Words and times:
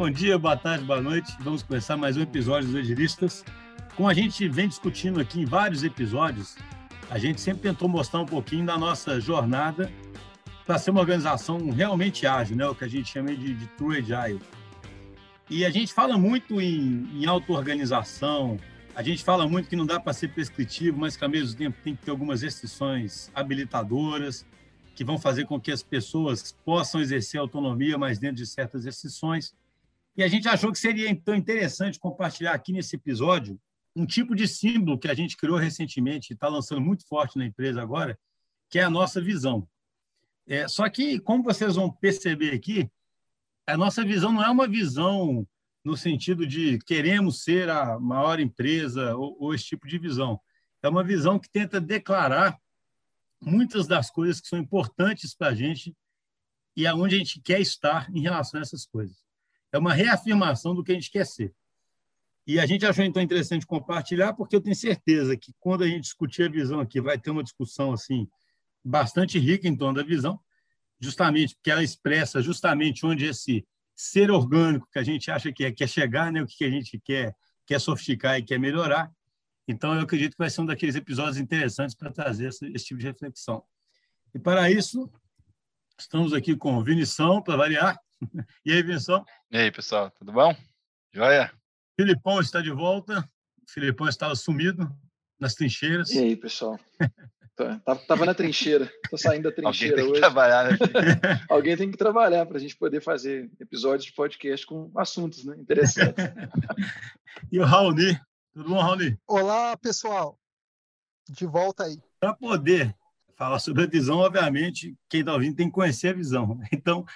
Bom 0.00 0.08
dia, 0.08 0.38
boa 0.38 0.56
tarde, 0.56 0.82
boa 0.82 1.02
noite. 1.02 1.30
Vamos 1.40 1.62
começar 1.62 1.94
mais 1.94 2.16
um 2.16 2.22
episódio 2.22 2.68
dos 2.68 2.76
Agilistas. 2.76 3.44
Como 3.94 4.08
a 4.08 4.14
gente 4.14 4.48
vem 4.48 4.66
discutindo 4.66 5.20
aqui 5.20 5.42
em 5.42 5.44
vários 5.44 5.84
episódios, 5.84 6.56
a 7.10 7.18
gente 7.18 7.38
sempre 7.38 7.60
tentou 7.60 7.86
mostrar 7.86 8.20
um 8.20 8.24
pouquinho 8.24 8.64
da 8.64 8.78
nossa 8.78 9.20
jornada 9.20 9.92
para 10.64 10.78
ser 10.78 10.90
uma 10.90 11.00
organização 11.00 11.68
realmente 11.68 12.26
ágil, 12.26 12.56
né? 12.56 12.66
o 12.66 12.74
que 12.74 12.82
a 12.82 12.88
gente 12.88 13.12
chama 13.12 13.36
de, 13.36 13.52
de 13.52 13.66
True 13.76 13.98
Agile. 13.98 14.40
E 15.50 15.66
a 15.66 15.70
gente 15.70 15.92
fala 15.92 16.16
muito 16.16 16.62
em, 16.62 17.06
em 17.14 17.26
auto-organização, 17.26 18.58
a 18.94 19.02
gente 19.02 19.22
fala 19.22 19.46
muito 19.46 19.68
que 19.68 19.76
não 19.76 19.84
dá 19.84 20.00
para 20.00 20.14
ser 20.14 20.28
prescritivo, 20.28 20.98
mas 20.98 21.14
que 21.14 21.24
ao 21.24 21.30
mesmo 21.30 21.58
tempo 21.58 21.76
tem 21.84 21.94
que 21.94 22.02
ter 22.02 22.10
algumas 22.10 22.40
restrições 22.40 23.30
habilitadoras 23.34 24.46
que 24.94 25.04
vão 25.04 25.18
fazer 25.18 25.44
com 25.44 25.60
que 25.60 25.70
as 25.70 25.82
pessoas 25.82 26.56
possam 26.64 27.02
exercer 27.02 27.38
autonomia, 27.38 27.98
mas 27.98 28.18
dentro 28.18 28.36
de 28.36 28.46
certas 28.46 28.86
restrições. 28.86 29.52
E 30.20 30.22
a 30.22 30.28
gente 30.28 30.46
achou 30.46 30.70
que 30.70 30.78
seria 30.78 31.08
então 31.08 31.34
interessante 31.34 31.98
compartilhar 31.98 32.52
aqui 32.52 32.74
nesse 32.74 32.94
episódio 32.94 33.58
um 33.96 34.04
tipo 34.04 34.34
de 34.34 34.46
símbolo 34.46 34.98
que 34.98 35.08
a 35.08 35.14
gente 35.14 35.34
criou 35.34 35.56
recentemente 35.56 36.30
e 36.30 36.34
está 36.34 36.46
lançando 36.46 36.82
muito 36.82 37.06
forte 37.08 37.38
na 37.38 37.46
empresa 37.46 37.80
agora, 37.80 38.18
que 38.68 38.78
é 38.78 38.82
a 38.82 38.90
nossa 38.90 39.18
visão. 39.18 39.66
É, 40.46 40.68
só 40.68 40.86
que, 40.90 41.18
como 41.20 41.42
vocês 41.42 41.76
vão 41.76 41.90
perceber 41.90 42.52
aqui, 42.52 42.86
a 43.66 43.78
nossa 43.78 44.04
visão 44.04 44.30
não 44.30 44.44
é 44.44 44.50
uma 44.50 44.68
visão 44.68 45.48
no 45.82 45.96
sentido 45.96 46.46
de 46.46 46.78
queremos 46.80 47.42
ser 47.42 47.70
a 47.70 47.98
maior 47.98 48.40
empresa 48.40 49.16
ou, 49.16 49.38
ou 49.40 49.54
esse 49.54 49.64
tipo 49.64 49.88
de 49.88 49.96
visão. 49.96 50.38
É 50.82 50.88
uma 50.90 51.02
visão 51.02 51.38
que 51.38 51.48
tenta 51.48 51.80
declarar 51.80 52.60
muitas 53.40 53.86
das 53.86 54.10
coisas 54.10 54.38
que 54.38 54.48
são 54.48 54.58
importantes 54.58 55.34
para 55.34 55.48
a 55.48 55.54
gente 55.54 55.96
e 56.76 56.86
aonde 56.86 57.14
a 57.14 57.18
gente 57.18 57.40
quer 57.40 57.58
estar 57.58 58.14
em 58.14 58.20
relação 58.20 58.60
a 58.60 58.62
essas 58.62 58.84
coisas. 58.84 59.29
É 59.72 59.78
uma 59.78 59.92
reafirmação 59.92 60.74
do 60.74 60.82
que 60.82 60.92
a 60.92 60.94
gente 60.94 61.10
quer 61.10 61.26
ser. 61.26 61.54
E 62.46 62.58
a 62.58 62.66
gente 62.66 62.84
achou 62.84 63.04
então 63.04 63.22
interessante 63.22 63.66
compartilhar, 63.66 64.32
porque 64.32 64.56
eu 64.56 64.60
tenho 64.60 64.74
certeza 64.74 65.36
que 65.36 65.52
quando 65.60 65.84
a 65.84 65.86
gente 65.86 66.02
discutir 66.02 66.44
a 66.44 66.48
visão 66.48 66.80
aqui, 66.80 67.00
vai 67.00 67.18
ter 67.18 67.30
uma 67.30 67.44
discussão 67.44 67.92
assim 67.92 68.28
bastante 68.84 69.38
rica 69.38 69.68
em 69.68 69.76
torno 69.76 70.00
da 70.00 70.02
visão, 70.02 70.40
justamente 70.98 71.54
porque 71.54 71.70
ela 71.70 71.82
expressa 71.82 72.42
justamente 72.42 73.04
onde 73.04 73.26
esse 73.26 73.64
ser 73.94 74.30
orgânico 74.30 74.88
que 74.90 74.98
a 74.98 75.02
gente 75.02 75.30
acha 75.30 75.52
que 75.52 75.64
é, 75.64 75.70
quer 75.70 75.88
chegar, 75.88 76.32
né, 76.32 76.42
o 76.42 76.46
que 76.46 76.64
a 76.64 76.70
gente 76.70 76.98
quer, 76.98 77.36
quer 77.66 77.78
sofisticar 77.78 78.38
e 78.38 78.42
quer 78.42 78.58
melhorar. 78.58 79.12
Então, 79.68 79.94
eu 79.94 80.00
acredito 80.00 80.32
que 80.32 80.38
vai 80.38 80.48
ser 80.50 80.62
um 80.62 80.66
daqueles 80.66 80.96
episódios 80.96 81.36
interessantes 81.36 81.94
para 81.94 82.10
trazer 82.10 82.48
esse, 82.48 82.66
esse 82.72 82.86
tipo 82.86 82.98
de 82.98 83.06
reflexão. 83.06 83.62
E 84.34 84.38
para 84.38 84.70
isso, 84.70 85.10
estamos 86.00 86.32
aqui 86.32 86.56
com 86.56 86.76
o 86.76 86.82
Vinição, 86.82 87.42
para 87.42 87.56
variar. 87.56 87.98
E 88.66 88.72
aí, 88.72 88.82
Vinição? 88.82 89.24
E 89.50 89.56
aí, 89.56 89.70
pessoal, 89.70 90.10
tudo 90.10 90.30
bom? 90.30 90.54
Joia? 91.12 91.50
Filipão 91.98 92.38
está 92.38 92.60
de 92.60 92.70
volta. 92.70 93.20
O 93.20 93.70
Filipão 93.72 94.08
estava 94.08 94.34
sumido 94.34 94.90
nas 95.38 95.54
trincheiras. 95.54 96.10
E 96.10 96.18
aí, 96.18 96.36
pessoal? 96.36 96.78
Tava 98.06 98.26
na 98.26 98.34
trincheira, 98.34 98.90
tô 99.10 99.18
saindo 99.18 99.44
da 99.44 99.52
trincheira 99.56 100.00
Alguém 100.00 100.04
tem 100.04 100.04
hoje. 100.04 100.14
Que 100.14 100.20
trabalhar, 100.20 100.70
né? 100.70 100.78
Alguém 101.48 101.76
tem 101.76 101.90
que 101.90 101.96
trabalhar 101.96 102.46
para 102.46 102.56
a 102.56 102.60
gente 102.60 102.76
poder 102.76 103.02
fazer 103.02 103.50
episódios 103.58 104.04
de 104.04 104.12
podcast 104.12 104.66
com 104.66 104.90
assuntos 104.96 105.44
né? 105.44 105.56
interessantes. 105.58 106.24
e 107.50 107.58
o 107.58 107.64
Raoni. 107.64 108.18
Tudo 108.52 108.68
bom, 108.68 108.80
Raoni? 108.80 109.18
Olá, 109.26 109.76
pessoal. 109.76 110.38
De 111.28 111.46
volta 111.46 111.84
aí. 111.84 111.98
Para 112.18 112.34
poder 112.34 112.94
falar 113.40 113.58
sobre 113.58 113.84
a 113.84 113.86
visão, 113.86 114.18
obviamente, 114.18 114.94
quem 115.08 115.20
está 115.20 115.32
ouvindo 115.32 115.56
tem 115.56 115.68
que 115.68 115.72
conhecer 115.72 116.08
a 116.08 116.12
visão. 116.12 116.60
Então, 116.70 117.06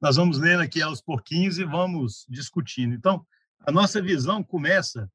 nós 0.00 0.16
vamos 0.16 0.38
lendo 0.38 0.62
aqui 0.62 0.80
aos 0.80 1.02
pouquinhos 1.02 1.58
e 1.58 1.64
vamos 1.64 2.24
discutindo. 2.26 2.94
Então, 2.94 3.26
a 3.60 3.70
nossa 3.70 4.00
visão 4.00 4.42
começa 4.42 5.12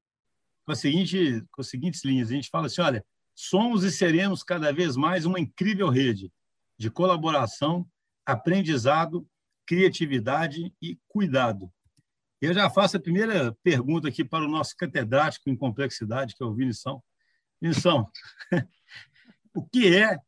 com, 0.63 0.71
a 0.71 0.75
seguinte, 0.75 1.43
com 1.51 1.61
as 1.61 1.69
seguintes 1.69 2.05
linhas. 2.05 2.29
A 2.29 2.33
gente 2.33 2.51
fala 2.51 2.67
assim, 2.67 2.81
olha, 2.81 3.03
somos 3.33 3.83
e 3.83 3.91
seremos 3.91 4.43
cada 4.43 4.71
vez 4.71 4.95
mais 4.95 5.25
uma 5.25 5.39
incrível 5.39 5.89
rede 5.89 6.31
de 6.77 6.91
colaboração, 6.91 7.89
aprendizado, 8.23 9.27
criatividade 9.65 10.71
e 10.79 10.99
cuidado. 11.07 11.73
Eu 12.39 12.53
já 12.53 12.69
faço 12.69 12.95
a 12.95 13.01
primeira 13.01 13.57
pergunta 13.63 14.07
aqui 14.07 14.23
para 14.23 14.45
o 14.45 14.47
nosso 14.47 14.77
catedrático 14.77 15.49
em 15.49 15.57
complexidade, 15.57 16.35
que 16.35 16.43
é 16.43 16.45
o 16.45 16.53
Vinição. 16.53 17.01
Vinição, 17.59 18.07
o 19.55 19.67
que 19.67 19.97
é 19.97 20.19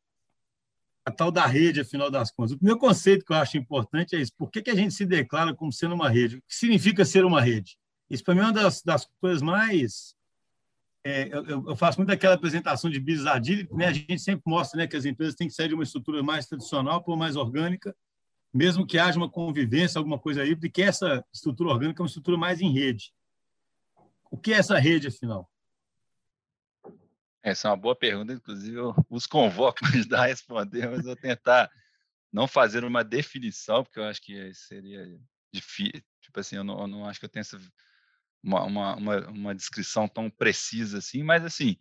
tal 1.11 1.31
da 1.31 1.45
rede, 1.45 1.81
afinal 1.81 2.09
das 2.09 2.31
contas? 2.31 2.53
O 2.53 2.57
primeiro 2.57 2.79
conceito 2.79 3.25
que 3.25 3.33
eu 3.33 3.37
acho 3.37 3.57
importante 3.57 4.15
é 4.15 4.19
isso. 4.19 4.31
Por 4.37 4.49
que, 4.49 4.61
que 4.61 4.69
a 4.69 4.75
gente 4.75 4.93
se 4.93 5.05
declara 5.05 5.53
como 5.53 5.71
sendo 5.71 5.95
uma 5.95 6.09
rede? 6.09 6.37
O 6.37 6.41
que 6.41 6.55
significa 6.55 7.05
ser 7.05 7.25
uma 7.25 7.41
rede? 7.41 7.77
Isso, 8.09 8.23
para 8.23 8.33
mim, 8.33 8.41
é 8.41 8.43
uma 8.43 8.53
das, 8.53 8.81
das 8.81 9.07
coisas 9.19 9.41
mais 9.41 10.15
é, 11.03 11.29
eu, 11.33 11.67
eu, 11.67 11.75
faço 11.75 11.97
muito 11.97 12.11
aquela 12.11 12.35
apresentação 12.35 12.89
de 12.89 13.03
agility, 13.27 13.73
né? 13.73 13.87
A 13.87 13.93
gente 13.93 14.19
sempre 14.19 14.43
mostra, 14.45 14.77
né, 14.77 14.87
que 14.87 14.95
as 14.95 15.05
empresas 15.05 15.35
têm 15.35 15.47
que 15.47 15.53
sair 15.53 15.67
de 15.67 15.73
uma 15.73 15.83
estrutura 15.83 16.21
mais 16.21 16.45
tradicional 16.45 17.03
para 17.03 17.15
mais 17.15 17.35
orgânica, 17.35 17.95
mesmo 18.53 18.85
que 18.85 18.99
haja 18.99 19.17
uma 19.17 19.29
convivência, 19.29 19.97
alguma 19.97 20.19
coisa 20.19 20.43
aí, 20.43 20.55
porque 20.55 20.81
essa 20.81 21.25
estrutura 21.33 21.71
orgânica 21.71 22.01
é 22.01 22.03
uma 22.03 22.07
estrutura 22.07 22.37
mais 22.37 22.61
em 22.61 22.71
rede. 22.71 23.11
O 24.29 24.37
que 24.37 24.53
é 24.53 24.57
essa 24.57 24.77
rede, 24.77 25.07
afinal? 25.07 25.49
Essa 27.43 27.67
é 27.67 27.71
uma 27.71 27.77
boa 27.77 27.95
pergunta, 27.95 28.33
inclusive 28.33 28.77
eu 28.77 28.95
os 29.09 29.25
convoco 29.25 29.79
para 29.81 29.89
ajudar 29.89 30.23
a 30.23 30.27
responder, 30.27 30.89
mas 30.89 31.05
vou 31.05 31.15
tentar 31.15 31.71
não 32.31 32.47
fazer 32.47 32.83
uma 32.83 33.03
definição, 33.03 33.83
porque 33.83 33.99
eu 33.99 34.05
acho 34.05 34.21
que 34.21 34.53
seria 34.53 35.05
difícil. 35.53 36.03
Tipo 36.21 36.39
assim, 36.39 36.55
eu 36.55 36.63
não, 36.63 36.79
eu 36.81 36.87
não 36.87 37.05
acho 37.05 37.19
que 37.19 37.25
eu 37.25 37.29
tenho 37.29 37.41
essa 37.41 37.59
uma, 38.43 38.63
uma, 38.63 38.95
uma, 38.95 39.27
uma 39.29 39.55
descrição 39.55 40.07
tão 40.07 40.29
precisa 40.29 40.97
assim, 40.97 41.23
mas 41.23 41.45
assim, 41.45 41.77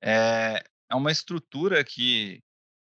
é, 0.00 0.62
é 0.88 0.94
uma 0.94 1.10
estrutura 1.10 1.82
que 1.84 2.42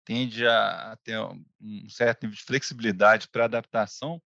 tende 0.03 0.45
a, 0.45 0.97
ter 1.03 1.17
um 1.59 1.89
certo 1.89 2.23
nível 2.23 2.37
de 2.37 2.43
flexibilidade 2.43 3.27
para 3.29 3.45
adaptação, 3.45 4.21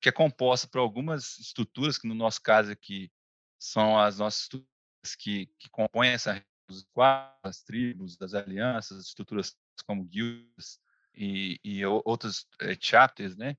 que 0.00 0.08
é 0.08 0.12
composta 0.12 0.66
por 0.66 0.78
algumas 0.78 1.38
estruturas, 1.38 1.98
que 1.98 2.08
no 2.08 2.14
nosso 2.14 2.42
caso 2.42 2.72
aqui 2.72 3.12
são 3.58 3.98
as 3.98 4.18
nossas 4.18 4.42
estruturas 4.42 4.68
que, 5.16 5.46
que 5.58 5.68
compõem 5.70 6.10
essa 6.10 6.44
os 6.70 6.84
quadros, 6.92 7.38
as 7.42 7.62
tribos, 7.62 8.20
as 8.20 8.34
alianças, 8.34 9.06
estruturas 9.06 9.56
como 9.86 10.04
guildas 10.04 10.78
e, 11.14 11.58
e 11.64 11.84
outros 11.84 12.46
é, 12.60 12.76
chapters, 12.80 13.36
né? 13.36 13.56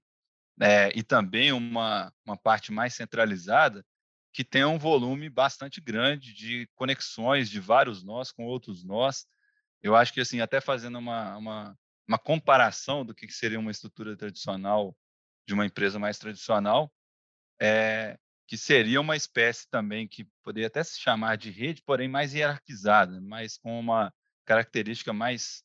É, 0.60 0.92
e 0.98 1.02
também 1.02 1.52
uma, 1.52 2.14
uma 2.26 2.38
parte 2.38 2.72
mais 2.72 2.94
centralizada 2.94 3.84
que 4.34 4.44
tem 4.44 4.64
um 4.64 4.78
volume 4.78 5.30
bastante 5.30 5.82
grande 5.82 6.34
de 6.34 6.68
conexões 6.76 7.50
de 7.50 7.60
vários 7.60 8.04
nós 8.04 8.32
com 8.32 8.46
outros 8.46 8.84
nós. 8.84 9.26
Eu 9.82 9.96
acho 9.96 10.14
que, 10.14 10.22
assim, 10.22 10.40
até 10.40 10.62
fazendo 10.62 10.98
uma, 10.98 11.36
uma, 11.38 11.80
uma 12.08 12.18
comparação 12.20 13.06
do 13.06 13.14
que 13.14 13.30
seria 13.32 13.60
uma 13.60 13.72
estrutura 13.72 14.16
tradicional 14.16 14.96
de 15.48 15.54
uma 15.54 15.66
empresa 15.66 16.00
mais 16.00 16.18
tradicional, 16.18 16.92
é, 17.60 18.18
que 18.52 18.58
seria 18.58 19.00
uma 19.00 19.16
espécie 19.16 19.66
também 19.70 20.06
que 20.06 20.26
poderia 20.44 20.68
até 20.68 20.84
se 20.84 21.00
chamar 21.00 21.38
de 21.38 21.50
rede, 21.50 21.82
porém 21.84 22.10
mais 22.10 22.34
hierarquizada, 22.34 23.22
mas 23.22 23.58
com 23.58 23.80
uma 23.80 24.14
característica 24.44 25.14
mais, 25.14 25.64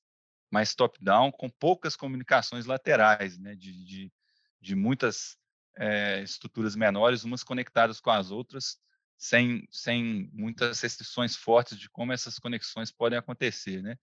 mais 0.52 0.72
top-down, 0.72 1.32
com 1.32 1.50
poucas 1.50 1.96
comunicações 1.96 2.64
laterais, 2.64 3.36
né, 3.40 3.56
de, 3.56 3.84
de, 3.84 4.12
de 4.60 4.76
muitas 4.76 5.36
é, 5.76 6.22
estruturas 6.22 6.76
menores, 6.76 7.24
umas 7.24 7.42
conectadas 7.42 8.00
com 8.00 8.10
as 8.10 8.30
outras, 8.30 8.78
sem, 9.18 9.66
sem 9.68 10.30
muitas 10.32 10.80
restrições 10.80 11.34
fortes 11.34 11.76
de 11.76 11.90
como 11.90 12.12
essas 12.12 12.38
conexões 12.38 12.92
podem 12.92 13.18
acontecer, 13.18 13.82
né? 13.82 13.98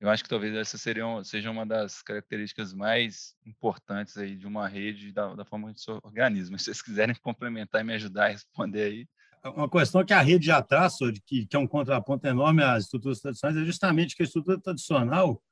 Eu 0.00 0.08
acho 0.08 0.22
que 0.22 0.30
talvez 0.30 0.54
essa 0.54 0.78
seria, 0.78 1.04
seja 1.24 1.50
uma 1.50 1.66
das 1.66 2.00
características 2.00 2.72
mais 2.72 3.36
importantes 3.44 4.16
aí 4.16 4.34
de 4.34 4.46
uma 4.46 4.66
rede 4.66 5.12
da, 5.12 5.34
da 5.34 5.44
forma 5.44 5.72
que 5.74 6.18
a 6.18 6.30
gente 6.30 6.44
se 6.46 6.50
vocês 6.50 6.80
quiserem 6.80 7.14
complementar 7.16 7.82
e 7.82 7.84
me 7.84 7.92
ajudar 7.92 8.26
a 8.26 8.28
responder 8.28 8.82
aí. 8.82 9.08
Uma 9.44 9.68
questão 9.68 10.04
que 10.04 10.14
a 10.14 10.22
rede 10.22 10.46
já 10.46 10.62
traz, 10.62 10.96
que, 11.26 11.46
que 11.46 11.56
é 11.56 11.58
um 11.58 11.66
contraponto 11.66 12.26
enorme 12.26 12.62
às 12.62 12.84
estruturas 12.84 13.20
tradicionais, 13.20 13.58
é 13.58 13.64
justamente 13.64 14.16
que 14.16 14.22
a 14.22 14.26
estrutura 14.26 14.58
tradicional, 14.58 15.42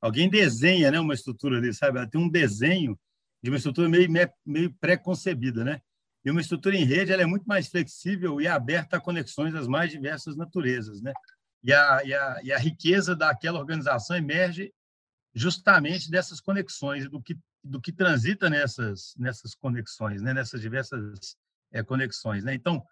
alguém 0.00 0.30
desenha 0.30 0.90
né, 0.90 0.98
uma 0.98 1.14
estrutura 1.14 1.58
ali, 1.58 1.72
sabe? 1.72 1.98
Ela 1.98 2.08
tem 2.08 2.20
um 2.20 2.28
desenho 2.28 2.98
de 3.42 3.50
uma 3.50 3.56
estrutura 3.56 3.88
meio, 3.88 4.08
meio 4.44 4.74
pré-concebida, 4.74 5.62
né? 5.64 5.80
E 6.24 6.30
uma 6.30 6.40
estrutura 6.40 6.76
em 6.76 6.84
rede 6.84 7.12
ela 7.12 7.22
é 7.22 7.26
muito 7.26 7.46
mais 7.46 7.68
flexível 7.68 8.40
e 8.40 8.46
aberta 8.46 8.98
a 8.98 9.00
conexões 9.00 9.54
das 9.54 9.66
mais 9.66 9.90
diversas 9.90 10.36
naturezas, 10.36 11.00
né? 11.00 11.12
E 11.62 11.72
a, 11.72 12.02
e 12.04 12.14
a, 12.14 12.40
e 12.42 12.52
a 12.52 12.58
riqueza 12.58 13.14
daquela 13.14 13.58
organização 13.58 14.16
emerge 14.16 14.72
justamente 15.34 16.10
dessas 16.10 16.40
conexões, 16.40 17.08
do 17.08 17.22
que, 17.22 17.36
do 17.62 17.80
que 17.80 17.92
transita 17.92 18.48
nessas, 18.48 19.14
nessas 19.16 19.54
conexões, 19.54 20.22
né? 20.22 20.32
nessas 20.32 20.60
diversas 20.60 21.36
é, 21.72 21.82
conexões. 21.82 22.44
Né? 22.44 22.54
Então, 22.54 22.82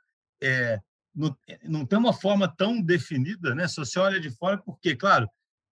é, 0.43 0.79
não, 1.15 1.37
não 1.65 1.87
tem 1.87 1.99
uma 1.99 2.13
forma 2.13 2.47
tão 2.47 2.81
definida, 2.81 3.55
né? 3.55 3.67
se 3.67 3.77
você 3.77 3.99
olha 3.99 4.21
de 4.21 4.31
fora, 4.31 4.59
porque, 4.59 4.95
claro, 4.95 5.29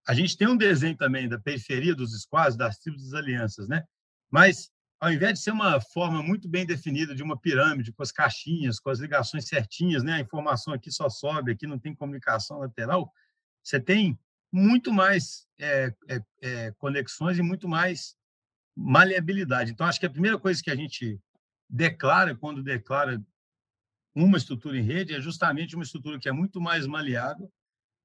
a 0.07 0.15
gente 0.15 0.37
tem 0.37 0.49
um 0.49 0.57
desenho 0.57 0.97
também 0.97 1.29
da 1.29 1.39
periferia 1.39 1.95
dos 1.95 2.13
squads, 2.23 2.57
das 2.57 2.79
tribos 2.79 3.11
das 3.11 3.15
alianças, 3.15 3.69
né? 3.69 3.83
Mas 4.31 4.71
ao 5.01 5.13
invés 5.13 5.35
de 5.35 5.41
ser 5.41 5.51
uma 5.51 5.81
forma 5.81 6.23
muito 6.23 6.49
bem 6.49 6.65
definida 6.65 7.15
de 7.15 7.23
uma 7.23 7.39
pirâmide, 7.39 7.93
com 7.93 8.03
as 8.03 8.11
caixinhas, 8.11 8.81
com 8.81 8.89
as 8.91 8.99
ligações 8.99 9.47
certinhas, 9.47 10.03
né? 10.03 10.15
a 10.15 10.21
informação 10.21 10.73
aqui 10.73 10.91
só 10.91 11.09
sobe, 11.09 11.53
aqui 11.53 11.67
não 11.67 11.79
tem 11.79 11.95
comunicação 11.95 12.59
lateral, 12.59 13.13
você 13.63 13.79
tem 13.79 14.19
muito 14.51 14.93
mais 14.93 15.47
é, 15.59 15.93
é, 16.09 16.21
é, 16.43 16.73
conexões 16.79 17.39
e 17.39 17.43
muito 17.43 17.69
mais 17.69 18.17
maleabilidade. 18.75 19.73
Então, 19.73 19.87
acho 19.87 20.01
que 20.01 20.07
a 20.07 20.11
primeira 20.11 20.39
coisa 20.39 20.63
que 20.63 20.71
a 20.71 20.77
gente 20.77 21.21
declara 21.69 22.35
quando 22.35 22.63
declara 22.63 23.23
uma 24.15 24.39
estrutura 24.39 24.79
em 24.79 24.83
rede 24.83 25.15
é 25.15 25.21
justamente 25.21 25.75
uma 25.75 25.85
estrutura 25.85 26.19
que 26.19 26.29
é 26.29 26.33
muito 26.33 26.61
mais 26.61 26.87
maleável, 26.87 27.53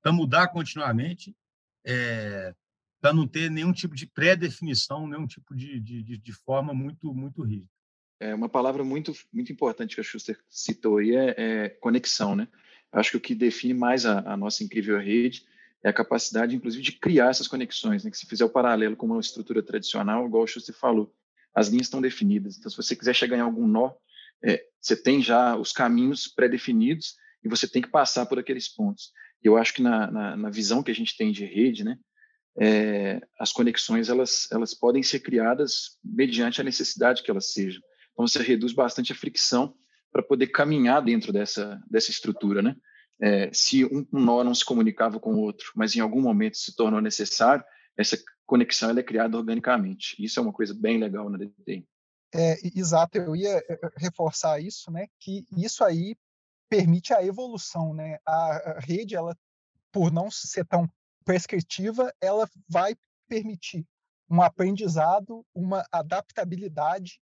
para 0.02 0.12
mudar 0.12 0.48
continuamente, 0.48 1.36
é, 1.86 2.54
para 3.02 3.12
não 3.12 3.28
ter 3.28 3.50
nenhum 3.50 3.74
tipo 3.74 3.96
de 3.96 4.06
pré-definição, 4.06 5.08
nenhum 5.08 5.26
tipo 5.26 5.56
de, 5.56 5.80
de, 5.80 6.18
de, 6.18 6.34
forma 6.46 6.74
muito, 6.74 7.14
muito 7.14 7.42
rígida. 7.42 7.68
É 8.20 8.36
uma 8.36 8.48
palavra 8.48 8.84
muito, 8.84 9.12
muito 9.34 9.52
importante 9.52 9.96
que 9.96 10.02
a 10.02 10.04
Schuster 10.04 10.38
citou 10.48 10.98
aí 10.98 11.16
é, 11.16 11.36
é 11.36 11.70
conexão, 11.70 12.36
né? 12.36 12.48
Acho 12.92 13.12
que 13.12 13.18
o 13.18 13.22
que 13.22 13.34
define 13.34 13.74
mais 13.74 14.06
a, 14.06 14.20
a, 14.34 14.38
nossa 14.38 14.64
incrível 14.64 15.00
rede 15.00 15.44
é 15.84 15.90
a 15.90 15.94
capacidade, 15.94 16.56
inclusive, 16.56 16.84
de 16.84 16.92
criar 16.92 17.32
essas 17.32 17.48
conexões, 17.48 18.04
né? 18.04 18.12
Que 18.12 18.18
se 18.18 18.28
fizer 18.28 18.46
o 18.46 18.50
paralelo 18.50 18.96
com 18.96 19.08
uma 19.08 19.20
estrutura 19.20 19.64
tradicional, 19.64 20.28
igual 20.28 20.44
o 20.44 20.48
Schuster 20.48 20.76
falou, 20.76 21.12
as 21.56 21.70
linhas 21.70 21.88
estão 21.88 22.00
definidas. 22.00 22.58
Então, 22.58 22.70
se 22.70 22.78
você 22.78 22.96
quiser 22.96 23.16
chegar 23.16 23.38
em 23.38 23.42
algum 23.42 23.68
nó, 23.68 23.92
é, 24.44 24.64
você 24.80 24.96
tem 24.96 25.22
já 25.22 25.56
os 25.56 25.72
caminhos 25.72 26.28
pré-definidos 26.28 27.16
e 27.44 27.50
você 27.50 27.68
tem 27.68 27.82
que 27.82 27.90
passar 27.90 28.28
por 28.28 28.38
aqueles 28.38 28.68
pontos. 28.68 29.12
Eu 29.44 29.58
acho 29.58 29.74
que 29.74 29.82
na, 29.82 30.12
na, 30.12 30.38
na, 30.38 30.50
visão 30.50 30.84
que 30.84 30.92
a 30.92 30.96
gente 30.96 31.18
tem 31.18 31.32
de 31.32 31.46
rede, 31.46 31.84
né, 31.84 31.98
é, 32.60 33.22
as 33.40 33.52
conexões 33.52 34.10
elas, 34.10 34.48
elas 34.52 34.74
podem 34.74 35.02
ser 35.04 35.20
criadas 35.20 35.98
mediante 36.04 36.62
a 36.62 36.64
necessidade 36.64 37.24
que 37.24 37.32
elas 37.32 37.54
sejam. 37.54 37.82
Então 38.14 38.28
você 38.28 38.42
reduz 38.42 38.74
bastante 38.74 39.12
a 39.12 39.16
fricção 39.16 39.74
para 40.12 40.22
poder 40.22 40.48
caminhar 40.48 41.02
dentro 41.02 41.32
dessa, 41.32 41.82
dessa 41.90 42.12
estrutura, 42.12 42.62
né? 42.62 42.76
É, 43.22 43.52
se 43.54 43.86
um, 43.86 44.06
nó 44.12 44.44
não 44.44 44.54
se 44.54 44.66
comunicava 44.66 45.20
com 45.20 45.36
o 45.36 45.40
outro, 45.40 45.72
mas 45.76 45.96
em 45.96 46.00
algum 46.00 46.22
momento 46.22 46.58
se 46.58 46.76
tornou 46.76 47.00
necessário, 47.00 47.64
essa 47.96 48.18
conexão 48.46 48.90
ela 48.90 49.00
é 49.00 49.04
criada 49.04 49.38
organicamente. 49.38 50.16
Isso 50.20 50.40
é 50.40 50.44
uma 50.44 50.52
coisa 50.52 50.74
bem 50.74 50.98
legal 50.98 51.30
na 51.30 51.38
DTI. 51.38 51.88
É, 52.34 52.56
exato, 52.76 53.18
eu 53.18 53.36
ia 53.36 53.58
eh, 53.58 53.64
eh, 53.70 53.90
reforçar 53.98 54.60
isso, 54.60 54.90
né? 54.90 55.06
Que 55.20 55.46
isso 55.56 55.84
aí 55.84 56.16
permite 56.70 57.14
a 57.14 57.24
evolução, 57.24 57.94
né? 57.94 58.18
A 58.26 58.80
rede, 58.80 59.16
ela, 59.16 59.38
por 59.92 60.12
não 60.12 60.32
ser 60.32 60.66
tão 60.66 60.90
prescritiva, 61.26 62.14
ela 62.22 62.50
vai 62.68 62.96
permitir 63.28 63.86
um 64.30 64.42
aprendizado, 64.42 65.46
uma 65.54 65.86
adaptabilidade 65.92 67.20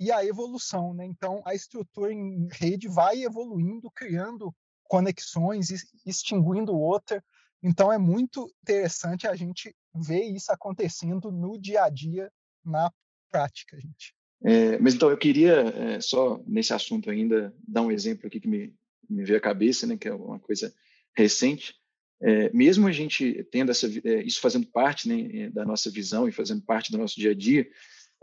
e 0.00 0.10
a 0.10 0.24
evolução, 0.24 0.94
né? 0.94 1.04
Então, 1.04 1.42
a 1.44 1.54
estrutura 1.54 2.12
em 2.12 2.48
rede 2.50 2.88
vai 2.88 3.22
evoluindo, 3.22 3.90
criando 3.90 4.54
conexões, 4.84 5.68
extinguindo 6.04 6.76
outra. 6.76 7.22
Então, 7.62 7.92
é 7.92 7.98
muito 7.98 8.50
interessante 8.62 9.26
a 9.26 9.34
gente 9.34 9.74
ver 9.94 10.24
isso 10.24 10.52
acontecendo 10.52 11.30
no 11.30 11.58
dia 11.58 11.84
a 11.84 11.88
dia, 11.88 12.30
na 12.64 12.90
prática, 13.30 13.78
gente. 13.80 14.14
É, 14.42 14.78
mas 14.78 14.94
então 14.94 15.10
eu 15.10 15.16
queria 15.16 15.60
é, 15.60 16.00
só 16.00 16.42
nesse 16.46 16.72
assunto 16.72 17.10
ainda 17.10 17.54
dar 17.66 17.82
um 17.82 17.90
exemplo 17.90 18.26
aqui 18.26 18.38
que 18.38 18.48
me, 18.48 18.74
me 19.08 19.24
veio 19.24 19.38
à 19.38 19.40
cabeça, 19.40 19.86
né, 19.86 19.96
que 19.96 20.08
é 20.08 20.14
uma 20.14 20.38
coisa 20.38 20.74
recente. 21.16 21.74
É, 22.20 22.50
mesmo 22.52 22.86
a 22.86 22.92
gente 22.92 23.46
tendo 23.50 23.70
essa, 23.70 23.86
é, 23.86 24.22
isso 24.22 24.40
fazendo 24.40 24.66
parte 24.66 25.08
né, 25.08 25.50
da 25.50 25.64
nossa 25.64 25.90
visão 25.90 26.28
e 26.28 26.32
fazendo 26.32 26.62
parte 26.62 26.90
do 26.90 26.98
nosso 26.98 27.16
dia 27.16 27.32
a 27.32 27.34
dia, 27.34 27.68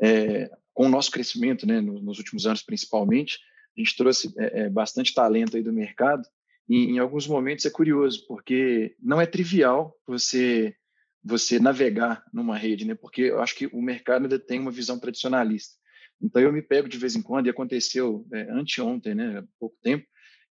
é, 0.01 0.49
com 0.73 0.87
o 0.87 0.89
nosso 0.89 1.11
crescimento, 1.11 1.67
né, 1.67 1.79
nos, 1.79 2.01
nos, 2.01 2.17
últimos 2.17 2.47
anos 2.47 2.63
principalmente, 2.63 3.39
a 3.77 3.81
gente 3.81 3.95
trouxe 3.95 4.33
é, 4.37 4.69
bastante 4.69 5.13
talento 5.13 5.55
aí 5.55 5.63
do 5.63 5.71
mercado 5.71 6.23
e 6.67 6.85
em 6.85 6.99
alguns 6.99 7.27
momentos 7.27 7.65
é 7.65 7.69
curioso 7.69 8.25
porque 8.27 8.95
não 8.99 9.21
é 9.21 9.25
trivial 9.25 9.95
você 10.07 10.75
você 11.23 11.57
navegar 11.57 12.21
numa 12.33 12.57
rede, 12.57 12.85
né? 12.85 12.95
Porque 12.95 13.21
eu 13.21 13.41
acho 13.41 13.55
que 13.55 13.67
o 13.67 13.81
mercado 13.81 14.23
ainda 14.23 14.37
tem 14.37 14.59
uma 14.59 14.71
visão 14.71 14.99
tradicionalista. 14.99 15.75
Então 16.21 16.41
eu 16.41 16.51
me 16.51 16.61
pego 16.61 16.89
de 16.89 16.97
vez 16.97 17.15
em 17.15 17.21
quando, 17.21 17.47
e 17.47 17.49
aconteceu 17.49 18.27
é, 18.33 18.51
anteontem, 18.51 19.15
né, 19.15 19.39
há 19.39 19.43
pouco 19.59 19.75
tempo, 19.81 20.05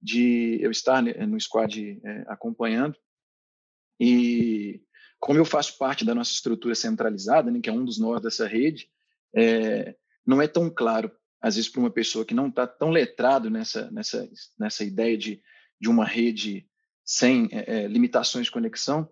de 0.03 0.59
eu 0.61 0.71
estar 0.71 1.03
né, 1.03 1.13
no 1.25 1.41
squad 1.41 2.01
é, 2.05 2.25
acompanhando, 2.27 2.97
e 3.99 4.81
como 5.19 5.39
eu 5.39 5.45
faço 5.45 5.79
parte 5.79 6.05
da 6.05 6.15
nossa 6.15 6.33
estrutura 6.33 6.75
centralizada, 6.75 7.51
né, 7.51 7.61
que 7.61 7.69
é 7.69 7.73
um 7.73 7.85
dos 7.85 7.99
nós 7.99 8.21
dessa 8.21 8.47
rede, 8.47 8.89
é, 9.35 9.97
não 10.27 10.41
é 10.41 10.49
tão 10.49 10.71
claro, 10.71 11.11
às 11.41 11.57
vezes, 11.57 11.71
para 11.71 11.81
uma 11.81 11.91
pessoa 11.91 12.25
que 12.25 12.35
não 12.35 12.49
está 12.49 12.67
tão 12.67 12.91
letrado 12.91 13.51
nessa, 13.51 13.91
nessa, 13.91 14.29
nessa 14.59 14.85
ideia 14.85 15.17
de, 15.17 15.43
de 15.81 15.89
uma 15.89 16.05
rede 16.05 16.69
sem 17.05 17.49
é, 17.53 17.85
é, 17.85 17.87
limitações 17.87 18.47
de 18.47 18.53
conexão, 18.53 19.09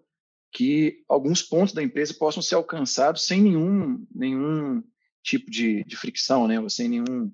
que 0.50 1.04
alguns 1.08 1.42
pontos 1.42 1.74
da 1.74 1.82
empresa 1.82 2.14
possam 2.14 2.42
ser 2.42 2.54
alcançados 2.54 3.26
sem 3.26 3.42
nenhum, 3.42 4.06
nenhum 4.14 4.82
tipo 5.22 5.50
de, 5.50 5.84
de 5.84 5.96
fricção, 5.96 6.46
né? 6.46 6.60
Ou 6.60 6.70
sem 6.70 6.88
nenhum, 6.88 7.32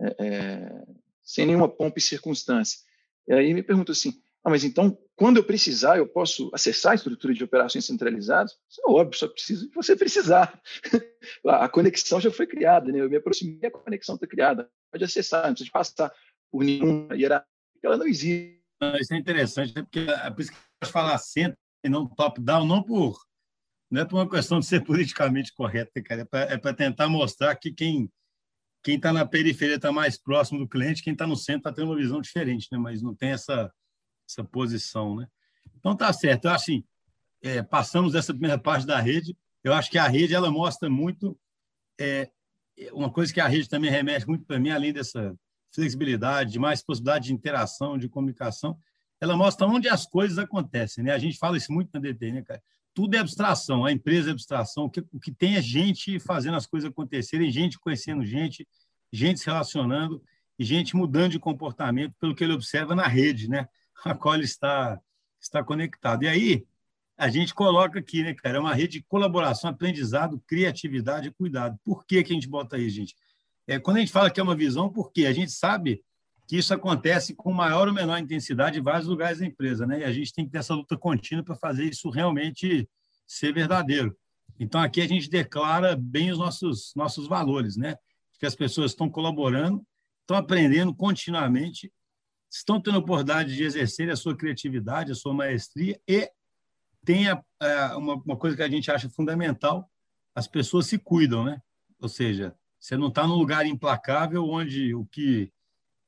é, 0.00 0.16
é, 0.18 0.86
sem 1.22 1.46
nenhuma 1.46 1.68
pompa 1.68 1.98
e 1.98 2.02
circunstância. 2.02 2.80
E 3.28 3.34
aí 3.34 3.54
me 3.54 3.62
pergunto 3.62 3.92
assim, 3.92 4.20
ah, 4.46 4.50
mas 4.50 4.62
então, 4.62 4.96
quando 5.16 5.38
eu 5.38 5.44
precisar, 5.44 5.98
eu 5.98 6.06
posso 6.06 6.52
acessar 6.54 6.92
a 6.92 6.94
estrutura 6.94 7.34
de 7.34 7.42
operações 7.42 7.84
centralizadas? 7.84 8.52
Isso 8.70 8.80
é 8.80 8.88
óbvio, 8.88 9.18
só 9.18 9.26
preciso 9.26 9.68
de 9.68 9.74
você 9.74 9.96
precisar. 9.96 10.62
a 11.44 11.68
conexão 11.68 12.20
já 12.20 12.30
foi 12.30 12.46
criada, 12.46 12.92
né? 12.92 13.00
Eu 13.00 13.10
me 13.10 13.16
aproximei, 13.16 13.58
a 13.68 13.72
conexão 13.72 14.14
está 14.14 14.24
criada. 14.24 14.70
Pode 14.92 15.02
acessar, 15.02 15.48
não 15.48 15.52
precisa 15.52 15.72
passar 15.72 16.12
por 16.48 16.62
nenhuma 16.62 17.16
hierarquia, 17.16 17.50
ela 17.82 17.96
não 17.96 18.06
existe. 18.06 18.62
Isso 19.00 19.14
é 19.14 19.16
interessante, 19.16 19.74
né? 19.74 19.82
porque 19.82 20.08
é 20.08 20.30
por 20.30 20.40
isso 20.42 20.52
que 20.52 20.58
eu 20.80 20.88
falar 20.90 21.18
centro 21.18 21.58
e 21.84 21.88
não 21.88 22.06
top-down, 22.06 22.64
não 22.64 22.84
por 22.84 23.18
não 23.90 24.02
é 24.02 24.04
por 24.04 24.14
uma 24.14 24.30
questão 24.30 24.60
de 24.60 24.66
ser 24.66 24.84
politicamente 24.84 25.52
correta, 25.54 26.00
cara, 26.02 26.20
é 26.22 26.56
para 26.56 26.70
é 26.70 26.72
tentar 26.72 27.08
mostrar 27.08 27.56
que 27.56 27.72
quem 27.72 28.08
quem 28.84 28.94
está 28.94 29.12
na 29.12 29.26
periferia 29.26 29.74
está 29.74 29.90
mais 29.90 30.16
próximo 30.16 30.60
do 30.60 30.68
cliente, 30.68 31.02
quem 31.02 31.14
está 31.14 31.26
no 31.26 31.34
centro 31.34 31.62
está 31.68 31.72
tendo 31.72 31.90
uma 31.90 31.96
visão 31.96 32.20
diferente, 32.20 32.68
né? 32.70 32.78
Mas 32.78 33.02
não 33.02 33.12
tem 33.12 33.30
essa 33.30 33.72
essa 34.28 34.44
posição, 34.44 35.16
né? 35.16 35.28
Então 35.78 35.96
tá 35.96 36.12
certo. 36.12 36.46
Eu 36.46 36.52
assim, 36.52 36.84
é, 37.42 37.62
passamos 37.62 38.14
essa 38.14 38.32
primeira 38.32 38.58
parte 38.58 38.86
da 38.86 39.00
rede. 39.00 39.36
Eu 39.62 39.72
acho 39.72 39.90
que 39.90 39.98
a 39.98 40.08
rede 40.08 40.34
ela 40.34 40.50
mostra 40.50 40.88
muito 40.88 41.38
é, 41.98 42.30
uma 42.92 43.10
coisa 43.10 43.32
que 43.32 43.40
a 43.40 43.48
rede 43.48 43.68
também 43.68 43.90
remete 43.90 44.26
muito 44.26 44.44
para 44.44 44.58
mim, 44.58 44.70
além 44.70 44.92
dessa 44.92 45.34
flexibilidade, 45.72 46.52
de 46.52 46.58
mais 46.58 46.82
possibilidade 46.82 47.26
de 47.26 47.34
interação, 47.34 47.98
de 47.98 48.08
comunicação, 48.08 48.78
ela 49.20 49.36
mostra 49.36 49.66
onde 49.66 49.88
as 49.88 50.06
coisas 50.06 50.38
acontecem, 50.38 51.04
né? 51.04 51.12
A 51.12 51.18
gente 51.18 51.38
fala 51.38 51.56
isso 51.56 51.72
muito 51.72 51.90
na 51.92 52.00
DT, 52.00 52.32
né, 52.32 52.42
cara? 52.42 52.62
tudo 52.96 53.14
é 53.14 53.18
abstração, 53.18 53.84
a 53.84 53.92
empresa 53.92 54.30
é 54.30 54.32
abstração, 54.32 54.86
o 54.86 54.90
que, 54.90 55.00
o 55.12 55.20
que 55.20 55.30
tem 55.30 55.56
é 55.56 55.60
gente 55.60 56.18
fazendo 56.18 56.56
as 56.56 56.66
coisas 56.66 56.88
acontecerem, 56.88 57.52
gente 57.52 57.78
conhecendo 57.78 58.24
gente, 58.24 58.66
gente 59.12 59.38
se 59.38 59.44
relacionando 59.44 60.22
e 60.58 60.64
gente 60.64 60.96
mudando 60.96 61.32
de 61.32 61.38
comportamento 61.38 62.14
pelo 62.18 62.34
que 62.34 62.42
ele 62.42 62.54
observa 62.54 62.94
na 62.94 63.06
rede, 63.06 63.50
né? 63.50 63.68
A 64.04 64.14
qual 64.14 64.40
está, 64.40 65.00
está 65.40 65.64
conectado. 65.64 66.24
E 66.24 66.28
aí, 66.28 66.66
a 67.16 67.28
gente 67.28 67.54
coloca 67.54 67.98
aqui, 67.98 68.22
né, 68.22 68.34
cara? 68.34 68.58
É 68.58 68.60
uma 68.60 68.74
rede 68.74 68.98
de 68.98 69.04
colaboração, 69.04 69.70
aprendizado, 69.70 70.42
criatividade 70.46 71.28
e 71.28 71.32
cuidado. 71.32 71.78
Por 71.82 72.04
que, 72.04 72.22
que 72.22 72.32
a 72.32 72.34
gente 72.34 72.48
bota 72.48 72.76
aí, 72.76 72.90
gente? 72.90 73.14
É, 73.66 73.78
quando 73.78 73.96
a 73.96 74.00
gente 74.00 74.12
fala 74.12 74.30
que 74.30 74.38
é 74.38 74.42
uma 74.42 74.54
visão, 74.54 74.88
por 74.90 75.10
quê? 75.10 75.26
A 75.26 75.32
gente 75.32 75.50
sabe 75.50 76.04
que 76.46 76.56
isso 76.56 76.72
acontece 76.72 77.34
com 77.34 77.52
maior 77.52 77.88
ou 77.88 77.94
menor 77.94 78.18
intensidade 78.18 78.78
em 78.78 78.82
vários 78.82 79.08
lugares 79.08 79.38
da 79.38 79.46
empresa, 79.46 79.86
né? 79.86 80.00
E 80.00 80.04
a 80.04 80.12
gente 80.12 80.32
tem 80.32 80.44
que 80.44 80.52
ter 80.52 80.58
essa 80.58 80.74
luta 80.74 80.96
contínua 80.96 81.42
para 81.42 81.56
fazer 81.56 81.84
isso 81.84 82.08
realmente 82.08 82.88
ser 83.26 83.52
verdadeiro. 83.52 84.16
Então 84.60 84.80
aqui 84.80 85.00
a 85.00 85.08
gente 85.08 85.28
declara 85.28 85.96
bem 85.96 86.30
os 86.30 86.38
nossos 86.38 86.92
nossos 86.94 87.26
valores, 87.26 87.76
né? 87.76 87.96
Que 88.38 88.46
as 88.46 88.54
pessoas 88.54 88.92
estão 88.92 89.08
colaborando, 89.10 89.84
estão 90.20 90.36
aprendendo 90.36 90.94
continuamente, 90.94 91.92
estão 92.58 92.80
tendo 92.80 92.96
a 92.96 93.00
oportunidade 93.00 93.54
de 93.54 93.64
exercer 93.64 94.10
a 94.10 94.16
sua 94.16 94.36
criatividade, 94.36 95.12
a 95.12 95.14
sua 95.14 95.34
maestria 95.34 96.00
e 96.08 96.30
tem 97.04 97.28
a, 97.28 97.42
uma, 97.96 98.14
uma 98.14 98.36
coisa 98.36 98.56
que 98.56 98.62
a 98.62 98.68
gente 98.68 98.90
acha 98.90 99.08
fundamental: 99.08 99.88
as 100.34 100.48
pessoas 100.48 100.86
se 100.86 100.98
cuidam, 100.98 101.44
né? 101.44 101.62
Ou 102.00 102.08
seja, 102.08 102.54
você 102.78 102.96
não 102.96 103.08
está 103.08 103.26
num 103.26 103.36
lugar 103.36 103.64
implacável 103.66 104.44
onde 104.44 104.94
o 104.94 105.06
que 105.06 105.50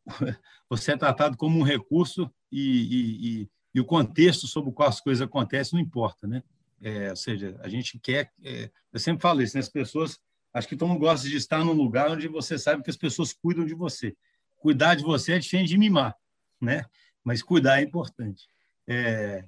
você 0.69 0.93
é 0.93 0.97
tratado 0.97 1.37
como 1.37 1.59
um 1.59 1.63
recurso 1.63 2.31
e, 2.51 2.61
e, 2.61 3.41
e, 3.43 3.51
e, 3.75 3.81
o 3.81 3.85
contexto 3.85 4.47
sobre 4.47 4.71
o 4.71 4.73
qual 4.73 4.89
as 4.89 5.01
coisas 5.01 5.23
acontecem 5.23 5.79
não 5.79 5.87
importa, 5.87 6.27
né? 6.27 6.43
É, 6.81 7.11
ou 7.11 7.17
seja, 7.17 7.59
a 7.61 7.69
gente 7.69 7.99
quer, 7.99 8.33
é, 8.43 8.71
eu 8.93 9.01
sempre 9.01 9.23
falo 9.23 9.43
isso, 9.43 9.57
né? 9.57 9.61
as 9.61 9.69
pessoas, 9.69 10.19
acho 10.55 10.69
que 10.69 10.77
todo 10.77 10.89
mundo 10.89 11.01
gosta 11.01 11.29
de 11.29 11.37
estar 11.37 11.65
num 11.65 11.73
lugar 11.73 12.11
onde 12.11 12.29
você 12.29 12.57
sabe 12.57 12.83
que 12.83 12.91
as 12.91 12.97
pessoas 12.97 13.33
cuidam 13.33 13.65
de 13.65 13.75
você. 13.75 14.17
Cuidar 14.59 14.95
de 14.95 15.03
você 15.03 15.33
é 15.33 15.39
diferente 15.39 15.69
de 15.69 15.79
mimar, 15.79 16.15
né? 16.61 16.85
Mas 17.25 17.43
cuidar 17.43 17.81
é 17.81 17.83
importante. 17.83 18.47
É, 18.87 19.45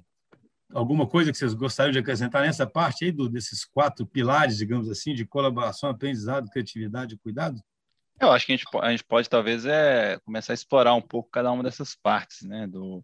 alguma 0.73 1.07
coisa 1.07 1.31
que 1.31 1.37
vocês 1.37 1.53
gostariam 1.53 1.91
de 1.91 1.99
acrescentar 1.99 2.43
nessa 2.43 2.65
parte 2.65 3.05
aí 3.05 3.11
do, 3.11 3.29
desses 3.29 3.65
quatro 3.65 4.05
pilares, 4.05 4.57
digamos 4.57 4.89
assim, 4.89 5.13
de 5.13 5.25
colaboração, 5.25 5.89
aprendizado, 5.89 6.49
criatividade 6.49 7.15
e 7.15 7.17
cuidado? 7.17 7.61
Eu 8.19 8.31
acho 8.31 8.45
que 8.45 8.53
a 8.53 8.55
gente, 8.55 8.67
a 8.79 8.91
gente 8.91 9.03
pode 9.03 9.29
talvez 9.29 9.65
é 9.65 10.19
começar 10.19 10.53
a 10.53 10.55
explorar 10.55 10.93
um 10.93 11.01
pouco 11.01 11.29
cada 11.31 11.51
uma 11.51 11.63
dessas 11.63 11.95
partes, 11.95 12.43
né? 12.43 12.67
Do, 12.67 13.03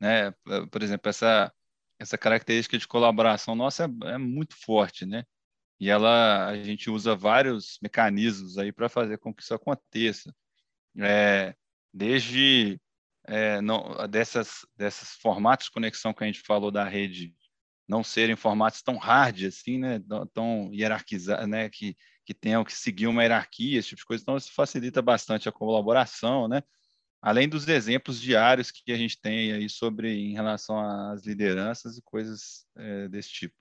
né? 0.00 0.32
Por 0.70 0.82
exemplo, 0.82 1.08
essa 1.08 1.52
essa 1.98 2.18
característica 2.18 2.76
de 2.76 2.88
colaboração 2.88 3.54
nossa 3.54 3.84
é, 3.84 4.10
é 4.12 4.18
muito 4.18 4.56
forte, 4.56 5.06
né? 5.06 5.24
E 5.78 5.90
ela 5.90 6.46
a 6.46 6.62
gente 6.62 6.88
usa 6.90 7.14
vários 7.14 7.78
mecanismos 7.82 8.58
aí 8.58 8.72
para 8.72 8.88
fazer 8.88 9.18
com 9.18 9.34
que 9.34 9.42
isso 9.42 9.54
aconteça. 9.54 10.34
É, 10.98 11.54
desde 11.92 12.80
é, 13.26 13.60
não, 13.60 14.08
dessas 14.08 14.66
desses 14.76 15.10
formatos 15.20 15.66
de 15.66 15.72
conexão 15.72 16.12
que 16.12 16.22
a 16.22 16.26
gente 16.26 16.40
falou 16.40 16.70
da 16.70 16.84
rede 16.84 17.34
não 17.88 18.02
serem 18.02 18.36
formatos 18.36 18.82
tão 18.82 18.96
hard 18.96 19.44
assim, 19.44 19.78
né, 19.78 20.00
tão 20.32 20.70
hierarquizados, 20.72 21.48
né, 21.48 21.68
que 21.68 21.96
que 22.24 22.32
tenham 22.32 22.64
que 22.64 22.72
seguir 22.72 23.06
uma 23.06 23.22
hierarquia, 23.22 23.78
esse 23.78 23.90
tipo 23.90 24.00
de 24.00 24.06
coisa, 24.06 24.22
então 24.22 24.36
isso 24.36 24.52
facilita 24.52 25.02
bastante 25.02 25.48
a 25.48 25.52
colaboração, 25.52 26.48
né? 26.48 26.62
Além 27.20 27.48
dos 27.48 27.66
exemplos 27.68 28.20
diários 28.20 28.70
que 28.70 28.92
a 28.92 28.96
gente 28.96 29.20
tem 29.20 29.52
aí 29.52 29.68
sobre 29.68 30.12
em 30.12 30.32
relação 30.32 30.78
às 30.78 31.24
lideranças 31.24 31.96
e 31.96 32.02
coisas 32.02 32.66
é, 32.76 33.08
desse 33.08 33.30
tipo. 33.30 33.54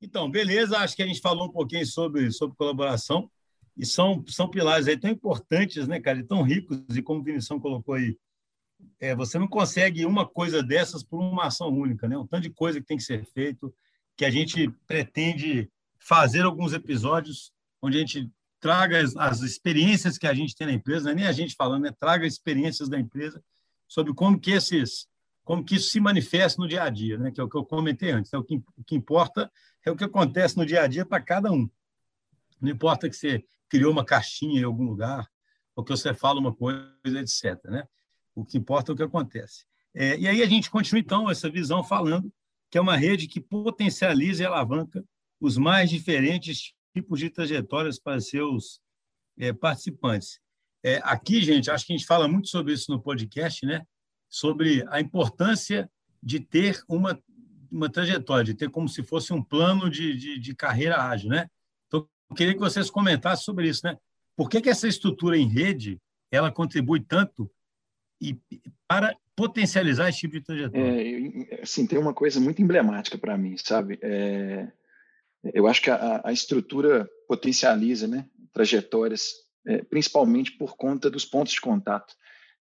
Então, 0.00 0.30
beleza, 0.30 0.78
acho 0.78 0.94
que 0.94 1.02
a 1.02 1.06
gente 1.06 1.20
falou 1.20 1.48
um 1.48 1.52
pouquinho 1.52 1.86
sobre, 1.86 2.30
sobre 2.30 2.56
colaboração 2.56 3.30
e 3.76 3.84
são, 3.84 4.24
são 4.28 4.48
pilares 4.48 4.86
aí 4.86 4.96
tão 4.96 5.10
importantes, 5.10 5.86
né, 5.88 6.00
cara, 6.00 6.18
e 6.18 6.24
tão 6.24 6.42
ricos, 6.42 6.78
e 6.94 7.02
como 7.02 7.20
o 7.20 7.24
Vinição 7.24 7.60
colocou 7.60 7.94
aí, 7.94 8.16
é, 9.00 9.14
você 9.14 9.38
não 9.38 9.48
consegue 9.48 10.04
uma 10.04 10.26
coisa 10.26 10.62
dessas 10.62 11.02
por 11.02 11.20
uma 11.20 11.46
ação 11.46 11.68
única, 11.68 12.08
né? 12.08 12.16
Um 12.16 12.26
tanto 12.26 12.42
de 12.42 12.50
coisa 12.50 12.80
que 12.80 12.86
tem 12.86 12.96
que 12.96 13.02
ser 13.02 13.24
feito, 13.26 13.74
que 14.16 14.24
a 14.24 14.30
gente 14.30 14.68
pretende 14.86 15.70
fazer 15.98 16.42
alguns 16.42 16.72
episódios 16.72 17.52
onde 17.80 17.96
a 17.96 18.00
gente 18.00 18.30
traga 18.60 19.00
as, 19.00 19.16
as 19.16 19.40
experiências 19.40 20.18
que 20.18 20.26
a 20.26 20.34
gente 20.34 20.54
tem 20.56 20.66
na 20.66 20.72
empresa, 20.72 21.04
não 21.04 21.12
é 21.12 21.14
nem 21.14 21.26
a 21.26 21.32
gente 21.32 21.54
falando, 21.54 21.84
né? 21.84 21.92
Traga 21.98 22.26
experiências 22.26 22.88
da 22.88 22.98
empresa 22.98 23.42
sobre 23.86 24.12
como 24.12 24.38
que 24.38 24.50
esses 24.50 25.06
como 25.44 25.64
que 25.64 25.76
isso 25.76 25.88
se 25.88 25.98
manifesta 25.98 26.60
no 26.60 26.68
dia 26.68 26.82
a 26.82 26.90
dia, 26.90 27.16
né? 27.16 27.30
Que 27.30 27.40
é 27.40 27.44
o 27.44 27.48
que 27.48 27.56
eu 27.56 27.64
comentei 27.64 28.10
antes. 28.10 28.30
Né? 28.30 28.38
O, 28.38 28.44
que, 28.44 28.56
o 28.76 28.84
que 28.84 28.94
importa 28.94 29.50
é 29.82 29.90
o 29.90 29.96
que 29.96 30.04
acontece 30.04 30.58
no 30.58 30.66
dia 30.66 30.82
a 30.82 30.86
dia 30.86 31.06
para 31.06 31.22
cada 31.22 31.50
um. 31.50 31.66
Não 32.60 32.70
importa 32.70 33.08
que 33.08 33.16
você 33.16 33.42
criou 33.66 33.90
uma 33.90 34.04
caixinha 34.04 34.60
em 34.60 34.64
algum 34.64 34.84
lugar, 34.84 35.26
ou 35.74 35.82
que 35.82 35.90
você 35.90 36.12
fala 36.12 36.38
uma 36.38 36.54
coisa, 36.54 36.90
etc. 37.04 37.58
Né? 37.64 37.82
O 38.38 38.44
que 38.44 38.56
importa 38.56 38.92
é 38.92 38.94
o 38.94 38.96
que 38.96 39.02
acontece. 39.02 39.64
É, 39.92 40.16
e 40.16 40.28
aí 40.28 40.42
a 40.44 40.46
gente 40.46 40.70
continua, 40.70 41.00
então, 41.00 41.28
essa 41.28 41.50
visão 41.50 41.82
falando 41.82 42.32
que 42.70 42.78
é 42.78 42.80
uma 42.80 42.96
rede 42.96 43.26
que 43.26 43.40
potencializa 43.40 44.44
e 44.44 44.46
alavanca 44.46 45.04
os 45.40 45.56
mais 45.56 45.90
diferentes 45.90 46.72
tipos 46.94 47.18
de 47.18 47.30
trajetórias 47.30 47.98
para 47.98 48.20
seus 48.20 48.80
é, 49.36 49.52
participantes. 49.52 50.38
É, 50.84 51.00
aqui, 51.02 51.40
gente, 51.42 51.68
acho 51.68 51.84
que 51.84 51.92
a 51.92 51.96
gente 51.96 52.06
fala 52.06 52.28
muito 52.28 52.48
sobre 52.48 52.74
isso 52.74 52.92
no 52.92 53.02
podcast, 53.02 53.66
né? 53.66 53.82
sobre 54.28 54.84
a 54.88 55.00
importância 55.00 55.90
de 56.22 56.38
ter 56.38 56.80
uma, 56.88 57.20
uma 57.72 57.90
trajetória, 57.90 58.44
de 58.44 58.54
ter 58.54 58.70
como 58.70 58.88
se 58.88 59.02
fosse 59.02 59.32
um 59.32 59.42
plano 59.42 59.90
de, 59.90 60.14
de, 60.14 60.38
de 60.38 60.54
carreira 60.54 61.02
ágil. 61.02 61.30
Né? 61.30 61.48
Então, 61.88 62.08
eu 62.30 62.36
queria 62.36 62.54
que 62.54 62.60
vocês 62.60 62.88
comentassem 62.88 63.44
sobre 63.44 63.68
isso. 63.68 63.80
Né? 63.84 63.96
Por 64.36 64.48
que, 64.48 64.60
que 64.60 64.70
essa 64.70 64.86
estrutura 64.86 65.36
em 65.36 65.48
rede 65.48 65.98
ela 66.30 66.52
contribui 66.52 67.00
tanto 67.00 67.50
e 68.20 68.38
para 68.86 69.16
potencializar 69.36 70.08
esse 70.08 70.20
tipo 70.20 70.34
de 70.34 70.44
trajetória? 70.44 71.46
É, 71.50 71.62
assim, 71.62 71.86
tem 71.86 71.98
uma 71.98 72.12
coisa 72.12 72.40
muito 72.40 72.60
emblemática 72.60 73.16
para 73.16 73.38
mim, 73.38 73.56
sabe? 73.56 73.98
É, 74.02 74.66
eu 75.54 75.66
acho 75.66 75.82
que 75.82 75.90
a, 75.90 76.22
a, 76.24 76.32
estrutura 76.32 77.08
potencializa 77.28 78.08
né, 78.08 78.28
trajetórias, 78.52 79.34
é, 79.66 79.82
principalmente 79.84 80.52
por 80.52 80.76
conta 80.76 81.08
dos 81.08 81.24
pontos 81.24 81.52
de 81.52 81.60
contato. 81.60 82.14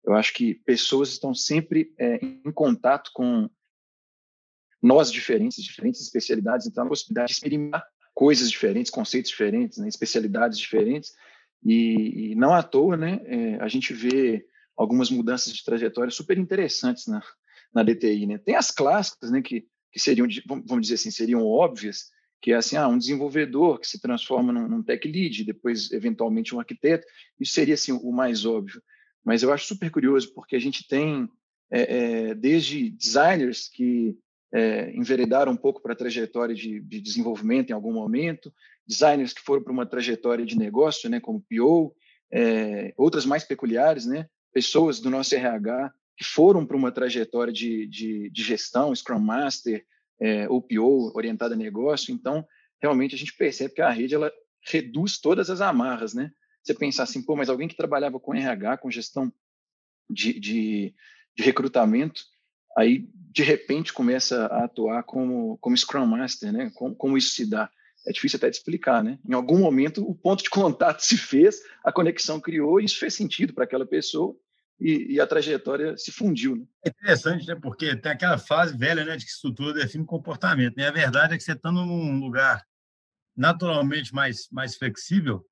Eu 0.04 0.14
acho 0.14 0.34
que 0.34 0.56
pessoas 0.56 1.10
estão 1.10 1.34
sempre 1.34 1.94
é, 1.98 2.20
em 2.24 2.52
contato 2.52 3.12
com 3.14 3.50
nós 4.82 5.12
diferentes, 5.12 5.64
diferentes 5.64 6.02
especialidades, 6.02 6.68
então 6.68 6.84
a 6.84 6.90
possibilidade 6.90 7.28
de 7.28 7.34
experimentar 7.36 7.86
coisas 8.14 8.50
diferentes, 8.50 8.92
conceitos 8.92 9.32
diferentes, 9.32 9.78
né, 9.78 9.88
especialidades 9.88 10.58
diferentes, 10.58 11.12
e, 11.64 12.32
e, 12.32 12.36
não 12.36 12.54
à 12.54 12.62
toa, 12.62 12.98
né, 12.98 13.22
é, 13.26 13.56
a 13.62 13.68
gente 13.68 13.94
vê 13.94 14.46
algumas 14.76 15.10
mudanças 15.10 15.54
de 15.54 15.64
trajetória 15.64 16.12
super 16.12 16.38
interessantes 16.38 17.08
na, 17.08 17.22
na 17.74 17.84
DTI, 17.84 18.26
né? 18.26 18.38
Tem 18.38 18.56
as 18.56 18.72
clássicas, 18.72 19.32
né, 19.32 19.42
que, 19.42 19.66
que 19.92 20.00
seriam, 20.00 20.28
vamos 20.66 20.84
dizer 20.84 20.96
assim, 20.96 21.12
seriam 21.12 21.46
óbvias, 21.46 22.12
que 22.42 22.52
é 22.52 22.56
assim, 22.56 22.76
ah, 22.76 22.88
um 22.88 22.98
desenvolvedor 22.98 23.80
que 23.80 23.88
se 23.88 24.02
transforma 24.02 24.52
num, 24.52 24.68
num 24.68 24.84
tech 24.84 25.08
lead, 25.08 25.46
depois 25.46 25.92
eventualmente 25.92 26.54
um 26.54 26.60
arquiteto, 26.60 27.08
isso 27.40 27.54
seria 27.54 27.76
assim 27.76 27.94
o 27.94 28.12
mais 28.12 28.46
óbvio. 28.46 28.82
Mas 29.24 29.42
eu 29.42 29.54
acho 29.54 29.66
super 29.66 29.90
curioso 29.90 30.34
porque 30.34 30.56
a 30.56 30.60
gente 30.60 30.86
tem 30.88 31.30
é, 31.72 32.30
é, 32.30 32.36
desde 32.36 32.90
designers 32.90 33.70
que 33.70 34.18
é, 34.54 34.92
enveredaram 34.96 35.54
um 35.54 35.58
pouco 35.58 35.82
para 35.82 35.94
a 35.94 35.96
trajetória 35.96 36.54
de, 36.54 36.80
de, 36.82 37.02
desenvolvimento 37.02 37.72
em 37.72 37.74
algum 37.74 37.94
momento, 37.94 38.54
designers 38.86 39.34
que 39.34 39.42
foram 39.42 39.64
para 39.64 39.74
uma 39.74 39.86
trajetória 39.86 40.46
de 40.46 40.58
negócio, 40.58 41.10
né, 41.10 41.20
como 41.20 41.44
PO, 41.50 41.96
é, 42.32 42.94
outras 42.96 43.26
mais 43.26 43.44
peculiares, 43.44 44.06
né, 44.06 44.28
pessoas 44.54 45.00
do 45.00 45.10
nosso 45.10 45.34
RH 45.36 45.92
que 46.16 46.24
foram 46.24 46.66
para 46.66 46.78
uma 46.78 46.92
trajetória 46.92 47.52
de, 47.52 47.88
de, 47.88 48.30
de, 48.30 48.44
gestão, 48.44 48.96
Scrum 48.96 49.20
Master, 49.20 49.84
é, 50.20 50.48
OPO, 50.48 51.12
orientada 51.16 51.56
a 51.56 51.58
negócio. 51.58 52.14
Então, 52.14 52.48
realmente, 52.82 53.16
a 53.16 53.18
gente 53.18 53.34
percebe 53.34 53.74
que 53.74 53.82
a 53.82 53.90
rede 53.90 54.14
ela 54.14 54.32
reduz 54.66 55.18
todas 55.18 55.50
as 55.50 55.60
amarras, 55.60 56.14
né? 56.14 56.32
Você 56.64 56.74
pensar 56.74 57.04
assim, 57.04 57.22
pô, 57.22 57.36
mas 57.36 57.50
alguém 57.50 57.68
que 57.68 57.76
trabalhava 57.76 58.20
com 58.20 58.34
RH, 58.34 58.78
com 58.78 58.92
gestão 58.92 59.34
de, 60.10 60.40
de, 60.40 60.94
de 61.36 61.44
recrutamento, 61.44 62.24
aí, 62.78 63.10
de 63.14 63.44
repente, 63.44 63.92
começa 63.92 64.46
a 64.46 64.66
atuar 64.66 65.04
como, 65.04 65.58
como 65.58 65.76
Scrum 65.76 66.06
Master, 66.06 66.54
né? 66.54 66.72
Como, 66.76 66.96
como 66.96 67.18
isso 67.18 67.34
se 67.34 67.50
dá? 67.50 67.70
É 68.06 68.12
difícil 68.12 68.38
até 68.38 68.50
de 68.50 68.58
explicar, 68.58 69.04
né? 69.04 69.18
Em 69.28 69.34
algum 69.34 69.58
momento 69.58 70.04
o 70.08 70.16
ponto 70.16 70.44
de 70.44 70.50
contato 70.50 71.02
se 71.02 71.18
fez, 71.18 71.62
a 71.84 71.92
conexão 71.92 72.40
criou, 72.40 72.80
e 72.80 72.86
isso 72.86 73.00
fez 73.00 73.14
sentido 73.14 73.54
para 73.54 73.64
aquela 73.64 73.86
pessoa 73.86 74.36
e, 74.80 75.14
e, 75.14 75.20
a 75.20 75.28
trajetória 75.28 75.96
se 75.98 76.12
fundiu. 76.12 76.56
Né? 76.56 76.66
É 76.86 76.90
interessante, 76.90 77.48
né? 77.48 77.56
Porque 77.56 77.96
tem 77.96 78.12
aquela 78.12 78.38
fase 78.38 78.76
velha, 78.78 79.06
né, 79.06 79.16
de 79.16 79.24
que 79.24 79.32
estrutura 79.32 79.74
define 79.74 80.06
comportamento. 80.06 80.76
Né? 80.76 80.88
A 80.88 80.92
verdade 80.92 81.34
é 81.34 81.38
que 81.38 81.44
você 81.44 81.54
estando 81.54 81.86
num 81.86 82.20
lugar 82.20 82.66
naturalmente 83.36 84.14
mais 84.14 84.48
mais 84.52 84.76
flexível, 84.76 85.46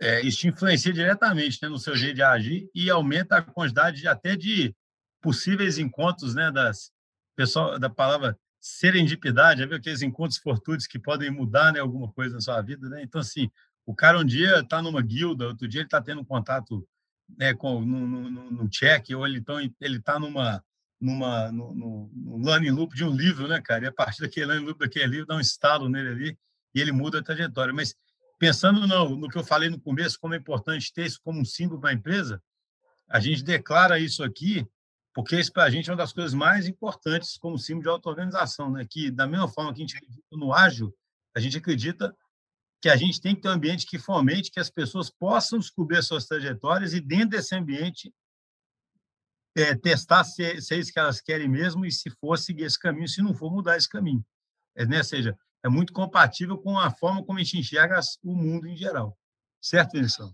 é, 0.00 0.22
isso 0.22 0.38
te 0.38 0.48
influencia 0.48 0.92
diretamente 0.92 1.58
né, 1.62 1.68
no 1.68 1.78
seu 1.78 1.94
jeito 1.94 2.16
de 2.16 2.22
agir 2.22 2.70
e 2.74 2.90
aumenta 2.90 3.36
a 3.36 3.42
quantidade 3.42 4.00
de, 4.00 4.08
até 4.08 4.34
de 4.34 4.74
possíveis 5.20 5.78
encontros, 5.78 6.34
né, 6.34 6.50
das 6.50 6.90
pessoal 7.36 7.78
da 7.78 7.88
palavra 7.88 8.38
serendipidade, 8.60 9.64
viu 9.66 9.76
aqueles 9.76 10.02
encontros 10.02 10.38
fortuitos 10.38 10.86
que 10.86 10.98
podem 10.98 11.30
mudar 11.30 11.72
né, 11.72 11.80
alguma 11.80 12.12
coisa 12.12 12.34
na 12.34 12.40
sua 12.40 12.60
vida, 12.60 12.88
né? 12.88 13.02
Então 13.02 13.20
assim, 13.20 13.50
o 13.86 13.94
cara 13.94 14.18
um 14.18 14.24
dia 14.24 14.60
está 14.60 14.82
numa 14.82 15.00
guilda, 15.00 15.48
outro 15.48 15.66
dia 15.66 15.80
ele 15.80 15.86
está 15.86 16.00
tendo 16.00 16.20
um 16.20 16.24
contato 16.24 16.86
né, 17.38 17.54
com, 17.54 17.80
no, 17.80 18.06
no, 18.06 18.50
no 18.50 18.68
check, 18.68 19.10
ou 19.14 19.26
ele 19.26 19.38
então, 19.38 19.58
está 19.80 20.18
numa, 20.18 20.62
numa, 21.00 21.50
no, 21.50 21.74
no, 21.74 22.10
no 22.12 22.44
learning 22.44 22.70
loop 22.70 22.94
de 22.94 23.04
um 23.04 23.14
livro, 23.14 23.48
né, 23.48 23.60
cara? 23.60 23.84
E 23.84 23.88
a 23.88 23.92
partir 23.92 24.20
daquele 24.20 24.46
learning 24.46 24.66
loop 24.66 24.78
daquele 24.78 25.06
livro, 25.06 25.26
dá 25.26 25.36
um 25.36 25.40
estalo 25.40 25.88
nele 25.88 26.08
ali 26.08 26.38
e 26.74 26.80
ele 26.80 26.92
muda 26.92 27.20
a 27.20 27.22
trajetória. 27.22 27.72
Mas 27.72 27.94
pensando 28.38 28.86
no, 28.86 29.16
no 29.16 29.28
que 29.28 29.38
eu 29.38 29.44
falei 29.44 29.70
no 29.70 29.80
começo, 29.80 30.18
como 30.20 30.34
é 30.34 30.36
importante 30.36 30.92
ter 30.92 31.06
isso 31.06 31.20
como 31.22 31.40
um 31.40 31.44
símbolo 31.44 31.80
para 31.80 31.90
a 31.90 31.94
empresa, 31.94 32.42
a 33.08 33.18
gente 33.18 33.42
declara 33.42 33.98
isso 33.98 34.22
aqui 34.22 34.66
porque 35.14 35.38
isso 35.38 35.52
para 35.52 35.64
a 35.64 35.70
gente 35.70 35.88
é 35.88 35.92
uma 35.92 35.98
das 35.98 36.12
coisas 36.12 36.34
mais 36.34 36.66
importantes 36.68 37.36
como 37.36 37.58
símbolo 37.58 37.82
de 37.82 37.88
auto-organização, 37.88 38.70
né? 38.70 38.86
que 38.88 39.10
da 39.10 39.26
mesma 39.26 39.48
forma 39.48 39.72
que 39.72 39.82
a 39.82 39.86
gente 39.86 39.96
acredita 39.96 40.22
no 40.32 40.52
ágil, 40.52 40.94
a 41.34 41.40
gente 41.40 41.58
acredita 41.58 42.16
que 42.80 42.88
a 42.88 42.96
gente 42.96 43.20
tem 43.20 43.34
que 43.34 43.42
ter 43.42 43.48
um 43.48 43.52
ambiente 43.52 43.86
que 43.86 43.98
fomente 43.98 44.50
que 44.50 44.60
as 44.60 44.70
pessoas 44.70 45.10
possam 45.10 45.58
descobrir 45.58 46.02
suas 46.02 46.26
trajetórias 46.26 46.94
e, 46.94 47.00
dentro 47.00 47.30
desse 47.30 47.54
ambiente, 47.54 48.12
é, 49.56 49.74
testar 49.74 50.24
se, 50.24 50.60
se 50.62 50.74
é 50.74 50.78
isso 50.78 50.92
que 50.92 50.98
elas 50.98 51.20
querem 51.20 51.48
mesmo 51.48 51.84
e, 51.84 51.92
se 51.92 52.08
for, 52.08 52.38
seguir 52.38 52.64
esse 52.64 52.78
caminho, 52.78 53.08
se 53.08 53.20
não 53.20 53.34
for, 53.34 53.50
mudar 53.50 53.76
esse 53.76 53.88
caminho. 53.88 54.24
É, 54.74 54.86
né? 54.86 54.98
Ou 54.98 55.04
seja, 55.04 55.36
é 55.62 55.68
muito 55.68 55.92
compatível 55.92 56.56
com 56.56 56.78
a 56.78 56.90
forma 56.90 57.22
como 57.22 57.38
a 57.38 57.42
gente 57.42 57.58
enxerga 57.58 58.00
o 58.22 58.34
mundo 58.34 58.66
em 58.66 58.76
geral. 58.76 59.16
Certo, 59.60 59.92
Vinícius? 59.92 60.32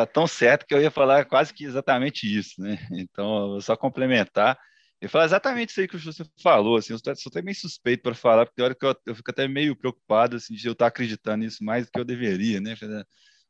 Tá 0.00 0.06
tão 0.06 0.26
certo 0.26 0.66
que 0.66 0.72
eu 0.72 0.80
ia 0.80 0.90
falar 0.90 1.26
quase 1.26 1.52
que 1.52 1.62
exatamente 1.62 2.26
isso, 2.26 2.58
né? 2.58 2.78
Então, 2.90 3.50
vou 3.50 3.60
só 3.60 3.76
complementar 3.76 4.58
e 4.98 5.06
falar 5.06 5.26
exatamente 5.26 5.70
isso 5.70 5.80
aí 5.80 5.86
que 5.86 5.98
você 5.98 6.24
falou, 6.42 6.78
assim, 6.78 6.94
eu 6.94 6.98
sou 6.98 7.30
até 7.30 7.42
meio 7.42 7.54
suspeito 7.54 8.02
para 8.02 8.14
falar, 8.14 8.46
porque 8.46 8.62
hora 8.62 8.74
que 8.74 8.86
eu, 8.86 8.96
eu 9.04 9.14
fico 9.14 9.30
até 9.30 9.46
meio 9.46 9.76
preocupado, 9.76 10.36
assim, 10.36 10.54
de 10.54 10.66
eu 10.66 10.72
estar 10.72 10.86
acreditando 10.86 11.44
nisso 11.44 11.62
mais 11.62 11.84
do 11.84 11.92
que 11.92 12.00
eu 12.00 12.04
deveria, 12.04 12.62
né? 12.62 12.74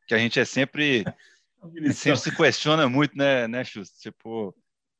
Que 0.08 0.14
a 0.14 0.18
gente 0.18 0.40
é 0.40 0.44
sempre, 0.44 1.04
sempre 1.94 2.20
se 2.20 2.34
questiona 2.34 2.88
muito, 2.88 3.16
né, 3.16 3.46
né, 3.46 3.62
Chus? 3.62 3.90
Tipo, 3.90 4.52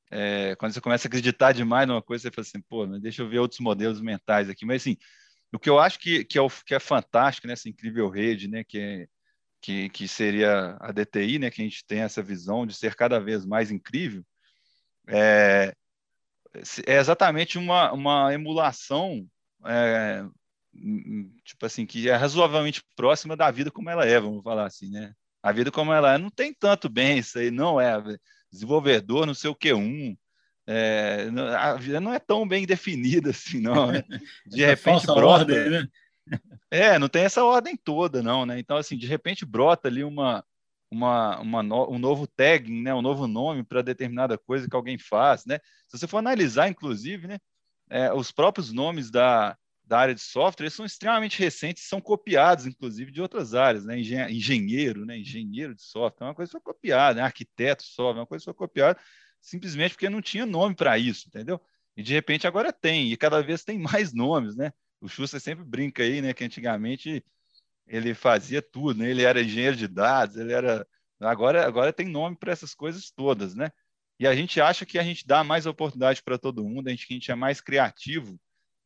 é, 0.08 0.54
quando 0.54 0.72
você 0.72 0.80
começa 0.80 1.06
a 1.06 1.08
acreditar 1.08 1.50
demais 1.50 1.88
numa 1.88 2.02
coisa, 2.02 2.22
você 2.22 2.30
fala 2.30 2.46
assim, 2.46 2.60
pô, 2.60 2.86
deixa 2.98 3.22
eu 3.22 3.28
ver 3.28 3.40
outros 3.40 3.58
modelos 3.58 4.00
mentais 4.00 4.48
aqui. 4.48 4.64
Mas, 4.64 4.82
assim, 4.82 4.96
o 5.52 5.58
que 5.58 5.68
eu 5.68 5.80
acho 5.80 5.98
que, 5.98 6.24
que, 6.24 6.38
é, 6.38 6.40
o, 6.40 6.48
que 6.48 6.76
é 6.76 6.78
fantástico 6.78 7.48
nessa 7.48 7.68
incrível 7.68 8.08
rede, 8.08 8.46
né, 8.46 8.62
que 8.62 8.78
é, 8.78 9.08
que, 9.60 9.88
que 9.90 10.08
seria 10.08 10.76
a 10.80 10.92
DTI, 10.92 11.38
né, 11.38 11.50
que 11.50 11.60
a 11.60 11.64
gente 11.64 11.84
tem 11.86 12.00
essa 12.00 12.22
visão 12.22 12.66
de 12.66 12.74
ser 12.74 12.94
cada 12.94 13.20
vez 13.20 13.44
mais 13.44 13.70
incrível, 13.70 14.24
é, 15.06 15.74
é 16.86 16.98
exatamente 16.98 17.58
uma, 17.58 17.92
uma 17.92 18.32
emulação, 18.32 19.26
é, 19.66 20.24
tipo 21.44 21.66
assim, 21.66 21.84
que 21.84 22.08
é 22.08 22.14
razoavelmente 22.14 22.82
próxima 22.96 23.36
da 23.36 23.50
vida 23.50 23.70
como 23.70 23.90
ela 23.90 24.06
é, 24.06 24.18
vamos 24.18 24.42
falar 24.42 24.66
assim, 24.66 24.90
né? 24.90 25.12
A 25.42 25.52
vida 25.52 25.70
como 25.70 25.92
ela 25.92 26.14
é 26.14 26.18
não 26.18 26.30
tem 26.30 26.52
tanto 26.52 26.88
bem 26.88 27.18
isso 27.18 27.38
aí, 27.38 27.50
não 27.50 27.80
é 27.80 28.02
desenvolvedor, 28.50 29.26
não 29.26 29.34
sei 29.34 29.50
o 29.50 29.54
que 29.54 29.72
um, 29.72 30.16
é, 30.66 31.28
a 31.56 31.74
vida 31.74 32.00
não 32.00 32.12
é 32.12 32.18
tão 32.18 32.46
bem 32.46 32.66
definida 32.66 33.30
assim, 33.30 33.60
não. 33.60 33.90
Né? 33.90 34.04
De 34.46 34.64
repente 34.64 35.06
brota, 35.06 35.20
ordem, 35.20 35.70
né? 35.70 35.88
É, 36.70 36.98
não 36.98 37.08
tem 37.08 37.24
essa 37.24 37.44
ordem 37.44 37.76
toda, 37.76 38.22
não, 38.22 38.46
né? 38.46 38.58
Então, 38.58 38.76
assim, 38.76 38.96
de 38.96 39.06
repente 39.06 39.44
brota 39.44 39.88
ali 39.88 40.04
uma, 40.04 40.44
uma, 40.90 41.40
uma 41.40 41.62
no, 41.62 41.90
um 41.90 41.98
novo 41.98 42.26
tagging, 42.26 42.82
né? 42.82 42.94
Um 42.94 43.02
novo 43.02 43.26
nome 43.26 43.64
para 43.64 43.82
determinada 43.82 44.38
coisa 44.38 44.68
que 44.68 44.76
alguém 44.76 44.98
faz, 44.98 45.44
né? 45.44 45.58
Se 45.88 45.98
você 45.98 46.06
for 46.06 46.18
analisar, 46.18 46.68
inclusive, 46.68 47.26
né? 47.26 47.38
É, 47.90 48.12
os 48.12 48.30
próprios 48.30 48.72
nomes 48.72 49.10
da, 49.10 49.56
da 49.84 49.98
área 49.98 50.14
de 50.14 50.20
software 50.20 50.64
eles 50.64 50.74
são 50.74 50.86
extremamente 50.86 51.38
recentes, 51.40 51.88
são 51.88 52.00
copiados, 52.00 52.66
inclusive, 52.66 53.10
de 53.10 53.20
outras 53.20 53.54
áreas, 53.54 53.84
né? 53.84 53.98
Engenheiro, 53.98 55.04
né? 55.04 55.18
Engenheiro 55.18 55.74
de 55.74 55.82
software, 55.82 56.28
uma 56.28 56.34
coisa 56.34 56.52
foi 56.52 56.60
copiada, 56.60 57.20
né? 57.20 57.22
Arquiteto 57.22 57.82
software, 57.82 58.20
uma 58.20 58.26
coisa 58.26 58.44
foi 58.44 58.54
copiada 58.54 58.98
simplesmente 59.40 59.92
porque 59.94 60.08
não 60.10 60.22
tinha 60.22 60.46
nome 60.46 60.74
para 60.74 60.98
isso, 60.98 61.26
entendeu? 61.28 61.60
E 61.96 62.02
de 62.02 62.12
repente 62.12 62.46
agora 62.46 62.72
tem, 62.72 63.10
e 63.10 63.16
cada 63.16 63.42
vez 63.42 63.64
tem 63.64 63.78
mais 63.78 64.12
nomes, 64.12 64.56
né? 64.56 64.72
O 65.00 65.08
Schuster 65.08 65.40
sempre 65.40 65.64
brinca 65.64 66.02
aí, 66.02 66.20
né, 66.22 66.34
que 66.34 66.44
antigamente 66.44 67.24
ele 67.86 68.14
fazia 68.14 68.62
tudo, 68.62 69.00
né? 69.00 69.10
Ele 69.10 69.22
era 69.24 69.42
engenheiro 69.42 69.76
de 69.76 69.88
dados, 69.88 70.36
ele 70.36 70.52
era 70.52 70.86
agora 71.20 71.66
agora 71.66 71.92
tem 71.92 72.06
nome 72.08 72.36
para 72.36 72.52
essas 72.52 72.74
coisas 72.74 73.10
todas, 73.10 73.54
né? 73.54 73.70
E 74.18 74.26
a 74.26 74.34
gente 74.34 74.60
acha 74.60 74.86
que 74.86 74.98
a 74.98 75.02
gente 75.02 75.26
dá 75.26 75.42
mais 75.42 75.66
oportunidade 75.66 76.22
para 76.22 76.38
todo 76.38 76.64
mundo, 76.64 76.88
a 76.88 76.90
gente, 76.90 77.06
que 77.06 77.14
a 77.14 77.16
gente 77.16 77.30
é 77.30 77.34
mais 77.34 77.60
criativo 77.60 78.38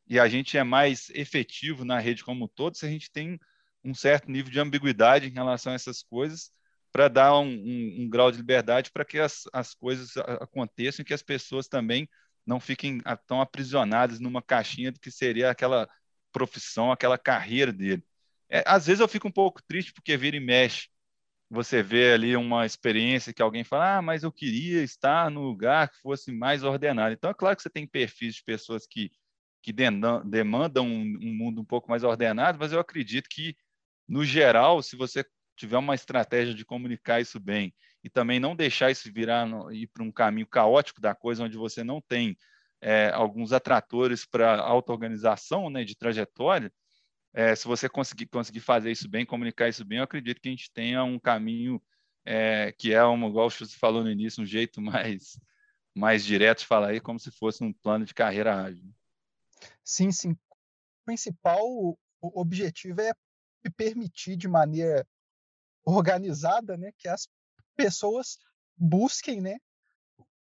e 0.06 0.18
a 0.18 0.28
gente 0.28 0.56
é 0.56 0.64
mais 0.64 1.10
efetivo 1.10 1.84
na 1.84 1.98
rede 1.98 2.24
como 2.24 2.44
um 2.46 2.48
todo 2.48 2.76
se 2.76 2.86
a 2.86 2.88
gente 2.88 3.10
tem 3.10 3.38
um 3.84 3.94
certo 3.94 4.30
nível 4.30 4.50
de 4.50 4.60
ambiguidade 4.60 5.28
em 5.28 5.32
relação 5.32 5.72
a 5.72 5.76
essas 5.76 6.02
coisas 6.02 6.50
para 6.92 7.08
dar 7.08 7.38
um, 7.38 7.48
um, 7.48 7.96
um, 8.02 8.08
grau 8.08 8.30
de 8.30 8.38
liberdade 8.38 8.90
para 8.92 9.04
que 9.04 9.18
as, 9.18 9.44
as 9.52 9.74
coisas 9.74 10.16
aconteçam 10.16 11.02
e 11.02 11.04
que 11.04 11.14
as 11.14 11.22
pessoas 11.22 11.68
também 11.68 12.08
não 12.46 12.60
fiquem 12.60 13.00
tão 13.26 13.40
aprisionadas 13.40 14.20
numa 14.20 14.40
caixinha 14.42 14.92
que 14.92 15.10
seria 15.10 15.50
aquela 15.50 15.88
profissão, 16.34 16.90
aquela 16.90 17.16
carreira 17.16 17.72
dele. 17.72 18.04
É, 18.50 18.64
às 18.66 18.86
vezes 18.86 19.00
eu 19.00 19.08
fico 19.08 19.28
um 19.28 19.32
pouco 19.32 19.62
triste 19.62 19.92
porque 19.92 20.16
vira 20.16 20.36
e 20.36 20.40
mexe. 20.40 20.88
Você 21.48 21.82
vê 21.82 22.12
ali 22.12 22.36
uma 22.36 22.66
experiência 22.66 23.32
que 23.32 23.40
alguém 23.42 23.62
fala, 23.62 23.98
ah, 23.98 24.02
mas 24.02 24.24
eu 24.24 24.32
queria 24.32 24.82
estar 24.82 25.30
no 25.30 25.42
lugar 25.42 25.88
que 25.88 26.00
fosse 26.00 26.32
mais 26.32 26.64
ordenado. 26.64 27.14
Então, 27.14 27.30
é 27.30 27.34
claro 27.34 27.54
que 27.56 27.62
você 27.62 27.70
tem 27.70 27.86
perfis 27.86 28.34
de 28.36 28.44
pessoas 28.44 28.86
que, 28.86 29.12
que 29.62 29.72
demandam 29.72 30.86
um, 30.86 31.18
um 31.22 31.34
mundo 31.34 31.60
um 31.60 31.64
pouco 31.64 31.88
mais 31.88 32.02
ordenado, 32.02 32.58
mas 32.58 32.72
eu 32.72 32.80
acredito 32.80 33.28
que, 33.30 33.56
no 34.08 34.24
geral, 34.24 34.82
se 34.82 34.96
você 34.96 35.24
tiver 35.56 35.78
uma 35.78 35.94
estratégia 35.94 36.54
de 36.54 36.64
comunicar 36.64 37.20
isso 37.20 37.38
bem 37.38 37.72
e 38.02 38.10
também 38.10 38.40
não 38.40 38.56
deixar 38.56 38.90
isso 38.90 39.12
virar 39.12 39.46
no, 39.46 39.70
ir 39.72 39.86
para 39.86 40.02
um 40.02 40.10
caminho 40.10 40.46
caótico 40.46 41.00
da 41.00 41.14
coisa, 41.14 41.44
onde 41.44 41.56
você 41.56 41.84
não 41.84 42.00
tem 42.00 42.36
é, 42.84 43.08
alguns 43.14 43.50
atratores 43.50 44.26
para 44.26 44.60
auto-organização 44.60 45.70
né, 45.70 45.84
de 45.84 45.96
trajetória, 45.96 46.70
é, 47.32 47.56
se 47.56 47.66
você 47.66 47.88
conseguir, 47.88 48.26
conseguir 48.26 48.60
fazer 48.60 48.92
isso 48.92 49.08
bem, 49.08 49.24
comunicar 49.24 49.70
isso 49.70 49.82
bem, 49.86 49.98
eu 49.98 50.04
acredito 50.04 50.38
que 50.38 50.48
a 50.48 50.52
gente 50.52 50.70
tenha 50.70 51.02
um 51.02 51.18
caminho 51.18 51.82
é, 52.26 52.72
que 52.72 52.92
é, 52.92 53.02
um, 53.06 53.26
igual 53.26 53.48
você 53.48 53.66
falou 53.68 54.04
no 54.04 54.10
início, 54.10 54.42
um 54.42 54.46
jeito 54.46 54.82
mais, 54.82 55.40
mais 55.94 56.22
direto 56.26 56.58
de 56.58 56.66
falar 56.66 56.88
aí, 56.88 57.00
como 57.00 57.18
se 57.18 57.30
fosse 57.30 57.64
um 57.64 57.72
plano 57.72 58.04
de 58.04 58.12
carreira 58.12 58.54
ágil. 58.54 58.94
Sim, 59.82 60.12
sim. 60.12 60.32
O 60.32 61.06
principal 61.06 61.98
objetivo 62.20 63.00
é 63.00 63.12
permitir 63.78 64.36
de 64.36 64.46
maneira 64.46 65.08
organizada, 65.86 66.76
né, 66.76 66.92
que 66.98 67.08
as 67.08 67.26
pessoas 67.74 68.38
busquem, 68.76 69.40
né, 69.40 69.56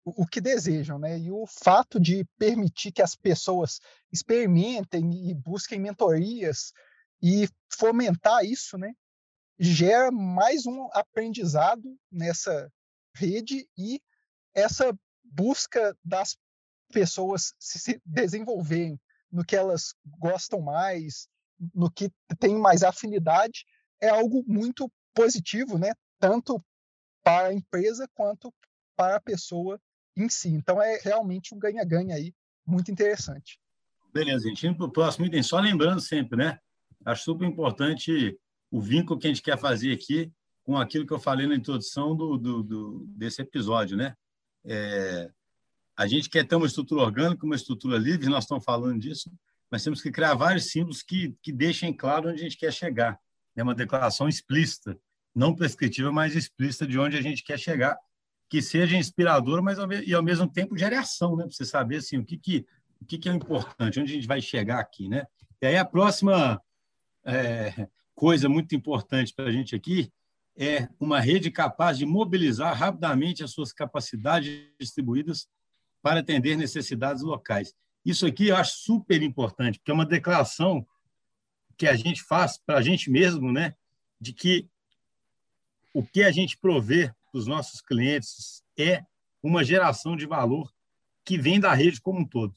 o, 0.06 0.28
que 0.28 0.42
desejam, 0.42 1.00
né? 1.00 1.18
E 1.18 1.32
o 1.32 1.46
fato 1.48 2.00
de 2.00 2.26
permitir 2.38 2.92
que 2.92 3.02
as 3.02 3.16
pessoas 3.16 3.80
experimentem 4.12 5.30
e 5.30 5.34
busquem 5.34 5.80
mentorias 5.80 6.74
e 7.22 7.48
fomentar 7.72 8.44
isso, 8.44 8.78
né, 8.78 8.94
gera 9.58 10.12
mais 10.12 10.66
um 10.66 10.89
aprendizado 10.92 11.98
nessa 12.12 12.72
rede 13.16 13.68
e 13.78 14.02
essa 14.54 14.94
busca 15.24 15.98
das 16.04 16.38
pessoas 16.92 17.54
se 17.58 18.02
desenvolverem 18.06 19.00
no 19.32 19.44
que 19.46 19.56
elas 19.56 19.96
gostam 20.20 20.60
mais, 20.62 21.28
no 21.74 21.89
que 21.89 22.12
tem 22.39 22.56
mais 22.56 22.84
afinidade, 22.84 23.66
é 24.02 24.10
algo 24.10 24.44
muito 24.46 24.92
positivo, 25.13 25.78
né? 25.78 25.94
Tanto 26.20 26.63
para 27.24 27.48
a 27.48 27.54
empresa 27.54 28.08
quanto 28.13 28.54
para 28.96 29.16
a 29.16 29.22
pessoa 29.22 29.80
em 30.15 30.30
si. 30.30 30.49
Então 30.49 30.82
é 30.82 30.99
realmente 31.04 31.54
um 31.54 31.60
ganha-ganha 31.60 32.15
aí 32.15 32.34
muito 32.65 32.91
interessante. 32.91 33.60
Beleza, 34.13 34.47
gente. 34.47 34.67
Indo 34.67 34.78
para 34.78 34.86
o 34.86 34.91
próximo 34.91 35.26
item, 35.26 35.41
só 35.41 35.60
lembrando 35.60 35.99
sempre, 35.99 36.38
né? 36.38 36.60
Acho 37.06 37.23
super 37.23 37.45
importante 37.45 38.38
o 38.71 38.82
vínculo 38.82 39.19
que 39.19 39.28
a 39.28 39.30
gente 39.30 39.41
quer 39.41 39.58
fazer 39.58 39.91
aqui 39.91 40.32
com 40.63 40.78
aquilo 40.78 41.06
que 41.06 41.13
eu 41.13 41.19
falei 41.19 41.45
na 41.45 41.56
introdução 41.56 42.15
do, 42.15 42.38
do, 42.38 42.63
do 42.63 43.06
desse 43.08 43.41
episódio, 43.41 43.97
né? 43.97 44.15
É, 44.65 45.30
a 45.95 46.08
gente 46.08 46.30
quer 46.30 46.47
ter 46.47 46.56
uma 46.56 46.65
estrutura 46.65 47.02
orgânica, 47.02 47.45
uma 47.45 47.56
estrutura 47.56 47.97
livre, 47.97 48.30
nós 48.30 48.45
estamos 48.45 48.63
falando 48.63 48.99
disso, 48.99 49.32
mas 49.69 49.84
temos 49.84 50.02
que 50.02 50.12
criar 50.12 50.34
vários 50.36 50.71
símbolos 50.71 51.04
que, 51.04 51.36
que 51.41 51.52
deixem 51.52 51.91
claro 51.93 52.30
onde 52.30 52.39
a 52.39 52.43
gente 52.43 52.58
quer 52.58 52.71
chegar 52.71 53.19
né, 53.56 53.63
uma 53.63 53.76
declaração 53.76 54.28
explícita, 54.28 54.97
não 55.36 55.56
prescritiva, 55.56 56.12
mas 56.12 56.36
explícita 56.36 56.88
de 56.88 56.97
onde 56.97 57.17
a 57.17 57.21
gente 57.21 57.43
quer 57.43 57.60
chegar, 57.60 57.97
que 58.54 58.62
seja 58.62 58.96
inspiradora, 58.96 59.63
mas 59.63 59.80
ao, 59.80 59.92
e 59.92 60.13
ao 60.13 60.22
mesmo 60.22 60.48
tempo 60.48 60.78
gere 60.78 60.94
ação, 60.94 61.36
né, 61.36 61.44
para 61.44 61.52
você 61.52 61.66
saber 61.66 61.96
assim, 61.96 62.20
o 62.20 62.24
que, 62.24 62.38
que, 62.38 62.63
o 63.02 63.06
que, 63.06 63.18
que 63.18 63.28
é 63.28 63.34
importante, 63.34 64.00
onde 64.00 64.12
a 64.12 64.13
gente 64.13 64.28
vai 64.28 64.39
chegar 64.44 64.80
aqui. 64.80 65.10
Né? 65.10 65.26
E 65.60 65.66
aí 65.66 65.76
a 65.76 65.84
próxima 65.84 66.62
é, 67.26 67.88
coisa 68.13 68.48
muito 68.48 68.76
importante 68.76 69.34
para 69.34 69.46
a 69.46 69.52
gente 69.52 69.76
aqui 69.76 70.13
é 70.56 70.88
uma 71.00 71.20
rede 71.20 71.50
capaz 71.50 71.98
de 71.98 72.06
mobilizar 72.06 72.78
rapidamente 72.78 73.44
as 73.44 73.50
suas 73.50 73.74
capacidades 73.74 74.68
distribuídas 74.80 75.48
para 76.00 76.20
atender 76.20 76.56
necessidades 76.56 77.24
locais. 77.24 77.74
Isso 78.06 78.24
aqui 78.24 78.50
eu 78.50 78.56
acho 78.56 78.78
super 78.84 79.24
importante, 79.24 79.80
porque 79.80 79.89
é 79.89 79.96
uma 79.96 80.06
declaração 80.06 80.86
que 81.76 81.88
a 81.88 81.96
gente 81.96 82.22
faz 82.22 82.60
para 82.63 82.78
a 82.78 82.82
gente 82.84 83.10
mesmo, 83.10 83.52
né? 83.52 83.74
De 84.22 84.32
que 84.32 84.70
o 85.92 86.06
que 86.06 86.22
a 86.22 86.30
gente 86.30 86.56
provê 86.56 87.12
para 87.34 87.39
os 87.39 87.48
nossos 87.48 87.82
clientes 87.82 88.63
é 88.78 89.04
uma 89.41 89.63
geração 89.63 90.15
de 90.15 90.28
valor 90.28 90.72
que 91.26 91.36
vem 91.36 91.60
da 91.60 91.74
rede 91.74 92.00
como 92.00 92.19
um 92.19 92.26
todo, 92.26 92.54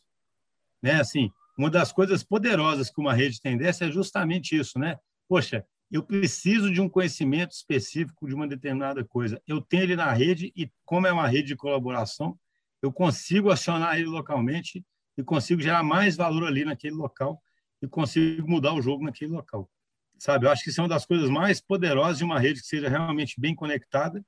né? 0.82 1.00
Assim, 1.00 1.30
uma 1.56 1.70
das 1.70 1.90
coisas 1.90 2.22
poderosas 2.22 2.90
que 2.90 3.00
uma 3.00 3.14
rede 3.14 3.40
tem 3.40 3.56
dessa 3.56 3.86
é 3.86 3.90
justamente 3.90 4.54
isso, 4.54 4.78
né? 4.78 4.98
Poxa, 5.26 5.64
eu 5.90 6.02
preciso 6.02 6.70
de 6.70 6.80
um 6.80 6.88
conhecimento 6.88 7.52
específico 7.52 8.28
de 8.28 8.34
uma 8.34 8.46
determinada 8.46 9.02
coisa. 9.02 9.40
Eu 9.46 9.62
tenho 9.62 9.84
ele 9.84 9.96
na 9.96 10.12
rede 10.12 10.52
e, 10.54 10.70
como 10.84 11.06
é 11.06 11.12
uma 11.12 11.26
rede 11.26 11.48
de 11.48 11.56
colaboração, 11.56 12.38
eu 12.82 12.92
consigo 12.92 13.50
acionar 13.50 13.96
ele 13.96 14.06
localmente 14.06 14.84
e 15.16 15.22
consigo 15.22 15.62
gerar 15.62 15.82
mais 15.82 16.16
valor 16.16 16.46
ali 16.46 16.64
naquele 16.64 16.94
local 16.94 17.40
e 17.80 17.88
consigo 17.88 18.46
mudar 18.48 18.74
o 18.74 18.82
jogo 18.82 19.04
naquele 19.04 19.32
local. 19.32 19.70
Sabe? 20.18 20.46
Eu 20.46 20.50
acho 20.50 20.62
que 20.62 20.70
isso 20.70 20.80
é 20.80 20.82
uma 20.82 20.88
das 20.88 21.06
coisas 21.06 21.30
mais 21.30 21.60
poderosas 21.60 22.18
de 22.18 22.24
uma 22.24 22.38
rede 22.38 22.60
que 22.60 22.66
seja 22.66 22.88
realmente 22.88 23.40
bem 23.40 23.54
conectada 23.54 24.24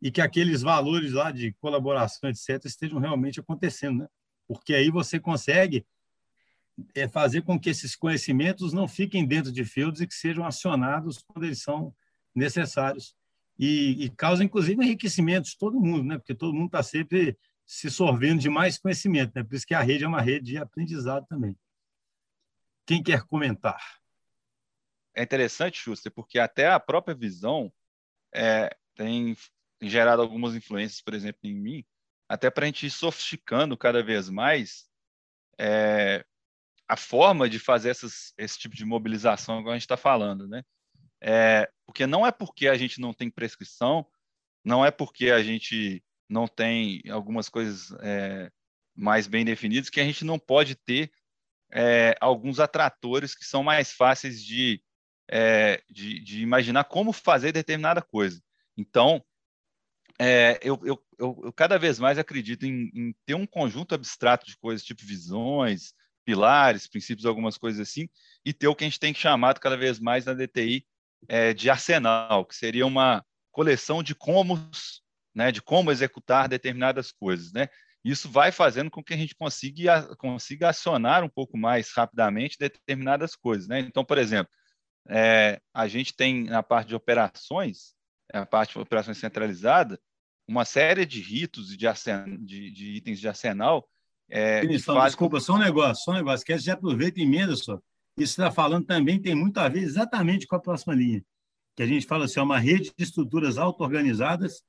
e 0.00 0.10
que 0.10 0.20
aqueles 0.20 0.62
valores 0.62 1.12
lá 1.12 1.30
de 1.30 1.52
colaboração, 1.54 2.30
etc., 2.30 2.64
estejam 2.64 2.98
realmente 2.98 3.40
acontecendo, 3.40 4.00
né? 4.00 4.08
Porque 4.46 4.74
aí 4.74 4.90
você 4.90 5.20
consegue 5.20 5.86
é, 6.94 7.06
fazer 7.06 7.42
com 7.42 7.58
que 7.58 7.70
esses 7.70 7.94
conhecimentos 7.94 8.72
não 8.72 8.88
fiquem 8.88 9.26
dentro 9.26 9.52
de 9.52 9.64
fields 9.64 10.00
e 10.00 10.06
que 10.06 10.14
sejam 10.14 10.44
acionados 10.44 11.18
quando 11.18 11.44
eles 11.44 11.62
são 11.62 11.94
necessários. 12.34 13.14
E, 13.58 14.04
e 14.04 14.10
causa, 14.10 14.42
inclusive, 14.42 14.82
enriquecimentos 14.82 15.50
de 15.50 15.58
todo 15.58 15.78
mundo, 15.78 16.04
né? 16.04 16.18
Porque 16.18 16.34
todo 16.34 16.54
mundo 16.54 16.66
está 16.66 16.82
sempre 16.82 17.36
se 17.66 17.90
sorvendo 17.90 18.40
de 18.40 18.48
mais 18.48 18.78
conhecimento, 18.78 19.32
né? 19.34 19.44
Por 19.44 19.54
isso 19.54 19.66
que 19.66 19.74
a 19.74 19.82
rede 19.82 20.04
é 20.04 20.08
uma 20.08 20.22
rede 20.22 20.52
de 20.52 20.56
aprendizado 20.56 21.26
também. 21.26 21.54
Quem 22.86 23.02
quer 23.02 23.22
comentar? 23.22 24.00
É 25.14 25.22
interessante, 25.22 25.78
Schuster, 25.78 26.10
porque 26.10 26.38
até 26.38 26.68
a 26.68 26.80
própria 26.80 27.14
visão 27.14 27.70
é, 28.34 28.74
tem 28.94 29.36
gerado 29.80 30.22
algumas 30.22 30.54
influências, 30.54 31.00
por 31.00 31.14
exemplo, 31.14 31.40
em 31.44 31.54
mim, 31.54 31.84
até 32.28 32.50
para 32.50 32.64
a 32.64 32.66
gente 32.66 32.86
ir 32.86 32.90
sofisticando 32.90 33.76
cada 33.76 34.02
vez 34.02 34.28
mais 34.28 34.86
é, 35.58 36.24
a 36.88 36.96
forma 36.96 37.48
de 37.48 37.58
fazer 37.58 37.90
essas, 37.90 38.32
esse 38.36 38.58
tipo 38.58 38.76
de 38.76 38.84
mobilização 38.84 39.62
que 39.62 39.68
a 39.68 39.72
gente 39.72 39.82
está 39.82 39.96
falando, 39.96 40.46
né? 40.46 40.62
é, 41.20 41.70
porque 41.86 42.06
não 42.06 42.26
é 42.26 42.32
porque 42.32 42.66
a 42.68 42.74
gente 42.74 43.00
não 43.00 43.12
tem 43.12 43.30
prescrição, 43.30 44.06
não 44.64 44.84
é 44.84 44.90
porque 44.90 45.30
a 45.30 45.42
gente 45.42 46.02
não 46.28 46.46
tem 46.48 47.02
algumas 47.10 47.48
coisas 47.48 47.92
é, 48.00 48.50
mais 48.96 49.26
bem 49.26 49.44
definidas 49.44 49.90
que 49.90 50.00
a 50.00 50.04
gente 50.04 50.24
não 50.24 50.38
pode 50.38 50.74
ter 50.74 51.12
é, 51.72 52.16
alguns 52.20 52.58
atratores 52.58 53.34
que 53.34 53.44
são 53.44 53.62
mais 53.62 53.92
fáceis 53.92 54.42
de, 54.42 54.82
é, 55.30 55.82
de, 55.88 56.20
de, 56.20 56.42
imaginar 56.42 56.84
como 56.84 57.12
fazer 57.12 57.52
determinada 57.52 58.02
coisa. 58.02 58.42
Então, 58.76 59.22
é, 60.22 60.60
eu, 60.62 60.78
eu, 60.84 61.02
eu, 61.18 61.40
eu, 61.44 61.52
cada 61.54 61.78
vez 61.78 61.98
mais 61.98 62.18
acredito 62.18 62.66
em, 62.66 62.90
em, 62.94 63.14
ter 63.24 63.34
um 63.34 63.46
conjunto 63.46 63.94
abstrato 63.94 64.44
de 64.44 64.54
coisas, 64.58 64.84
tipo 64.84 65.02
visões, 65.02 65.94
pilares, 66.26 66.86
princípios, 66.86 67.24
algumas 67.24 67.56
coisas 67.56 67.80
assim, 67.80 68.06
e 68.44 68.52
ter 68.52 68.68
o 68.68 68.74
que 68.74 68.84
a 68.84 68.86
gente 68.86 69.00
tem 69.00 69.14
chamado 69.14 69.58
cada 69.58 69.78
vez 69.78 69.98
mais 69.98 70.26
na 70.26 70.34
DTI 70.34 70.86
é, 71.26 71.54
de 71.54 71.70
arsenal, 71.70 72.44
que 72.44 72.54
seria 72.54 72.86
uma 72.86 73.24
coleção 73.50 74.02
de 74.02 74.14
comos, 74.14 75.02
né, 75.34 75.50
de 75.50 75.62
como 75.62 75.90
executar 75.90 76.48
determinadas 76.48 77.10
coisas, 77.10 77.50
né? 77.52 77.68
Isso 78.04 78.30
vai 78.30 78.52
fazendo 78.52 78.90
com 78.90 79.02
que 79.02 79.14
a 79.14 79.16
gente 79.16 79.34
consiga, 79.34 80.14
consiga 80.16 80.68
acionar 80.68 81.24
um 81.24 81.28
pouco 81.30 81.56
mais 81.56 81.92
rapidamente 81.94 82.58
determinadas 82.58 83.34
coisas, 83.34 83.66
né? 83.66 83.80
Então, 83.80 84.04
por 84.04 84.18
exemplo, 84.18 84.52
é, 85.08 85.58
a 85.72 85.88
gente 85.88 86.14
tem 86.14 86.44
na 86.44 86.62
parte 86.62 86.88
de 86.88 86.94
operações, 86.94 87.94
a 88.32 88.44
parte 88.44 88.74
de 88.74 88.78
operações 88.78 89.16
centralizada, 89.16 89.98
uma 90.50 90.64
série 90.64 91.06
de 91.06 91.20
ritos 91.20 91.72
e 91.72 91.76
de, 91.76 91.86
de, 92.40 92.70
de, 92.72 92.90
itens 92.96 93.20
de 93.20 93.28
arsenal. 93.28 93.88
É, 94.28 94.62
faz... 94.80 95.12
Desculpa, 95.12 95.38
só 95.38 95.54
um 95.54 95.58
negócio, 95.58 96.04
só 96.04 96.10
um 96.10 96.14
negócio, 96.14 96.44
que 96.44 96.58
já 96.58 96.72
aproveita 96.72 97.20
e 97.20 97.22
emenda 97.22 97.54
só. 97.54 97.78
Isso 98.16 98.32
está 98.32 98.50
falando 98.50 98.84
também 98.84 99.20
tem 99.20 99.34
muito 99.34 99.58
a 99.58 99.68
ver 99.68 99.80
exatamente 99.80 100.48
com 100.48 100.56
a 100.56 100.60
próxima 100.60 100.92
linha, 100.92 101.24
que 101.76 101.82
a 101.84 101.86
gente 101.86 102.04
fala 102.04 102.24
assim, 102.24 102.40
é 102.40 102.42
uma 102.42 102.58
rede 102.58 102.92
de 102.96 103.04
estruturas 103.04 103.58
auto-organizadas, 103.58 104.62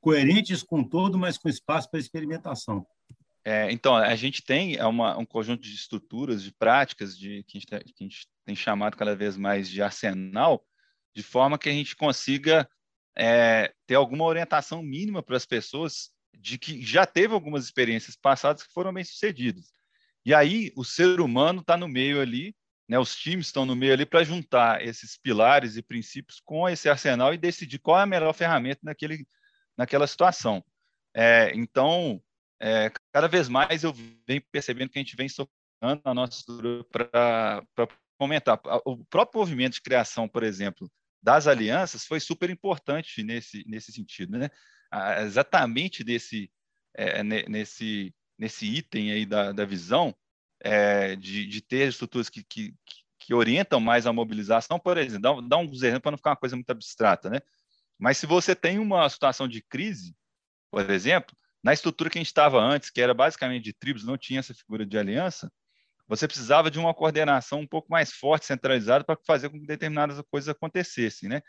coerentes 0.00 0.62
com 0.62 0.82
todo, 0.82 1.18
mas 1.18 1.36
com 1.36 1.50
espaço 1.50 1.90
para 1.90 2.00
experimentação. 2.00 2.86
É, 3.44 3.70
então, 3.70 3.94
a 3.94 4.16
gente 4.16 4.42
tem 4.42 4.76
é 4.76 4.86
uma, 4.86 5.16
um 5.18 5.26
conjunto 5.26 5.62
de 5.62 5.74
estruturas, 5.74 6.42
de 6.42 6.52
práticas, 6.52 7.16
de, 7.16 7.44
que, 7.44 7.58
a 7.58 7.60
gente, 7.60 7.66
que 7.66 8.04
a 8.04 8.04
gente 8.04 8.26
tem 8.44 8.56
chamado 8.56 8.96
cada 8.96 9.14
vez 9.14 9.36
mais 9.36 9.68
de 9.68 9.82
arsenal, 9.82 10.64
de 11.14 11.22
forma 11.22 11.58
que 11.58 11.68
a 11.68 11.72
gente 11.72 11.94
consiga 11.94 12.68
é, 13.16 13.72
ter 13.86 13.94
alguma 13.94 14.24
orientação 14.24 14.82
mínima 14.82 15.22
para 15.22 15.36
as 15.36 15.46
pessoas 15.46 16.10
de 16.38 16.58
que 16.58 16.82
já 16.82 17.06
teve 17.06 17.32
algumas 17.32 17.64
experiências 17.64 18.16
passadas 18.16 18.62
que 18.62 18.72
foram 18.72 18.92
bem 18.92 19.04
sucedidas. 19.04 19.72
E 20.24 20.34
aí 20.34 20.72
o 20.76 20.84
ser 20.84 21.20
humano 21.20 21.60
está 21.60 21.76
no 21.76 21.88
meio 21.88 22.20
ali 22.20 22.54
né, 22.88 22.98
os 22.98 23.16
times 23.16 23.46
estão 23.46 23.66
no 23.66 23.74
meio 23.74 23.92
ali 23.92 24.06
para 24.06 24.22
juntar 24.22 24.84
esses 24.84 25.16
pilares 25.16 25.76
e 25.76 25.82
princípios 25.82 26.40
com 26.40 26.68
esse 26.68 26.88
arsenal 26.88 27.34
e 27.34 27.38
decidir 27.38 27.78
qual 27.78 27.98
é 27.98 28.02
a 28.02 28.06
melhor 28.06 28.32
ferramenta 28.32 28.80
naquele, 28.82 29.26
naquela 29.76 30.06
situação. 30.06 30.64
É, 31.14 31.50
então, 31.54 32.22
é, 32.60 32.92
cada 33.12 33.26
vez 33.26 33.48
mais 33.48 33.82
eu 33.82 33.92
venho 33.92 34.42
percebendo 34.52 34.90
que 34.90 34.98
a 34.98 35.02
gente 35.02 35.16
vem 35.16 35.28
socando 35.28 35.50
a 36.04 36.14
nossa 36.14 36.38
estrutura 36.38 36.84
para 36.84 37.88
comentar. 38.18 38.60
O 38.84 39.04
próprio 39.06 39.40
movimento 39.40 39.74
de 39.74 39.82
criação, 39.82 40.28
por 40.28 40.44
exemplo, 40.44 40.90
das 41.22 41.46
alianças 41.46 42.04
foi 42.04 42.20
super 42.20 42.50
importante 42.50 43.22
nesse, 43.22 43.64
nesse 43.66 43.92
sentido, 43.92 44.38
né? 44.38 44.50
exatamente 45.22 46.04
desse, 46.04 46.50
é, 46.94 47.22
nesse, 47.22 48.14
nesse 48.38 48.66
item 48.66 49.12
aí 49.12 49.26
da, 49.26 49.52
da 49.52 49.64
visão, 49.64 50.14
é, 50.60 51.16
de, 51.16 51.46
de, 51.46 51.60
ter 51.60 51.88
estruturas 51.88 52.28
que, 52.28 52.42
que, 52.44 52.74
que, 53.18 53.34
orientam 53.34 53.80
mais 53.80 54.06
a 54.06 54.12
mobilização, 54.12 54.78
por 54.78 54.96
exemplo, 54.96 55.20
dá, 55.20 55.48
dá 55.48 55.56
um 55.58 55.64
exemplo 55.64 56.00
para 56.00 56.12
não 56.12 56.18
ficar 56.18 56.30
uma 56.30 56.36
coisa 56.36 56.56
muito 56.56 56.70
abstrata, 56.70 57.28
né? 57.28 57.40
Mas 57.98 58.18
se 58.18 58.26
você 58.26 58.54
tem 58.54 58.78
uma 58.78 59.08
situação 59.08 59.48
de 59.48 59.62
crise, 59.62 60.14
por 60.70 60.88
exemplo, 60.90 61.36
na 61.62 61.72
estrutura 61.72 62.10
que 62.10 62.18
a 62.18 62.20
gente 62.20 62.28
estava 62.28 62.60
antes, 62.60 62.90
que 62.90 63.00
era 63.00 63.14
basicamente 63.14 63.64
de 63.64 63.72
tribos, 63.72 64.04
não 64.04 64.16
tinha 64.16 64.40
essa 64.40 64.54
figura 64.54 64.84
de 64.86 64.98
aliança, 64.98 65.50
você 66.08 66.26
precisava 66.26 66.70
de 66.70 66.78
uma 66.78 66.94
coordenação 66.94 67.60
um 67.60 67.66
pouco 67.66 67.90
mais 67.90 68.12
forte, 68.12 68.46
centralizada, 68.46 69.04
para 69.04 69.18
fazer 69.26 69.48
com 69.48 69.58
que 69.60 69.66
determinadas 69.66 70.20
coisas 70.30 70.48
acontecessem, 70.48 71.28
né? 71.28 71.40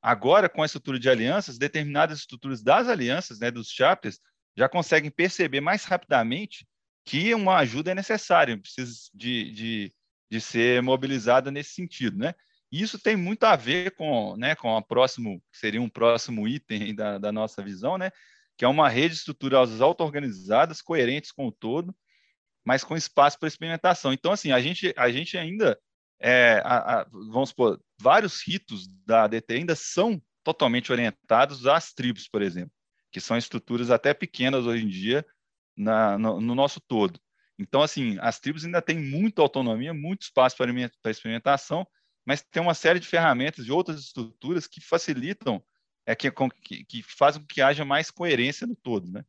Agora, 0.00 0.48
com 0.48 0.62
a 0.62 0.66
estrutura 0.66 0.98
de 0.98 1.08
alianças, 1.08 1.58
determinadas 1.58 2.18
estruturas 2.18 2.62
das 2.62 2.88
alianças, 2.88 3.38
né, 3.38 3.50
dos 3.50 3.70
chapters, 3.70 4.20
já 4.56 4.68
conseguem 4.68 5.10
perceber 5.10 5.60
mais 5.60 5.84
rapidamente 5.84 6.66
que 7.04 7.34
uma 7.34 7.56
ajuda 7.56 7.92
é 7.92 7.94
necessária, 7.94 8.58
precisa 8.58 8.92
de, 9.14 9.50
de, 9.52 9.94
de 10.30 10.40
ser 10.40 10.82
mobilizada 10.82 11.50
nesse 11.50 11.72
sentido, 11.72 12.18
né? 12.18 12.34
Isso 12.70 12.98
tem 12.98 13.16
muito 13.16 13.44
a 13.44 13.56
ver 13.56 13.94
com, 13.94 14.36
né, 14.36 14.54
com 14.54 14.76
a 14.76 14.82
próximo, 14.82 15.42
seria 15.52 15.80
um 15.80 15.88
próximo 15.88 16.46
item 16.48 16.94
da, 16.94 17.18
da 17.18 17.32
nossa 17.32 17.62
visão, 17.62 17.96
né? 17.96 18.10
Que 18.56 18.64
é 18.64 18.68
uma 18.68 18.88
rede 18.88 19.14
estrutural 19.14 19.66
auto-organizadas, 19.80 20.82
coerentes 20.82 21.32
com 21.32 21.46
o 21.46 21.52
todo, 21.52 21.94
mas 22.64 22.82
com 22.82 22.96
espaço 22.96 23.38
para 23.38 23.48
experimentação. 23.48 24.12
Então, 24.12 24.32
assim, 24.32 24.50
a 24.50 24.60
gente, 24.60 24.94
a 24.96 25.10
gente 25.10 25.36
ainda, 25.36 25.78
é, 26.18 26.62
a, 26.64 27.00
a, 27.00 27.04
vamos 27.04 27.50
supor, 27.50 27.80
vários 28.00 28.42
ritos 28.46 28.88
da 29.04 29.24
ADT 29.24 29.52
ainda 29.54 29.76
são 29.76 30.20
totalmente 30.42 30.90
orientados 30.90 31.66
às 31.66 31.92
tribos, 31.92 32.28
por 32.28 32.42
exemplo, 32.42 32.72
que 33.12 33.20
são 33.20 33.36
estruturas 33.36 33.90
até 33.90 34.14
pequenas 34.14 34.66
hoje 34.66 34.84
em 34.84 34.88
dia, 34.88 35.24
na, 35.76 36.18
no, 36.18 36.40
no, 36.40 36.54
nosso 36.54 36.80
todo. 36.80 37.20
Então, 37.58 37.82
assim, 37.82 38.18
as 38.20 38.40
tribos 38.40 38.64
ainda 38.64 38.82
têm 38.82 38.98
muita 38.98 39.42
autonomia, 39.42 39.92
muito 39.94 40.22
espaço 40.22 40.56
para, 40.56 41.10
experimentação, 41.10 41.86
mas 42.26 42.42
tem 42.42 42.62
uma 42.62 42.74
série 42.74 42.98
de 42.98 43.06
ferramentas 43.06 43.64
de 43.64 43.72
outras 43.72 44.00
estruturas 44.00 44.66
que 44.66 44.80
facilitam, 44.80 45.62
é, 46.06 46.14
que, 46.14 46.30
que, 46.62 46.84
que 46.84 47.02
fazem 47.02 47.40
com 47.40 47.46
que 47.46 47.62
haja 47.62 47.84
mais 47.84 48.10
coerência 48.10 48.66
no 48.66 48.76
todo, 48.76 49.10
né? 49.10 49.24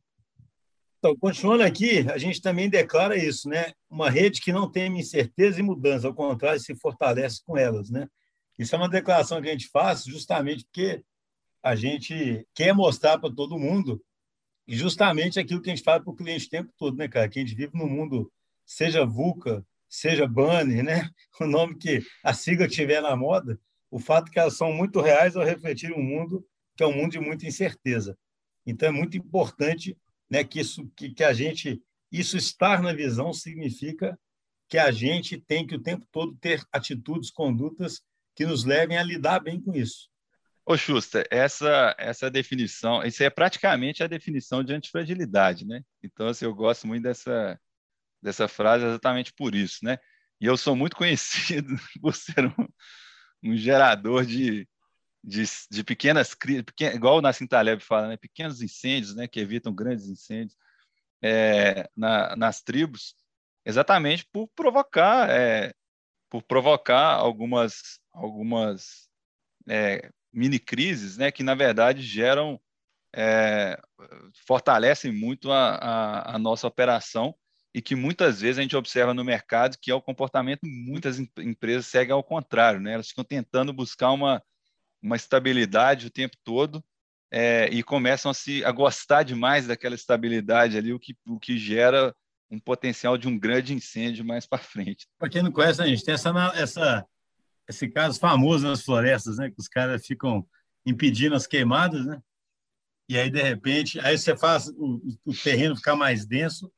Então, 0.98 1.16
continuando 1.16 1.62
aqui, 1.62 2.00
a 2.10 2.18
gente 2.18 2.40
também 2.40 2.68
declara 2.68 3.16
isso, 3.16 3.48
né? 3.48 3.72
Uma 3.88 4.10
rede 4.10 4.40
que 4.40 4.52
não 4.52 4.70
teme 4.70 5.00
incerteza 5.00 5.60
e 5.60 5.62
mudança, 5.62 6.06
ao 6.06 6.14
contrário, 6.14 6.60
se 6.60 6.74
fortalece 6.74 7.42
com 7.44 7.56
elas, 7.56 7.90
né? 7.90 8.08
Isso 8.58 8.74
é 8.74 8.78
uma 8.78 8.88
declaração 8.88 9.40
que 9.40 9.48
a 9.48 9.52
gente 9.52 9.68
faz 9.68 10.04
justamente 10.04 10.64
porque 10.64 11.02
a 11.62 11.76
gente 11.76 12.46
quer 12.54 12.72
mostrar 12.72 13.18
para 13.18 13.34
todo 13.34 13.58
mundo 13.58 14.02
e 14.66 14.74
justamente 14.74 15.38
aquilo 15.38 15.60
que 15.60 15.70
a 15.70 15.74
gente 15.74 15.84
fala 15.84 16.02
para 16.02 16.12
o 16.12 16.16
cliente 16.16 16.46
o 16.46 16.50
tempo 16.50 16.72
todo, 16.76 16.96
né, 16.96 17.06
cara? 17.08 17.28
Que 17.28 17.38
a 17.38 17.42
gente 17.42 17.54
vive 17.54 17.76
no 17.76 17.86
mundo, 17.86 18.32
seja 18.64 19.04
VUCA, 19.04 19.64
seja 19.88 20.26
Banner, 20.26 20.82
né? 20.82 21.10
O 21.40 21.46
nome 21.46 21.76
que 21.76 22.02
a 22.24 22.32
sigla 22.32 22.66
tiver 22.66 23.02
na 23.02 23.14
moda, 23.14 23.60
o 23.90 23.98
fato 23.98 24.30
que 24.30 24.38
elas 24.38 24.56
são 24.56 24.72
muito 24.72 25.00
reais 25.00 25.36
ao 25.36 25.44
refletir 25.44 25.92
um 25.92 26.02
mundo 26.02 26.44
que 26.76 26.82
é 26.82 26.86
um 26.86 26.94
mundo 26.94 27.12
de 27.12 27.20
muita 27.20 27.46
incerteza. 27.46 28.16
Então 28.66 28.88
é 28.88 28.92
muito 28.92 29.16
importante, 29.16 29.96
né, 30.30 30.44
que 30.44 30.60
isso 30.60 30.86
que, 30.96 31.10
que 31.10 31.24
a 31.24 31.32
gente 31.32 31.82
isso 32.10 32.36
estar 32.36 32.82
na 32.82 32.92
visão 32.92 33.32
significa 33.32 34.18
que 34.68 34.78
a 34.78 34.90
gente 34.90 35.38
tem 35.38 35.66
que 35.66 35.74
o 35.74 35.82
tempo 35.82 36.06
todo 36.10 36.36
ter 36.36 36.62
atitudes, 36.72 37.30
condutas 37.30 38.00
que 38.34 38.44
nos 38.44 38.64
levem 38.64 38.98
a 38.98 39.02
lidar 39.02 39.40
bem 39.40 39.60
com 39.60 39.74
isso. 39.74 40.08
Ô, 40.64 40.76
Schuster, 40.76 41.26
essa, 41.30 41.94
essa 41.96 42.28
definição, 42.28 43.02
isso 43.04 43.22
é 43.22 43.30
praticamente 43.30 44.02
a 44.02 44.08
definição 44.08 44.64
de 44.64 44.74
antifragilidade, 44.74 45.64
né? 45.64 45.82
Então, 46.02 46.26
assim, 46.26 46.44
eu 46.44 46.54
gosto 46.54 46.88
muito 46.88 47.04
dessa, 47.04 47.58
dessa 48.20 48.48
frase 48.48 48.84
exatamente 48.84 49.32
por 49.32 49.54
isso, 49.54 49.84
né? 49.84 49.98
E 50.40 50.46
eu 50.46 50.56
sou 50.56 50.74
muito 50.74 50.96
conhecido 50.98 51.76
por 52.00 52.14
ser 52.14 52.46
um, 52.46 52.68
um 53.52 53.56
gerador 53.56 54.26
de, 54.26 54.68
de, 55.26 55.42
de 55.68 55.82
pequenas 55.82 56.34
crises, 56.34 56.62
pequen, 56.62 56.94
igual 56.94 57.18
o 57.18 57.20
Nassim 57.20 57.48
Taleb 57.48 57.82
fala, 57.82 58.06
né? 58.06 58.16
pequenos 58.16 58.62
incêndios, 58.62 59.14
né? 59.16 59.26
Que 59.26 59.40
evitam 59.40 59.74
grandes 59.74 60.06
incêndios 60.06 60.56
é, 61.20 61.90
na, 61.96 62.36
nas 62.36 62.62
tribos, 62.62 63.16
exatamente 63.64 64.24
por 64.32 64.48
provocar, 64.54 65.28
é, 65.30 65.74
por 66.30 66.42
provocar 66.42 67.14
algumas, 67.14 67.98
algumas 68.12 69.08
é, 69.68 70.10
mini 70.32 70.60
crises, 70.60 71.16
né, 71.16 71.32
que 71.32 71.42
na 71.42 71.54
verdade 71.54 72.02
geram, 72.02 72.60
é, 73.14 73.80
fortalecem 74.46 75.10
muito 75.12 75.50
a, 75.50 75.76
a, 75.76 76.36
a, 76.36 76.38
nossa 76.38 76.66
operação 76.66 77.34
e 77.74 77.80
que 77.80 77.96
muitas 77.96 78.40
vezes 78.40 78.58
a 78.58 78.62
gente 78.62 78.76
observa 78.76 79.14
no 79.14 79.24
mercado 79.24 79.78
que 79.80 79.90
é 79.90 79.94
o 79.94 80.02
comportamento 80.02 80.60
muitas 80.64 81.18
empresas 81.18 81.86
seguem 81.86 82.12
ao 82.12 82.22
contrário, 82.22 82.80
né? 82.80 82.92
Elas 82.92 83.08
ficam 83.08 83.24
tentando 83.24 83.72
buscar 83.72 84.12
uma, 84.12 84.42
uma 85.02 85.16
estabilidade 85.16 86.06
o 86.06 86.10
tempo 86.10 86.36
todo 86.44 86.84
é, 87.30 87.68
e 87.68 87.82
começam 87.82 88.30
a 88.30 88.34
se 88.34 88.64
a 88.64 88.70
gostar 88.70 89.22
demais 89.22 89.66
daquela 89.66 89.94
estabilidade 89.94 90.76
ali, 90.76 90.92
o 90.92 90.98
que, 90.98 91.16
o 91.26 91.38
que 91.38 91.58
gera 91.58 92.14
um 92.50 92.60
potencial 92.60 93.18
de 93.18 93.26
um 93.26 93.38
grande 93.38 93.74
incêndio 93.74 94.24
mais 94.24 94.46
para 94.46 94.58
frente. 94.58 95.06
Para 95.18 95.28
quem 95.28 95.42
não 95.42 95.50
conhece, 95.50 95.82
a 95.82 95.86
gente 95.86 96.04
tem 96.04 96.14
essa, 96.14 96.30
essa 96.54 97.06
esse 97.68 97.88
caso 97.88 98.20
famoso 98.20 98.66
nas 98.66 98.82
florestas, 98.82 99.38
né? 99.38 99.50
Que 99.50 99.60
os 99.60 99.68
caras 99.68 100.06
ficam 100.06 100.46
impedindo 100.84 101.34
as 101.34 101.46
queimadas, 101.46 102.06
né? 102.06 102.20
E 103.08 103.18
aí, 103.18 103.30
de 103.30 103.42
repente, 103.42 103.98
aí 104.00 104.16
você 104.16 104.36
faz 104.36 104.68
o, 104.68 105.00
o 105.24 105.34
terreno 105.34 105.76
ficar 105.76 105.96
mais 105.96 106.24
denso 106.24 106.70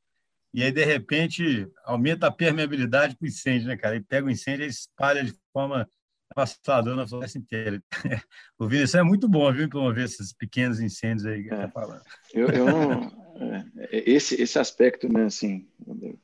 e 0.52 0.62
aí, 0.62 0.72
de 0.72 0.84
repente, 0.84 1.68
aumenta 1.84 2.26
a 2.26 2.32
permeabilidade 2.32 3.16
para 3.16 3.26
o 3.26 3.28
incêndio, 3.28 3.68
né, 3.68 3.76
cara? 3.76 3.96
E 3.96 4.00
pega 4.00 4.26
o 4.26 4.30
incêndio 4.30 4.64
e 4.64 4.68
espalha 4.68 5.22
de 5.22 5.34
forma 5.52 5.88
devastador 6.34 6.96
na 6.96 7.06
floresta 7.06 7.38
inteira. 7.38 7.82
O 8.58 8.66
Vinícius 8.66 8.96
é 8.96 9.02
muito 9.02 9.28
bom, 9.28 9.52
viu, 9.52 9.68
promover 9.68 10.04
esses 10.04 10.32
pequenos 10.32 10.80
incêndios 10.80 11.24
aí 11.24 11.44
que 11.44 11.54
é. 11.54 11.56
tá 11.56 11.68
falando. 11.68 12.02
Eu, 12.34 12.48
eu 12.48 12.64
não, 12.66 13.28
é, 13.40 14.10
esse, 14.10 14.40
esse 14.40 14.58
aspecto, 14.58 15.10
né, 15.12 15.26
assim, 15.26 15.68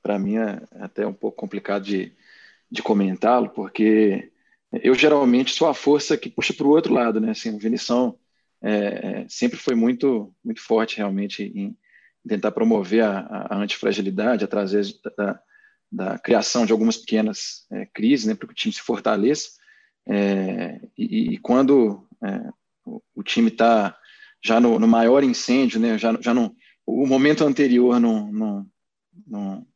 para 0.03 0.19
mim 0.19 0.37
é 0.37 0.61
até 0.81 1.07
um 1.07 1.13
pouco 1.13 1.37
complicado 1.37 1.85
de, 1.85 2.13
de 2.69 2.83
comentá-lo, 2.83 3.51
porque 3.51 4.33
eu 4.83 4.95
geralmente 4.95 5.55
sou 5.55 5.69
a 5.69 5.75
força 5.75 6.17
que 6.17 6.29
puxa 6.29 6.53
para 6.53 6.67
o 6.67 6.71
outro 6.71 6.93
lado, 6.93 7.21
né? 7.21 7.31
Assim, 7.31 7.55
o 7.55 7.59
Vinição 7.59 8.19
é, 8.61 8.73
é, 9.23 9.27
sempre 9.29 9.59
foi 9.59 9.75
muito, 9.75 10.35
muito 10.43 10.61
forte 10.61 10.97
realmente 10.97 11.45
em 11.45 11.77
tentar 12.27 12.51
promover 12.51 13.05
a, 13.05 13.47
a 13.51 13.57
antifragilidade 13.57 14.45
através 14.45 14.99
da, 15.17 15.41
da, 15.93 16.19
criação 16.19 16.65
de 16.65 16.73
algumas 16.73 16.97
pequenas 16.97 17.67
é, 17.71 17.87
crises, 17.87 18.27
né, 18.27 18.35
para 18.35 18.49
que 18.49 18.53
o 18.53 18.57
time 18.57 18.73
se 18.73 18.81
fortaleça. 18.81 19.51
É, 20.07 20.81
e, 20.97 21.35
e, 21.35 21.39
quando 21.39 22.07
é, 22.23 22.51
o, 22.85 23.03
o, 23.15 23.23
time 23.23 23.49
está 23.49 23.97
já 24.43 24.61
no, 24.61 24.79
no, 24.79 24.87
maior 24.87 25.25
incêndio, 25.25 25.81
né, 25.81 25.97
já, 25.97 26.17
já 26.21 26.35
não, 26.35 26.55
o 26.87 27.07
momento 27.07 27.45
anterior 27.45 27.99
não, 27.99 28.31
não, 28.31 28.67
não, 29.27 29.67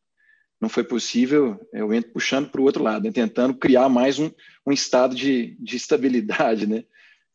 não 0.61 0.69
foi 0.69 0.85
possível, 0.85 1.59
eu 1.73 1.93
entro 1.95 2.13
puxando 2.13 2.51
para 2.51 2.61
o 2.61 2.65
outro 2.65 2.83
lado, 2.83 3.05
né, 3.05 3.11
tentando 3.11 3.55
criar 3.55 3.89
mais 3.89 4.19
um, 4.19 4.31
um 4.67 4.73
estado 4.73 5.15
de, 5.15 5.57
de 5.59 5.77
estabilidade, 5.77 6.67
né? 6.67 6.85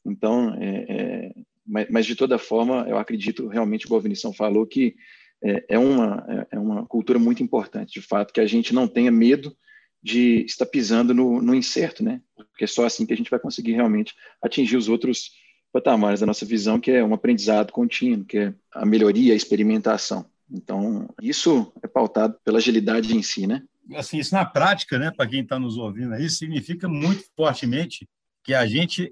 Então, 0.06 0.54
é, 0.60 0.86
é, 0.90 1.34
mas, 1.66 1.88
mas, 1.90 2.06
de 2.06 2.16
toda 2.16 2.38
forma, 2.38 2.86
eu 2.88 2.98
acredito 2.98 3.48
realmente, 3.48 3.88
como 3.88 3.98
a 3.98 4.04
Vinição 4.04 4.34
falou, 4.34 4.68
que 4.68 4.96
é, 5.42 5.66
é, 5.70 5.80
uma, 5.80 6.26
é, 6.28 6.56
é 6.56 6.60
uma 6.60 6.86
cultura 6.86 7.18
muito 7.18 7.42
importante, 7.42 8.00
de 8.00 8.06
fato, 8.06 8.34
que 8.34 8.42
a 8.42 8.46
gente 8.46 8.74
não 8.74 8.88
tenha 8.88 9.12
medo 9.12 9.56
de 10.04 10.44
estar 10.44 10.66
pisando 10.66 11.14
no, 11.14 11.42
no 11.42 11.56
incerto, 11.56 12.04
né? 12.04 12.22
Porque 12.36 12.66
é 12.66 12.68
só 12.68 12.86
assim 12.86 13.06
que 13.06 13.14
a 13.14 13.18
gente 13.18 13.32
vai 13.32 13.40
conseguir 13.40 13.72
realmente 13.72 14.14
atingir 14.42 14.76
os 14.76 14.90
outros 14.90 15.32
patamares 15.72 16.20
da 16.20 16.26
nossa 16.26 16.46
visão, 16.46 16.80
que 16.80 16.92
é 16.92 17.04
um 17.04 17.14
aprendizado 17.14 17.72
contínuo, 17.72 18.26
que 18.26 18.38
é 18.38 18.54
a 18.74 18.86
melhoria, 18.86 19.34
a 19.34 19.36
experimentação. 19.36 20.26
Então, 20.52 21.10
isso 21.22 21.72
é 21.82 21.88
pautado 21.88 22.38
pela 22.44 22.60
agilidade 22.60 23.16
em 23.16 23.24
si, 23.24 23.48
né? 23.48 23.64
Assim, 23.96 24.20
isso 24.20 24.36
na 24.36 24.46
prática, 24.46 25.00
né, 25.00 25.10
para 25.10 25.28
quem 25.28 25.42
está 25.42 25.58
nos 25.58 25.78
ouvindo 25.78 26.14
aí, 26.14 26.30
significa 26.30 26.88
muito 26.88 27.26
fortemente 27.36 28.08
que 28.44 28.54
a 28.54 28.66
gente 28.66 29.12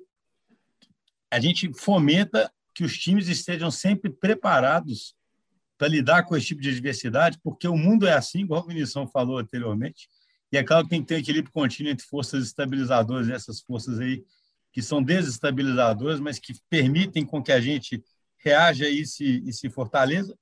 a 1.29 1.39
gente 1.39 1.71
fomenta 1.73 2.51
que 2.75 2.83
os 2.83 2.97
times 2.97 3.29
estejam 3.29 3.71
sempre 3.71 4.09
preparados 4.09 5.15
para 5.77 5.87
lidar 5.87 6.23
com 6.23 6.35
esse 6.35 6.47
tipo 6.47 6.61
de 6.61 6.69
adversidade, 6.69 7.39
porque 7.41 7.67
o 7.67 7.77
mundo 7.77 8.05
é 8.05 8.13
assim, 8.13 8.41
igual 8.41 8.61
a 8.61 8.67
Vinição 8.67 9.07
falou 9.07 9.37
anteriormente, 9.37 10.09
e 10.51 10.57
é 10.57 10.63
claro 10.63 10.83
que 10.83 10.89
tem 10.89 11.01
que 11.01 11.07
ter 11.07 11.19
equilíbrio 11.19 11.53
contínuo 11.53 11.91
entre 11.91 12.05
forças 12.05 12.45
estabilizadoras 12.45 13.27
e 13.27 13.31
essas 13.31 13.61
forças 13.61 13.99
aí 13.99 14.23
que 14.71 14.81
são 14.81 15.01
desestabilizadoras, 15.01 16.19
mas 16.19 16.39
que 16.39 16.53
permitem 16.69 17.25
com 17.25 17.41
que 17.41 17.51
a 17.51 17.61
gente 17.61 18.03
reaja 18.37 18.89
e 18.89 19.05
se, 19.05 19.43
e 19.45 19.53
se 19.53 19.69
fortaleça. 19.69 20.35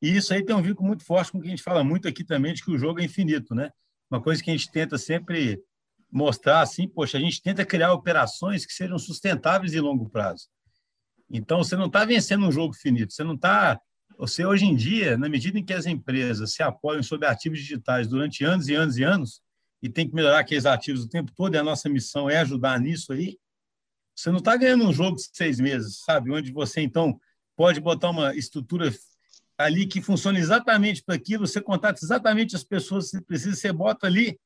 E 0.00 0.16
isso 0.16 0.32
aí 0.32 0.44
tem 0.44 0.54
um 0.54 0.62
vínculo 0.62 0.86
muito 0.86 1.04
forte 1.04 1.32
com 1.32 1.38
o 1.38 1.40
que 1.40 1.48
a 1.48 1.50
gente 1.50 1.62
fala 1.62 1.84
muito 1.84 2.08
aqui 2.08 2.24
também, 2.24 2.54
de 2.54 2.64
que 2.64 2.70
o 2.70 2.78
jogo 2.78 3.00
é 3.00 3.04
infinito, 3.04 3.54
né? 3.54 3.70
Uma 4.10 4.20
coisa 4.20 4.42
que 4.42 4.50
a 4.50 4.52
gente 4.52 4.70
tenta 4.70 4.96
sempre 4.96 5.62
mostrar 6.10 6.60
assim, 6.60 6.88
poxa, 6.88 7.18
a 7.18 7.20
gente 7.20 7.42
tenta 7.42 7.64
criar 7.64 7.92
operações 7.92 8.66
que 8.66 8.72
sejam 8.72 8.98
sustentáveis 8.98 9.74
em 9.74 9.80
longo 9.80 10.08
prazo. 10.08 10.48
Então, 11.30 11.58
você 11.58 11.76
não 11.76 11.86
está 11.86 12.04
vencendo 12.04 12.46
um 12.46 12.52
jogo 12.52 12.74
finito, 12.74 13.12
você 13.12 13.22
não 13.22 13.34
está. 13.34 13.80
Você, 14.18 14.44
hoje 14.44 14.64
em 14.64 14.74
dia, 14.74 15.16
na 15.16 15.28
medida 15.28 15.58
em 15.58 15.64
que 15.64 15.72
as 15.72 15.86
empresas 15.86 16.52
se 16.52 16.62
apoiam 16.62 17.02
sobre 17.02 17.26
ativos 17.26 17.60
digitais 17.60 18.08
durante 18.08 18.44
anos 18.44 18.68
e 18.68 18.74
anos 18.74 18.98
e 18.98 19.04
anos, 19.04 19.40
e 19.82 19.88
tem 19.88 20.08
que 20.08 20.14
melhorar 20.14 20.40
aqueles 20.40 20.66
ativos 20.66 21.04
o 21.04 21.08
tempo 21.08 21.32
todo, 21.32 21.54
e 21.54 21.58
a 21.58 21.62
nossa 21.62 21.88
missão 21.88 22.28
é 22.28 22.38
ajudar 22.38 22.78
nisso 22.78 23.12
aí, 23.12 23.38
você 24.14 24.30
não 24.30 24.38
está 24.38 24.56
ganhando 24.56 24.86
um 24.86 24.92
jogo 24.92 25.16
de 25.16 25.30
seis 25.32 25.58
meses, 25.58 26.02
sabe? 26.04 26.30
Onde 26.30 26.52
você, 26.52 26.82
então, 26.82 27.18
pode 27.56 27.80
botar 27.80 28.10
uma 28.10 28.34
estrutura 28.36 28.92
ali 29.56 29.86
que 29.86 30.02
funcione 30.02 30.38
exatamente 30.38 31.02
para 31.02 31.14
aquilo, 31.14 31.46
você 31.46 31.60
contata 31.60 32.00
exatamente 32.02 32.54
as 32.56 32.64
pessoas 32.64 33.10
que 33.10 33.20
precisa, 33.20 33.56
você 33.56 33.72
bota 33.72 34.06
ali, 34.06 34.38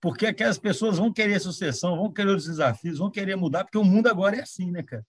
porque 0.00 0.26
aquelas 0.26 0.58
pessoas 0.58 0.98
vão 0.98 1.12
querer 1.12 1.40
sucessão, 1.40 1.96
vão 1.96 2.12
querer 2.12 2.36
os 2.36 2.44
desafios, 2.44 2.98
vão 2.98 3.10
querer 3.10 3.36
mudar, 3.36 3.64
porque 3.64 3.78
o 3.78 3.84
mundo 3.84 4.08
agora 4.08 4.36
é 4.36 4.42
assim, 4.42 4.70
né, 4.70 4.82
cara? 4.82 5.04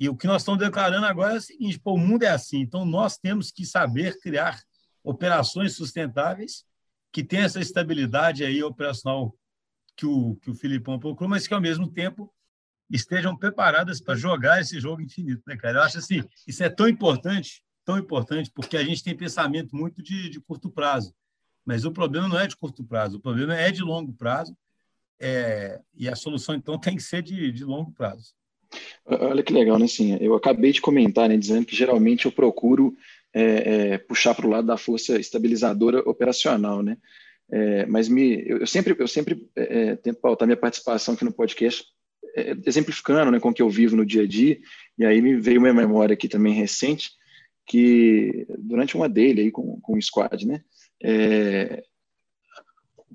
E 0.00 0.08
o 0.08 0.16
que 0.16 0.28
nós 0.28 0.42
estamos 0.42 0.60
declarando 0.60 1.06
agora 1.06 1.34
é 1.34 1.38
o 1.38 1.40
seguinte: 1.40 1.78
pô, 1.78 1.94
o 1.94 1.98
mundo 1.98 2.22
é 2.22 2.28
assim, 2.28 2.60
então 2.60 2.84
nós 2.84 3.18
temos 3.18 3.50
que 3.50 3.66
saber 3.66 4.18
criar 4.20 4.60
operações 5.02 5.74
sustentáveis 5.74 6.64
que 7.12 7.24
tenham 7.24 7.46
essa 7.46 7.60
estabilidade 7.60 8.44
aí 8.44 8.62
operacional 8.62 9.34
que 9.96 10.06
o, 10.06 10.36
que 10.36 10.50
o 10.50 10.54
Filipão 10.54 10.98
procurou, 10.98 11.28
mas 11.28 11.46
que 11.46 11.54
ao 11.54 11.60
mesmo 11.60 11.90
tempo 11.90 12.32
estejam 12.90 13.36
preparadas 13.36 14.00
para 14.00 14.14
jogar 14.14 14.60
esse 14.60 14.80
jogo 14.80 15.02
infinito, 15.02 15.42
né, 15.46 15.56
cara? 15.56 15.78
Eu 15.78 15.82
acho 15.82 15.98
assim, 15.98 16.22
isso 16.46 16.62
é 16.62 16.70
tão 16.70 16.88
importante, 16.88 17.62
tão 17.84 17.98
importante, 17.98 18.50
porque 18.54 18.76
a 18.76 18.84
gente 18.84 19.02
tem 19.02 19.16
pensamento 19.16 19.74
muito 19.74 20.02
de, 20.02 20.30
de 20.30 20.40
curto 20.40 20.70
prazo, 20.70 21.14
mas 21.64 21.84
o 21.84 21.92
problema 21.92 22.28
não 22.28 22.38
é 22.38 22.46
de 22.46 22.56
curto 22.56 22.84
prazo, 22.84 23.18
o 23.18 23.20
problema 23.20 23.54
é 23.54 23.70
de 23.70 23.82
longo 23.82 24.12
prazo, 24.12 24.56
é, 25.20 25.80
e 25.94 26.08
a 26.08 26.14
solução, 26.14 26.54
então, 26.54 26.78
tem 26.78 26.96
que 26.96 27.02
ser 27.02 27.22
de, 27.22 27.50
de 27.50 27.64
longo 27.64 27.92
prazo. 27.92 28.34
Olha 29.04 29.42
que 29.42 29.52
legal, 29.52 29.78
né? 29.78 29.86
Assim, 29.86 30.16
eu 30.20 30.34
acabei 30.34 30.72
de 30.72 30.80
comentar, 30.80 31.28
né, 31.28 31.36
dizendo 31.36 31.66
que 31.66 31.74
geralmente 31.74 32.26
eu 32.26 32.32
procuro 32.32 32.96
é, 33.34 33.42
é, 33.92 33.98
puxar 33.98 34.34
para 34.34 34.46
o 34.46 34.50
lado 34.50 34.66
da 34.66 34.76
força 34.76 35.18
estabilizadora 35.18 36.00
operacional, 36.08 36.82
né? 36.82 36.96
É, 37.50 37.86
mas 37.86 38.08
me, 38.08 38.42
eu, 38.46 38.58
eu, 38.58 38.66
sempre, 38.66 38.94
eu 38.98 39.08
sempre 39.08 39.48
é, 39.56 39.96
tento 39.96 40.20
pautar 40.20 40.46
minha 40.46 40.56
participação 40.56 41.14
aqui 41.14 41.24
no 41.24 41.32
podcast 41.32 41.84
é, 42.36 42.54
exemplificando 42.66 43.30
né, 43.30 43.40
com 43.40 43.48
o 43.48 43.54
que 43.54 43.62
eu 43.62 43.70
vivo 43.70 43.96
no 43.96 44.04
dia 44.04 44.22
a 44.22 44.26
dia, 44.26 44.58
e 44.98 45.04
aí 45.04 45.22
me 45.22 45.36
veio 45.36 45.60
uma 45.60 45.72
memória 45.72 46.14
aqui 46.14 46.28
também 46.28 46.52
recente, 46.52 47.10
que 47.66 48.46
durante 48.58 48.96
uma 48.96 49.08
dele 49.08 49.42
aí 49.42 49.50
com, 49.50 49.80
com 49.80 49.96
o 49.96 50.02
squad, 50.02 50.46
né, 50.46 50.62
é, 51.02 51.82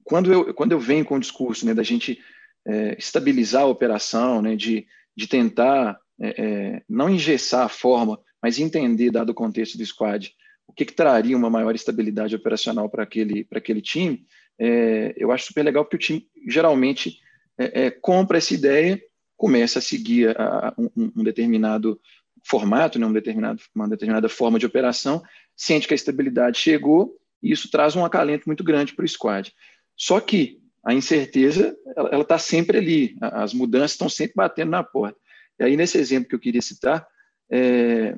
quando, 0.04 0.34
eu, 0.34 0.54
quando 0.54 0.72
eu 0.72 0.80
venho 0.80 1.06
com 1.06 1.16
o 1.16 1.20
discurso 1.20 1.66
né, 1.66 1.74
da 1.74 1.84
gente 1.84 2.20
é, 2.66 2.96
estabilizar 2.98 3.64
a 3.64 3.68
operação, 3.68 4.42
né, 4.42 4.56
de, 4.56 4.86
de 5.16 5.28
tentar 5.28 6.00
é, 6.20 6.30
é 6.38 6.84
não 6.90 7.10
engessar 7.10 7.66
a 7.66 7.70
forma, 7.70 8.20
mas 8.44 8.60
entender, 8.60 9.10
dado 9.10 9.30
o 9.30 9.34
contexto 9.34 9.78
do 9.78 9.86
squad, 9.86 10.36
o 10.68 10.74
que, 10.74 10.84
que 10.84 10.94
traria 10.94 11.38
uma 11.38 11.50
maior 11.50 11.74
estabilidade 11.74 12.36
operacional 12.36 12.90
para 12.90 13.04
aquele, 13.04 13.48
aquele 13.50 13.82
time, 13.82 14.26
é, 14.60 15.14
eu 15.16 15.32
acho 15.32 15.46
super 15.48 15.64
legal, 15.64 15.86
porque 15.86 15.96
o 15.96 16.00
time 16.00 16.28
geralmente 16.46 17.20
é, 17.58 17.86
é, 17.86 17.92
compra 17.92 18.38
essa 18.38 18.54
ideia, 18.54 19.02
começa 19.38 19.80
a 19.80 19.82
seguir 19.82 20.38
a, 20.38 20.74
um, 20.78 21.12
um, 21.16 21.24
determinado 21.24 22.00
formato, 22.44 23.00
né, 23.00 23.06
um 23.06 23.14
determinado, 23.14 23.62
uma 23.74 23.88
determinada 23.88 24.28
forma 24.28 24.60
de 24.60 24.66
operação, 24.66 25.24
sente 25.56 25.88
que 25.88 25.94
a 25.94 25.96
estabilidade 25.96 26.58
chegou 26.58 27.16
e 27.42 27.52
isso 27.52 27.72
traz 27.72 27.96
um 27.96 28.04
acalento 28.04 28.44
muito 28.46 28.64
grande 28.64 28.94
para 28.94 29.06
o 29.06 29.08
squad. 29.08 29.54
Só 29.96 30.20
que 30.20 30.60
a 30.86 30.94
incerteza 30.94 31.78
ela 31.96 32.24
está 32.24 32.38
sempre 32.38 32.78
ali, 32.78 33.16
as 33.22 33.54
mudanças 33.54 33.92
estão 33.92 34.10
sempre 34.10 34.34
batendo 34.36 34.72
na 34.72 34.84
porta. 34.84 35.18
E 35.60 35.64
aí, 35.64 35.78
nesse 35.78 35.98
exemplo 35.98 36.28
que 36.28 36.36
eu 36.36 36.40
queria 36.40 36.62
citar, 36.62 37.08
é, 37.52 38.16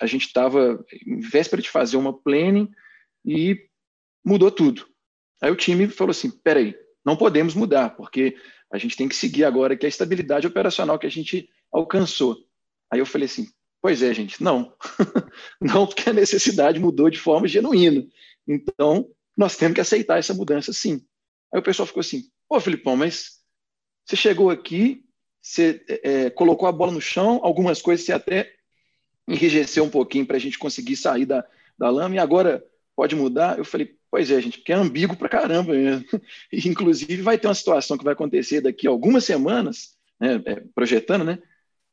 a 0.00 0.06
gente 0.06 0.26
estava 0.26 0.84
em 1.06 1.20
véspera 1.20 1.60
de 1.60 1.70
fazer 1.70 1.96
uma 1.96 2.16
planning 2.16 2.68
e 3.24 3.58
mudou 4.24 4.50
tudo. 4.50 4.86
Aí 5.40 5.50
o 5.50 5.56
time 5.56 5.88
falou 5.88 6.10
assim: 6.10 6.30
peraí, 6.30 6.74
não 7.04 7.16
podemos 7.16 7.54
mudar, 7.54 7.90
porque 7.90 8.36
a 8.72 8.78
gente 8.78 8.96
tem 8.96 9.08
que 9.08 9.16
seguir 9.16 9.44
agora 9.44 9.76
que 9.76 9.84
a 9.84 9.88
estabilidade 9.88 10.46
operacional 10.46 10.98
que 10.98 11.06
a 11.06 11.10
gente 11.10 11.48
alcançou. 11.70 12.36
Aí 12.90 13.00
eu 13.00 13.06
falei 13.06 13.26
assim, 13.26 13.46
pois 13.80 14.02
é, 14.02 14.14
gente, 14.14 14.42
não. 14.42 14.74
não, 15.60 15.86
porque 15.86 16.08
a 16.08 16.12
necessidade 16.12 16.78
mudou 16.78 17.10
de 17.10 17.18
forma 17.18 17.48
genuína. 17.48 18.06
Então, 18.46 19.08
nós 19.36 19.56
temos 19.56 19.74
que 19.74 19.80
aceitar 19.80 20.18
essa 20.18 20.32
mudança, 20.32 20.72
sim. 20.72 21.04
Aí 21.52 21.60
o 21.60 21.62
pessoal 21.62 21.86
ficou 21.86 22.00
assim, 22.00 22.22
pô, 22.48 22.60
Filipão, 22.60 22.96
mas 22.96 23.40
você 24.06 24.16
chegou 24.16 24.50
aqui, 24.50 25.04
você 25.42 25.84
é, 25.88 26.30
colocou 26.30 26.68
a 26.68 26.72
bola 26.72 26.92
no 26.92 27.00
chão, 27.00 27.40
algumas 27.42 27.82
coisas 27.82 28.06
você 28.06 28.12
até 28.12 28.52
enrijeceu 29.26 29.84
um 29.84 29.90
pouquinho 29.90 30.26
para 30.26 30.36
a 30.36 30.40
gente 30.40 30.58
conseguir 30.58 30.96
sair 30.96 31.26
da, 31.26 31.44
da 31.76 31.90
lama, 31.90 32.14
e 32.14 32.18
agora 32.18 32.64
pode 32.94 33.16
mudar? 33.16 33.58
Eu 33.58 33.64
falei, 33.64 33.96
Pois 34.12 34.30
é, 34.30 34.38
gente, 34.42 34.58
porque 34.58 34.74
é 34.74 34.76
ambíguo 34.76 35.16
para 35.16 35.26
caramba 35.26 35.72
mesmo. 35.72 36.04
E, 36.52 36.68
inclusive, 36.68 37.22
vai 37.22 37.38
ter 37.38 37.48
uma 37.48 37.54
situação 37.54 37.96
que 37.96 38.04
vai 38.04 38.12
acontecer 38.12 38.60
daqui 38.60 38.86
a 38.86 38.90
algumas 38.90 39.24
semanas, 39.24 39.96
né, 40.20 40.38
é, 40.44 40.62
projetando, 40.74 41.24
né? 41.24 41.38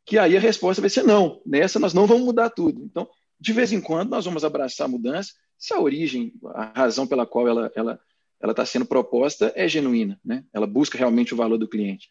Que 0.06 0.18
aí 0.18 0.36
a 0.36 0.40
resposta 0.40 0.82
vai 0.82 0.90
ser 0.90 1.04
não. 1.04 1.42
Nessa 1.46 1.80
nós 1.80 1.94
não 1.94 2.06
vamos 2.06 2.26
mudar 2.26 2.50
tudo. 2.50 2.84
Então, 2.84 3.08
de 3.40 3.54
vez 3.54 3.72
em 3.72 3.80
quando, 3.80 4.10
nós 4.10 4.26
vamos 4.26 4.44
abraçar 4.44 4.84
a 4.86 4.90
mudança 4.90 5.32
se 5.58 5.74
a 5.74 5.80
origem, 5.80 6.34
a 6.56 6.66
razão 6.78 7.08
pela 7.08 7.26
qual 7.26 7.48
ela 7.48 7.72
ela 7.74 7.98
ela 8.42 8.52
está 8.52 8.66
sendo 8.66 8.86
proposta 8.86 9.54
é 9.56 9.68
genuína, 9.68 10.20
né? 10.24 10.44
Ela 10.52 10.68
busca 10.68 10.98
realmente 10.98 11.34
o 11.34 11.38
valor 11.38 11.58
do 11.58 11.70
cliente. 11.70 12.10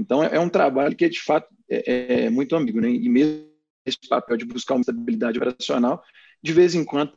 Então, 0.00 0.24
é, 0.24 0.36
é 0.36 0.40
um 0.40 0.48
trabalho 0.48 0.96
que, 0.96 1.08
de 1.08 1.20
fato, 1.20 1.48
é, 1.68 2.24
é 2.24 2.30
muito 2.30 2.56
ambíguo, 2.56 2.80
né? 2.80 2.90
E 2.90 3.08
mesmo 3.08 3.48
esse 3.84 4.08
papel 4.08 4.36
de 4.36 4.44
buscar 4.44 4.74
uma 4.74 4.80
estabilidade 4.80 5.38
operacional, 5.38 6.02
de 6.42 6.52
vez 6.52 6.74
em 6.74 6.84
quando 6.84 7.12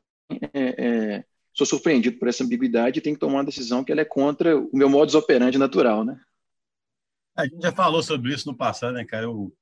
é, 0.53 0.85
é 0.85 1.23
sou 1.55 1.67
surpreendido 1.67 2.17
por 2.17 2.27
essa 2.27 2.43
ambiguidade 2.43 2.97
e 2.97 3.01
tenho 3.01 3.15
que 3.15 3.19
tomar 3.19 3.35
uma 3.35 3.43
decisão 3.43 3.83
que 3.83 3.91
ela 3.91 4.01
é 4.01 4.05
contra 4.05 4.57
o 4.57 4.71
meu 4.73 4.89
modus 4.89 5.13
operandi 5.13 5.57
natural, 5.57 6.03
né? 6.03 6.19
A 7.35 7.45
gente 7.45 7.61
já 7.61 7.71
falou 7.71 8.01
sobre 8.01 8.33
isso 8.33 8.47
no 8.49 8.57
passado, 8.57 8.93
né, 8.93 9.05
cara? 9.05 9.29
O, 9.29 9.53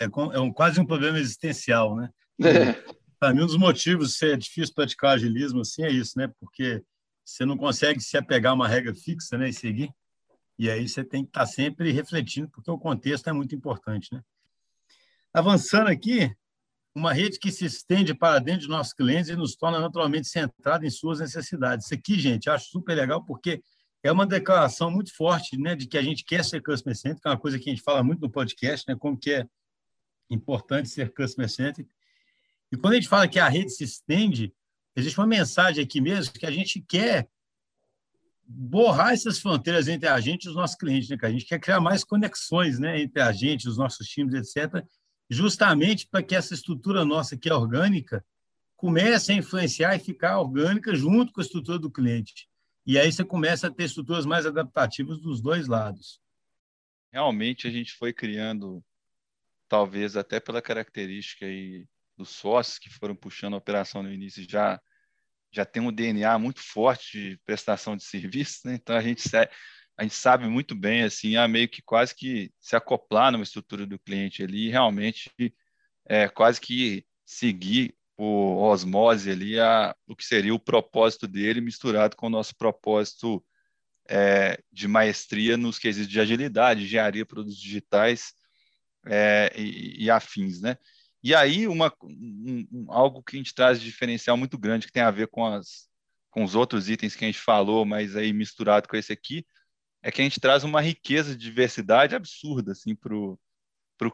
é, 0.00 0.04
é 0.04 0.40
um, 0.40 0.52
quase 0.52 0.80
um 0.80 0.86
problema 0.86 1.18
existencial, 1.18 1.96
né? 1.96 2.10
É. 2.42 2.72
Para 3.18 3.34
mim, 3.34 3.42
um 3.42 3.46
dos 3.46 3.56
motivos 3.56 4.10
de 4.10 4.18
ser 4.18 4.36
difícil 4.36 4.74
praticar 4.74 5.14
agilismo 5.14 5.60
assim 5.60 5.82
é 5.82 5.90
isso, 5.90 6.18
né? 6.18 6.30
Porque 6.38 6.82
você 7.24 7.44
não 7.44 7.56
consegue 7.56 8.00
se 8.00 8.16
apegar 8.16 8.52
a 8.52 8.54
uma 8.54 8.68
regra 8.68 8.94
fixa, 8.94 9.36
né, 9.36 9.48
e 9.48 9.52
seguir. 9.52 9.90
E 10.58 10.70
aí 10.70 10.88
você 10.88 11.04
tem 11.04 11.22
que 11.22 11.30
estar 11.30 11.46
sempre 11.46 11.92
refletindo, 11.92 12.48
porque 12.48 12.70
o 12.70 12.78
contexto 12.78 13.28
é 13.28 13.32
muito 13.32 13.54
importante, 13.54 14.12
né? 14.12 14.22
Avançando 15.32 15.88
aqui, 15.88 16.34
uma 16.94 17.12
rede 17.12 17.38
que 17.38 17.52
se 17.52 17.66
estende 17.66 18.14
para 18.14 18.38
dentro 18.38 18.62
de 18.62 18.68
nossos 18.68 18.94
clientes 18.94 19.28
e 19.28 19.36
nos 19.36 19.54
torna 19.54 19.78
naturalmente 19.78 20.28
centrada 20.28 20.86
em 20.86 20.90
suas 20.90 21.20
necessidades. 21.20 21.84
Isso 21.84 21.94
aqui, 21.94 22.18
gente, 22.18 22.48
acho 22.48 22.70
super 22.70 22.94
legal 22.94 23.22
porque 23.22 23.62
é 24.02 24.10
uma 24.10 24.26
declaração 24.26 24.90
muito 24.90 25.14
forte, 25.14 25.58
né, 25.58 25.76
de 25.76 25.86
que 25.86 25.98
a 25.98 26.02
gente 26.02 26.24
quer 26.24 26.42
ser 26.42 26.62
customer 26.62 26.96
centric, 26.96 27.20
que 27.20 27.28
é 27.28 27.30
uma 27.30 27.38
coisa 27.38 27.58
que 27.58 27.68
a 27.68 27.72
gente 27.72 27.82
fala 27.82 28.02
muito 28.02 28.20
no 28.20 28.30
podcast, 28.30 28.88
né, 28.88 28.96
como 28.98 29.18
que 29.18 29.30
é 29.30 29.46
importante 30.30 30.88
ser 30.88 31.12
customer 31.12 31.50
centric. 31.50 31.90
E 32.72 32.76
quando 32.76 32.94
a 32.94 32.96
gente 32.96 33.08
fala 33.08 33.28
que 33.28 33.38
a 33.38 33.48
rede 33.48 33.70
se 33.70 33.84
estende, 33.84 34.54
existe 34.94 35.18
uma 35.18 35.26
mensagem 35.26 35.84
aqui 35.84 36.00
mesmo 36.00 36.32
que 36.32 36.46
a 36.46 36.50
gente 36.50 36.80
quer 36.80 37.28
borrar 38.46 39.12
essas 39.12 39.38
fronteiras 39.38 39.88
entre 39.88 40.08
a 40.08 40.20
gente 40.20 40.44
e 40.44 40.48
os 40.48 40.54
nossos 40.54 40.76
clientes, 40.76 41.08
né? 41.08 41.16
A 41.20 41.30
gente 41.30 41.44
quer 41.44 41.58
criar 41.58 41.80
mais 41.80 42.04
conexões, 42.04 42.78
né, 42.78 43.00
entre 43.00 43.20
a 43.20 43.32
gente, 43.32 43.68
os 43.68 43.76
nossos 43.76 44.06
times, 44.06 44.34
etc 44.34 44.84
justamente 45.28 46.06
para 46.06 46.22
que 46.22 46.34
essa 46.34 46.54
estrutura 46.54 47.04
nossa, 47.04 47.36
que 47.36 47.48
é 47.48 47.54
orgânica, 47.54 48.24
comece 48.76 49.32
a 49.32 49.36
influenciar 49.36 49.96
e 49.96 50.00
ficar 50.00 50.38
orgânica 50.38 50.94
junto 50.94 51.32
com 51.32 51.40
a 51.40 51.44
estrutura 51.44 51.78
do 51.78 51.90
cliente. 51.90 52.48
E 52.86 52.98
aí 52.98 53.10
você 53.10 53.24
começa 53.24 53.66
a 53.66 53.70
ter 53.70 53.84
estruturas 53.84 54.24
mais 54.24 54.46
adaptativas 54.46 55.20
dos 55.20 55.40
dois 55.40 55.66
lados. 55.66 56.20
Realmente 57.12 57.66
a 57.66 57.70
gente 57.70 57.94
foi 57.94 58.12
criando, 58.12 58.84
talvez 59.68 60.16
até 60.16 60.38
pela 60.38 60.62
característica 60.62 61.46
aí 61.46 61.86
dos 62.16 62.30
sócios 62.30 62.78
que 62.78 62.90
foram 62.90 63.16
puxando 63.16 63.54
a 63.54 63.58
operação 63.58 64.02
no 64.02 64.12
início 64.12 64.48
já 64.48 64.80
já 65.56 65.64
tem 65.64 65.82
um 65.82 65.92
DNA 65.92 66.38
muito 66.38 66.60
forte 66.60 67.30
de 67.30 67.40
prestação 67.44 67.96
de 67.96 68.04
serviço, 68.04 68.60
né? 68.66 68.74
então 68.74 68.94
a 68.94 69.00
gente 69.00 69.22
a 69.98 70.02
gente 70.02 70.14
sabe 70.14 70.46
muito 70.46 70.74
bem, 70.74 71.04
assim, 71.04 71.36
a 71.36 71.48
meio 71.48 71.68
que 71.70 71.80
quase 71.80 72.14
que 72.14 72.52
se 72.60 72.76
acoplar 72.76 73.32
numa 73.32 73.42
estrutura 73.42 73.86
do 73.86 73.98
cliente 73.98 74.42
ali 74.42 74.66
e 74.66 74.70
realmente 74.70 75.30
é, 76.04 76.28
quase 76.28 76.60
que 76.60 77.02
seguir 77.24 77.96
por 78.14 78.24
osmose 78.24 79.30
ali 79.30 79.58
a, 79.58 79.96
o 80.06 80.14
que 80.14 80.24
seria 80.24 80.54
o 80.54 80.60
propósito 80.60 81.26
dele 81.26 81.62
misturado 81.62 82.14
com 82.14 82.26
o 82.26 82.30
nosso 82.30 82.54
propósito 82.56 83.42
é, 84.08 84.58
de 84.70 84.86
maestria 84.86 85.56
nos 85.56 85.78
quesitos 85.78 86.10
de 86.10 86.20
agilidade, 86.20 86.84
engenharia, 86.84 87.24
produtos 87.24 87.58
digitais 87.58 88.34
é, 89.06 89.50
e, 89.56 90.04
e, 90.04 90.10
afins, 90.10 90.60
né? 90.60 90.76
E 91.26 91.34
aí, 91.34 91.66
uma, 91.66 91.92
um, 92.04 92.86
algo 92.88 93.20
que 93.20 93.34
a 93.34 93.38
gente 93.40 93.52
traz 93.52 93.80
de 93.80 93.86
diferencial 93.86 94.36
muito 94.36 94.56
grande, 94.56 94.86
que 94.86 94.92
tem 94.92 95.02
a 95.02 95.10
ver 95.10 95.26
com, 95.26 95.44
as, 95.44 95.88
com 96.30 96.44
os 96.44 96.54
outros 96.54 96.88
itens 96.88 97.16
que 97.16 97.24
a 97.24 97.26
gente 97.26 97.40
falou, 97.40 97.84
mas 97.84 98.14
aí 98.14 98.32
misturado 98.32 98.88
com 98.88 98.96
esse 98.96 99.12
aqui, 99.12 99.44
é 100.04 100.12
que 100.12 100.20
a 100.20 100.24
gente 100.24 100.38
traz 100.38 100.62
uma 100.62 100.80
riqueza 100.80 101.36
de 101.36 101.44
diversidade 101.44 102.14
absurda 102.14 102.70
assim, 102.70 102.94
para 102.94 103.12
o 103.12 103.40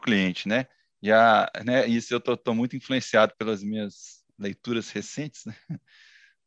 cliente. 0.01 0.47
Né? 0.47 0.65
E 1.03 1.11
a, 1.11 1.51
né, 1.63 1.85
isso 1.85 2.15
eu 2.15 2.17
estou 2.17 2.55
muito 2.55 2.75
influenciado 2.75 3.35
pelas 3.37 3.61
minhas 3.61 4.25
leituras 4.39 4.89
recentes 4.89 5.45
né? 5.45 5.55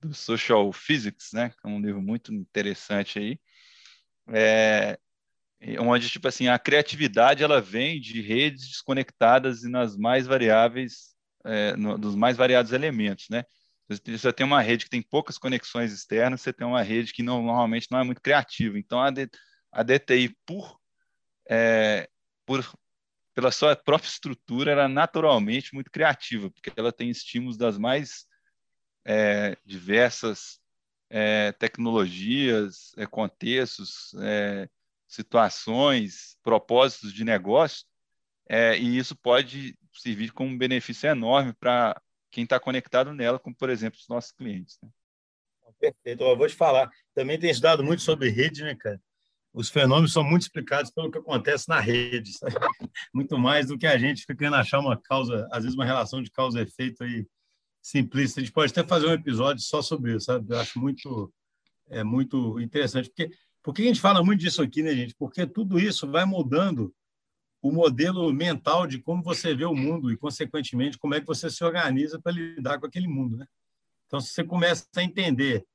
do 0.02 0.12
Social 0.12 0.72
Physics, 0.72 1.30
né? 1.32 1.50
que 1.50 1.64
é 1.64 1.68
um 1.68 1.80
livro 1.80 2.02
muito 2.02 2.34
interessante 2.34 3.20
aí, 3.20 3.38
é, 4.30 4.98
onde 5.88 6.10
tipo 6.10 6.28
assim 6.28 6.48
a 6.48 6.58
criatividade 6.58 7.42
ela 7.42 7.60
vem 7.60 8.00
de 8.00 8.20
redes 8.20 8.68
desconectadas 8.68 9.62
e 9.62 9.68
nas 9.68 9.96
mais 9.96 10.26
variáveis 10.26 11.14
é, 11.44 11.76
no, 11.76 11.96
dos 11.96 12.14
mais 12.14 12.36
variados 12.36 12.72
elementos, 12.72 13.26
né? 13.30 13.44
Você 13.88 14.32
tem 14.32 14.44
uma 14.44 14.60
rede 14.60 14.84
que 14.84 14.90
tem 14.90 15.00
poucas 15.00 15.38
conexões 15.38 15.92
externas, 15.92 16.40
você 16.40 16.52
tem 16.52 16.66
uma 16.66 16.82
rede 16.82 17.12
que 17.12 17.22
não, 17.22 17.40
normalmente 17.40 17.86
não 17.90 18.00
é 18.00 18.04
muito 18.04 18.20
criativa. 18.20 18.76
Então, 18.78 19.00
a, 19.00 19.10
D, 19.10 19.28
a 19.70 19.82
DTI, 19.84 20.36
por, 20.44 20.76
é, 21.48 22.08
por, 22.44 22.68
pela 23.32 23.52
sua 23.52 23.76
própria 23.76 24.08
estrutura, 24.08 24.72
ela 24.72 24.84
é 24.84 24.88
naturalmente 24.88 25.72
muito 25.72 25.90
criativa, 25.90 26.50
porque 26.50 26.72
ela 26.76 26.92
tem 26.92 27.10
estímulos 27.10 27.56
das 27.56 27.78
mais 27.78 28.26
é, 29.04 29.56
diversas 29.64 30.58
é, 31.08 31.52
tecnologias, 31.52 32.92
é, 32.96 33.06
contextos, 33.06 34.14
é, 34.20 34.68
situações, 35.16 36.36
propósitos 36.42 37.12
de 37.12 37.24
negócio, 37.24 37.84
é, 38.48 38.78
e 38.78 38.96
isso 38.96 39.16
pode 39.16 39.76
servir 39.92 40.30
como 40.32 40.50
um 40.50 40.58
benefício 40.58 41.08
enorme 41.08 41.52
para 41.58 42.00
quem 42.30 42.44
está 42.44 42.60
conectado 42.60 43.12
nela, 43.12 43.38
como, 43.38 43.56
por 43.56 43.70
exemplo, 43.70 43.98
os 43.98 44.08
nossos 44.08 44.30
clientes. 44.30 44.78
Né? 44.82 44.88
Perfeito. 45.78 46.22
Eu 46.22 46.36
vou 46.36 46.46
te 46.46 46.54
falar. 46.54 46.90
Também 47.14 47.38
tem 47.38 47.50
estudado 47.50 47.82
muito 47.82 48.02
sobre 48.02 48.28
rede, 48.28 48.62
né, 48.62 48.74
cara? 48.74 49.00
Os 49.52 49.70
fenômenos 49.70 50.12
são 50.12 50.22
muito 50.22 50.42
explicados 50.42 50.90
pelo 50.90 51.10
que 51.10 51.18
acontece 51.18 51.68
na 51.68 51.80
rede, 51.80 52.32
sabe? 52.36 52.54
muito 53.14 53.38
mais 53.38 53.68
do 53.68 53.78
que 53.78 53.86
a 53.86 53.96
gente 53.96 54.20
fica 54.20 54.36
querendo 54.36 54.56
achar 54.56 54.80
uma 54.80 55.00
causa, 55.00 55.48
às 55.50 55.62
vezes 55.62 55.74
uma 55.74 55.84
relação 55.84 56.22
de 56.22 56.30
causa 56.30 56.60
e 56.60 56.62
efeito 56.62 57.02
aí 57.02 57.26
simplista. 57.80 58.40
A 58.40 58.42
gente 58.42 58.52
pode 58.52 58.70
até 58.70 58.86
fazer 58.86 59.06
um 59.06 59.12
episódio 59.12 59.62
só 59.62 59.80
sobre 59.80 60.14
isso, 60.14 60.26
sabe? 60.26 60.52
Eu 60.52 60.60
acho 60.60 60.78
muito, 60.78 61.32
é 61.88 62.04
muito 62.04 62.60
interessante. 62.60 63.08
Porque, 63.08 63.30
por 63.66 63.74
que 63.74 63.82
a 63.82 63.86
gente 63.86 64.00
fala 64.00 64.22
muito 64.22 64.38
disso 64.38 64.62
aqui, 64.62 64.80
né, 64.80 64.94
gente? 64.94 65.12
Porque 65.16 65.44
tudo 65.44 65.76
isso 65.76 66.08
vai 66.08 66.24
mudando 66.24 66.94
o 67.60 67.72
modelo 67.72 68.32
mental 68.32 68.86
de 68.86 69.00
como 69.00 69.24
você 69.24 69.56
vê 69.56 69.64
o 69.64 69.74
mundo 69.74 70.12
e, 70.12 70.16
consequentemente, 70.16 70.96
como 70.96 71.16
é 71.16 71.20
que 71.20 71.26
você 71.26 71.50
se 71.50 71.64
organiza 71.64 72.20
para 72.22 72.30
lidar 72.30 72.78
com 72.78 72.86
aquele 72.86 73.08
mundo. 73.08 73.38
Né? 73.38 73.44
Então, 74.06 74.20
se 74.20 74.28
você 74.28 74.44
começa 74.44 74.86
a 74.94 75.02
entender 75.02 75.66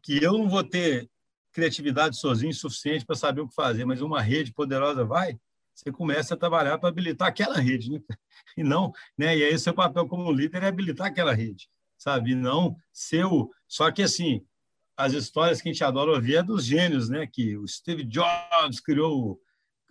que 0.00 0.22
eu 0.22 0.38
não 0.38 0.48
vou 0.48 0.62
ter 0.62 1.10
criatividade 1.50 2.16
sozinho 2.16 2.54
suficiente 2.54 3.04
para 3.04 3.16
saber 3.16 3.40
o 3.40 3.48
que 3.48 3.54
fazer, 3.56 3.84
mas 3.84 4.00
uma 4.00 4.22
rede 4.22 4.52
poderosa 4.52 5.04
vai, 5.04 5.36
você 5.74 5.90
começa 5.90 6.34
a 6.34 6.36
trabalhar 6.36 6.78
para 6.78 6.88
habilitar 6.88 7.26
aquela 7.26 7.58
rede, 7.58 7.90
né? 7.90 8.00
E 8.56 8.62
não, 8.62 8.92
né? 9.18 9.36
E 9.36 9.42
aí 9.42 9.58
seu 9.58 9.74
papel 9.74 10.06
como 10.06 10.30
líder 10.30 10.62
é 10.62 10.68
habilitar 10.68 11.08
aquela 11.08 11.34
rede, 11.34 11.68
sabe? 11.96 12.30
E 12.30 12.36
não 12.36 12.76
ser 12.92 13.24
o... 13.24 13.52
Só 13.66 13.90
que 13.90 14.02
assim, 14.02 14.46
as 14.98 15.12
histórias 15.12 15.62
que 15.62 15.68
a 15.68 15.72
gente 15.72 15.84
adora 15.84 16.10
ouvir 16.10 16.38
é 16.38 16.42
dos 16.42 16.64
gênios, 16.64 17.08
né? 17.08 17.24
Que 17.24 17.56
o 17.56 17.66
Steve 17.68 18.02
Jobs 18.02 18.80
criou 18.84 19.40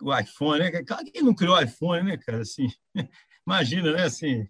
o 0.02 0.16
iPhone, 0.16 0.60
né? 0.60 0.70
Claro 0.84 1.04
que 1.06 1.22
não 1.22 1.34
criou 1.34 1.56
o 1.56 1.60
iPhone, 1.60 2.02
né, 2.02 2.18
cara? 2.18 2.42
Assim, 2.42 2.68
imagina, 3.46 3.92
né? 3.92 4.02
Assim, 4.04 4.46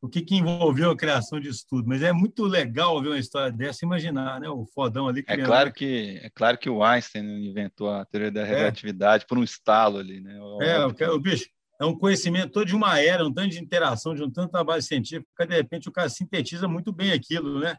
o 0.00 0.08
que, 0.08 0.22
que 0.22 0.34
envolveu 0.34 0.90
a 0.90 0.96
criação 0.96 1.38
disso 1.38 1.66
tudo. 1.68 1.86
Mas 1.86 2.02
é 2.02 2.10
muito 2.10 2.44
legal 2.44 3.02
ver 3.02 3.08
uma 3.08 3.18
história 3.18 3.52
dessa, 3.52 3.84
imaginar, 3.84 4.40
né? 4.40 4.48
O 4.48 4.64
fodão 4.64 5.08
ali. 5.08 5.22
É 5.26 5.36
claro 5.36 5.70
que 5.70 6.18
é 6.22 6.30
claro 6.30 6.56
que 6.56 6.70
o 6.70 6.82
Einstein 6.82 7.46
inventou 7.46 7.90
a 7.90 8.02
teoria 8.06 8.32
da 8.32 8.40
é. 8.40 8.44
relatividade 8.44 9.24
é. 9.24 9.26
por 9.26 9.36
um 9.36 9.44
estalo 9.44 9.98
ali, 9.98 10.22
né? 10.22 10.40
O, 10.40 10.62
é, 10.62 10.86
o, 10.86 11.14
o 11.14 11.20
bicho 11.20 11.50
é 11.78 11.84
um 11.84 11.96
conhecimento 11.96 12.52
todo 12.52 12.64
de 12.64 12.74
uma 12.74 12.98
era, 12.98 13.26
um 13.26 13.32
tanto 13.32 13.50
de 13.50 13.60
interação, 13.60 14.14
de 14.14 14.22
um 14.22 14.30
tanto 14.30 14.46
de 14.46 14.52
trabalho 14.52 14.82
científico, 14.82 15.30
que 15.36 15.46
de 15.46 15.54
repente 15.54 15.86
o 15.86 15.92
cara 15.92 16.08
sintetiza 16.08 16.66
muito 16.66 16.90
bem 16.92 17.12
aquilo, 17.12 17.60
né? 17.60 17.76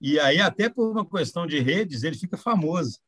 E 0.00 0.18
aí, 0.20 0.40
até 0.40 0.68
por 0.68 0.90
uma 0.90 1.08
questão 1.08 1.46
de 1.46 1.58
redes, 1.60 2.02
ele 2.02 2.16
fica 2.16 2.36
famoso, 2.36 2.98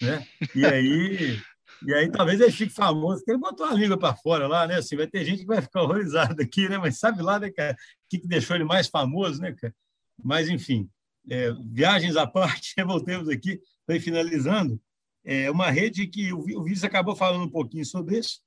né? 0.00 0.26
E 0.54 0.64
aí 0.64 1.38
e 1.86 1.94
aí 1.94 2.10
talvez 2.10 2.40
ele 2.40 2.52
fique 2.52 2.72
famoso, 2.72 3.18
porque 3.18 3.30
ele 3.30 3.38
botou 3.38 3.66
a 3.66 3.72
língua 3.72 3.98
para 3.98 4.14
fora 4.14 4.46
lá, 4.46 4.66
né? 4.66 4.76
Assim, 4.76 4.96
vai 4.96 5.06
ter 5.06 5.24
gente 5.24 5.40
que 5.40 5.46
vai 5.46 5.62
ficar 5.62 5.82
horrorizada 5.82 6.42
aqui, 6.42 6.68
né? 6.68 6.76
Mas 6.78 6.98
sabe 6.98 7.22
lá, 7.22 7.38
né, 7.38 7.50
cara, 7.50 7.72
o 7.72 7.76
que, 8.08 8.18
que 8.18 8.28
deixou 8.28 8.54
ele 8.54 8.64
mais 8.64 8.88
famoso, 8.88 9.40
né, 9.40 9.52
cara? 9.52 9.74
Mas, 10.22 10.48
enfim, 10.48 10.88
é, 11.28 11.52
viagens 11.70 12.16
à 12.16 12.26
parte, 12.26 12.74
voltemos 12.84 13.28
aqui, 13.28 13.60
ir 13.88 14.00
finalizando. 14.00 14.80
É 15.24 15.50
uma 15.50 15.70
rede 15.70 16.06
que 16.06 16.32
o, 16.32 16.38
o 16.38 16.86
acabou 16.86 17.16
falando 17.16 17.44
um 17.44 17.50
pouquinho 17.50 17.84
sobre 17.84 18.18
isso. 18.18 18.40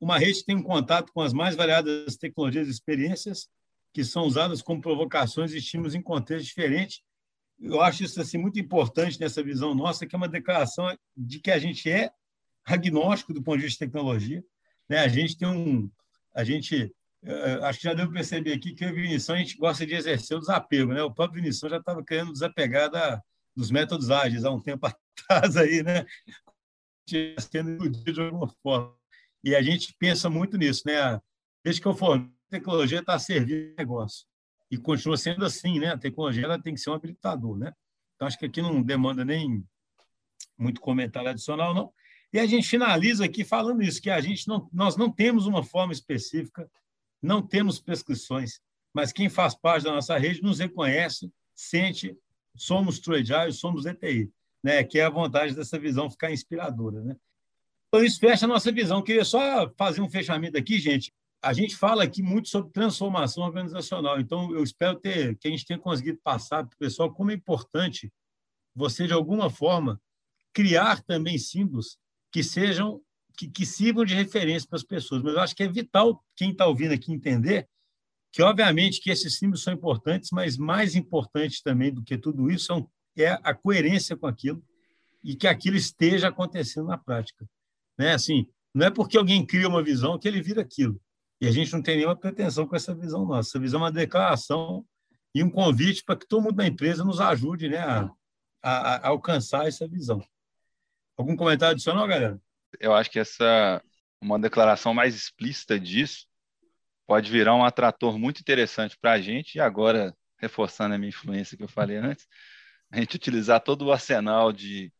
Uma 0.00 0.18
rede 0.18 0.40
que 0.40 0.46
tem 0.46 0.56
um 0.56 0.62
contato 0.62 1.12
com 1.12 1.20
as 1.20 1.32
mais 1.32 1.54
variadas 1.54 2.16
tecnologias 2.16 2.68
e 2.68 2.70
experiências 2.70 3.48
que 3.92 4.02
são 4.02 4.24
usadas 4.24 4.62
como 4.62 4.80
provocações 4.80 5.52
e 5.52 5.58
estímulos 5.58 5.94
em 5.94 6.02
contextos 6.02 6.46
diferentes. 6.46 7.02
Eu 7.62 7.80
acho 7.80 8.02
isso 8.02 8.20
assim 8.20 8.36
muito 8.36 8.58
importante 8.58 9.20
nessa 9.20 9.42
visão 9.42 9.74
nossa, 9.74 10.04
que 10.04 10.16
é 10.16 10.18
uma 10.18 10.28
declaração 10.28 10.86
de 11.16 11.38
que 11.38 11.50
a 11.50 11.58
gente 11.58 11.88
é 11.88 12.10
agnóstico 12.64 13.32
do 13.32 13.42
ponto 13.42 13.58
de 13.58 13.64
vista 13.64 13.84
de 13.84 13.90
tecnologia. 13.90 14.44
Né? 14.88 14.98
A 14.98 15.08
gente 15.08 15.38
tem 15.38 15.48
um. 15.48 15.90
A 16.34 16.42
gente. 16.42 16.92
Uh, 17.22 17.64
acho 17.64 17.78
que 17.78 17.84
já 17.84 17.94
para 17.94 18.10
perceber 18.10 18.52
aqui 18.52 18.74
que 18.74 18.84
a 18.84 18.90
Vinícius 18.90 19.30
a 19.30 19.36
gente 19.36 19.56
gosta 19.56 19.86
de 19.86 19.94
exercer 19.94 20.36
o 20.36 20.40
desapego. 20.40 20.92
Né? 20.92 21.02
O 21.02 21.14
próprio 21.14 21.40
Vinícius 21.40 21.70
já 21.70 21.76
estava 21.76 22.04
querendo 22.04 22.32
desapegar 22.32 22.90
da, 22.90 23.22
dos 23.54 23.70
métodos 23.70 24.10
ágeis 24.10 24.44
há 24.44 24.50
um 24.50 24.60
tempo 24.60 24.86
atrás, 25.28 25.56
aí, 25.56 25.84
né? 25.84 26.04
sendo 27.38 27.70
iludido 27.70 28.12
de 28.12 28.20
alguma 28.20 28.48
forma. 28.60 28.92
E 29.44 29.54
a 29.54 29.62
gente 29.62 29.94
pensa 29.98 30.28
muito 30.28 30.56
nisso. 30.58 30.82
Né? 30.84 31.20
Desde 31.64 31.80
que 31.80 31.86
eu 31.86 31.94
for, 31.94 32.28
tecnologia 32.50 32.98
está 32.98 33.14
a 33.14 33.20
servir 33.20 33.72
o 33.72 33.76
negócio. 33.78 34.26
E 34.72 34.78
continua 34.78 35.18
sendo 35.18 35.44
assim, 35.44 35.78
né? 35.78 35.88
A 35.88 35.98
tecnologia 35.98 36.44
ela 36.44 36.58
tem 36.58 36.72
que 36.72 36.80
ser 36.80 36.88
um 36.88 36.94
habilitador, 36.94 37.58
né? 37.58 37.74
Então, 38.16 38.26
acho 38.26 38.38
que 38.38 38.46
aqui 38.46 38.62
não 38.62 38.82
demanda 38.82 39.22
nem 39.22 39.62
muito 40.56 40.80
comentário 40.80 41.28
adicional, 41.28 41.74
não. 41.74 41.92
E 42.32 42.38
a 42.38 42.46
gente 42.46 42.66
finaliza 42.66 43.26
aqui 43.26 43.44
falando 43.44 43.82
isso, 43.82 44.00
que 44.00 44.08
a 44.08 44.18
gente 44.22 44.48
não, 44.48 44.66
nós 44.72 44.96
não 44.96 45.12
temos 45.12 45.44
uma 45.44 45.62
forma 45.62 45.92
específica, 45.92 46.70
não 47.20 47.42
temos 47.42 47.78
prescrições, 47.78 48.62
mas 48.94 49.12
quem 49.12 49.28
faz 49.28 49.54
parte 49.54 49.84
da 49.84 49.92
nossa 49.92 50.16
rede 50.16 50.42
nos 50.42 50.58
reconhece, 50.58 51.30
sente, 51.54 52.16
somos 52.56 52.98
True 52.98 53.22
somos 53.52 53.84
ETI, 53.84 54.32
né? 54.62 54.82
que 54.82 54.98
é 54.98 55.04
a 55.04 55.10
vontade 55.10 55.54
dessa 55.54 55.78
visão 55.78 56.10
ficar 56.10 56.32
inspiradora. 56.32 57.02
Né? 57.02 57.14
Então, 57.88 58.02
isso 58.02 58.18
fecha 58.18 58.46
a 58.46 58.48
nossa 58.48 58.72
visão. 58.72 59.02
Queria 59.02 59.26
só 59.26 59.70
fazer 59.76 60.00
um 60.00 60.08
fechamento 60.08 60.56
aqui, 60.56 60.78
gente. 60.78 61.12
A 61.42 61.52
gente 61.52 61.74
fala 61.74 62.04
aqui 62.04 62.22
muito 62.22 62.48
sobre 62.48 62.72
transformação 62.72 63.42
organizacional, 63.42 64.20
então 64.20 64.54
eu 64.54 64.62
espero 64.62 64.98
ter, 64.98 65.36
que 65.38 65.48
a 65.48 65.50
gente 65.50 65.66
tenha 65.66 65.78
conseguido 65.78 66.20
passar 66.22 66.64
para 66.64 66.74
o 66.74 66.78
pessoal 66.78 67.12
como 67.12 67.32
é 67.32 67.34
importante 67.34 68.12
você, 68.74 69.06
de 69.08 69.12
alguma 69.12 69.50
forma, 69.50 70.00
criar 70.52 71.02
também 71.02 71.36
símbolos 71.36 71.98
que 72.30 72.44
sejam 72.44 73.02
que, 73.36 73.48
que 73.48 73.66
sirvam 73.66 74.04
de 74.04 74.14
referência 74.14 74.68
para 74.68 74.76
as 74.76 74.84
pessoas. 74.84 75.22
Mas 75.22 75.34
eu 75.34 75.40
acho 75.40 75.56
que 75.56 75.62
é 75.62 75.68
vital 75.68 76.22
quem 76.36 76.50
está 76.50 76.66
ouvindo 76.66 76.92
aqui 76.92 77.12
entender 77.12 77.68
que, 78.30 78.42
obviamente, 78.42 79.00
que 79.00 79.10
esses 79.10 79.36
símbolos 79.36 79.62
são 79.62 79.74
importantes, 79.74 80.30
mas 80.32 80.56
mais 80.56 80.94
importante 80.94 81.62
também 81.62 81.92
do 81.92 82.02
que 82.02 82.16
tudo 82.16 82.50
isso 82.50 82.66
são, 82.66 82.88
é 83.16 83.32
a 83.42 83.52
coerência 83.54 84.16
com 84.16 84.26
aquilo 84.26 84.62
e 85.22 85.36
que 85.36 85.46
aquilo 85.46 85.76
esteja 85.76 86.28
acontecendo 86.28 86.86
na 86.86 86.96
prática. 86.96 87.46
Né? 87.98 88.14
Assim, 88.14 88.46
não 88.74 88.86
é 88.86 88.90
porque 88.90 89.18
alguém 89.18 89.44
cria 89.44 89.68
uma 89.68 89.82
visão 89.82 90.18
que 90.18 90.26
ele 90.26 90.40
vira 90.40 90.62
aquilo. 90.62 91.00
E 91.42 91.48
a 91.48 91.50
gente 91.50 91.72
não 91.72 91.82
tem 91.82 91.96
nenhuma 91.96 92.14
pretensão 92.14 92.68
com 92.68 92.76
essa 92.76 92.94
visão 92.94 93.26
nossa. 93.26 93.48
Essa 93.50 93.58
visão 93.58 93.80
é 93.80 93.82
uma 93.82 93.90
declaração 93.90 94.86
e 95.34 95.42
um 95.42 95.50
convite 95.50 96.04
para 96.04 96.16
que 96.16 96.24
todo 96.24 96.40
mundo 96.40 96.54
da 96.54 96.64
empresa 96.64 97.04
nos 97.04 97.20
ajude 97.20 97.68
né, 97.68 97.78
a, 97.78 98.08
a, 98.62 98.94
a 98.94 99.08
alcançar 99.08 99.66
essa 99.66 99.88
visão. 99.88 100.24
Algum 101.16 101.34
comentário 101.34 101.72
adicional, 101.72 102.06
galera? 102.06 102.40
Eu 102.78 102.94
acho 102.94 103.10
que 103.10 103.18
essa 103.18 103.82
uma 104.20 104.38
declaração 104.38 104.94
mais 104.94 105.16
explícita 105.16 105.80
disso 105.80 106.28
pode 107.08 107.28
virar 107.28 107.56
um 107.56 107.64
atrator 107.64 108.16
muito 108.16 108.40
interessante 108.40 108.96
para 108.96 109.14
a 109.14 109.20
gente. 109.20 109.56
E 109.56 109.60
agora, 109.60 110.16
reforçando 110.38 110.94
a 110.94 110.98
minha 110.98 111.08
influência 111.08 111.56
que 111.56 111.64
eu 111.64 111.68
falei 111.68 111.96
antes, 111.96 112.24
a 112.88 113.00
gente 113.00 113.16
utilizar 113.16 113.60
todo 113.60 113.86
o 113.86 113.92
arsenal 113.92 114.52
de, 114.52 114.92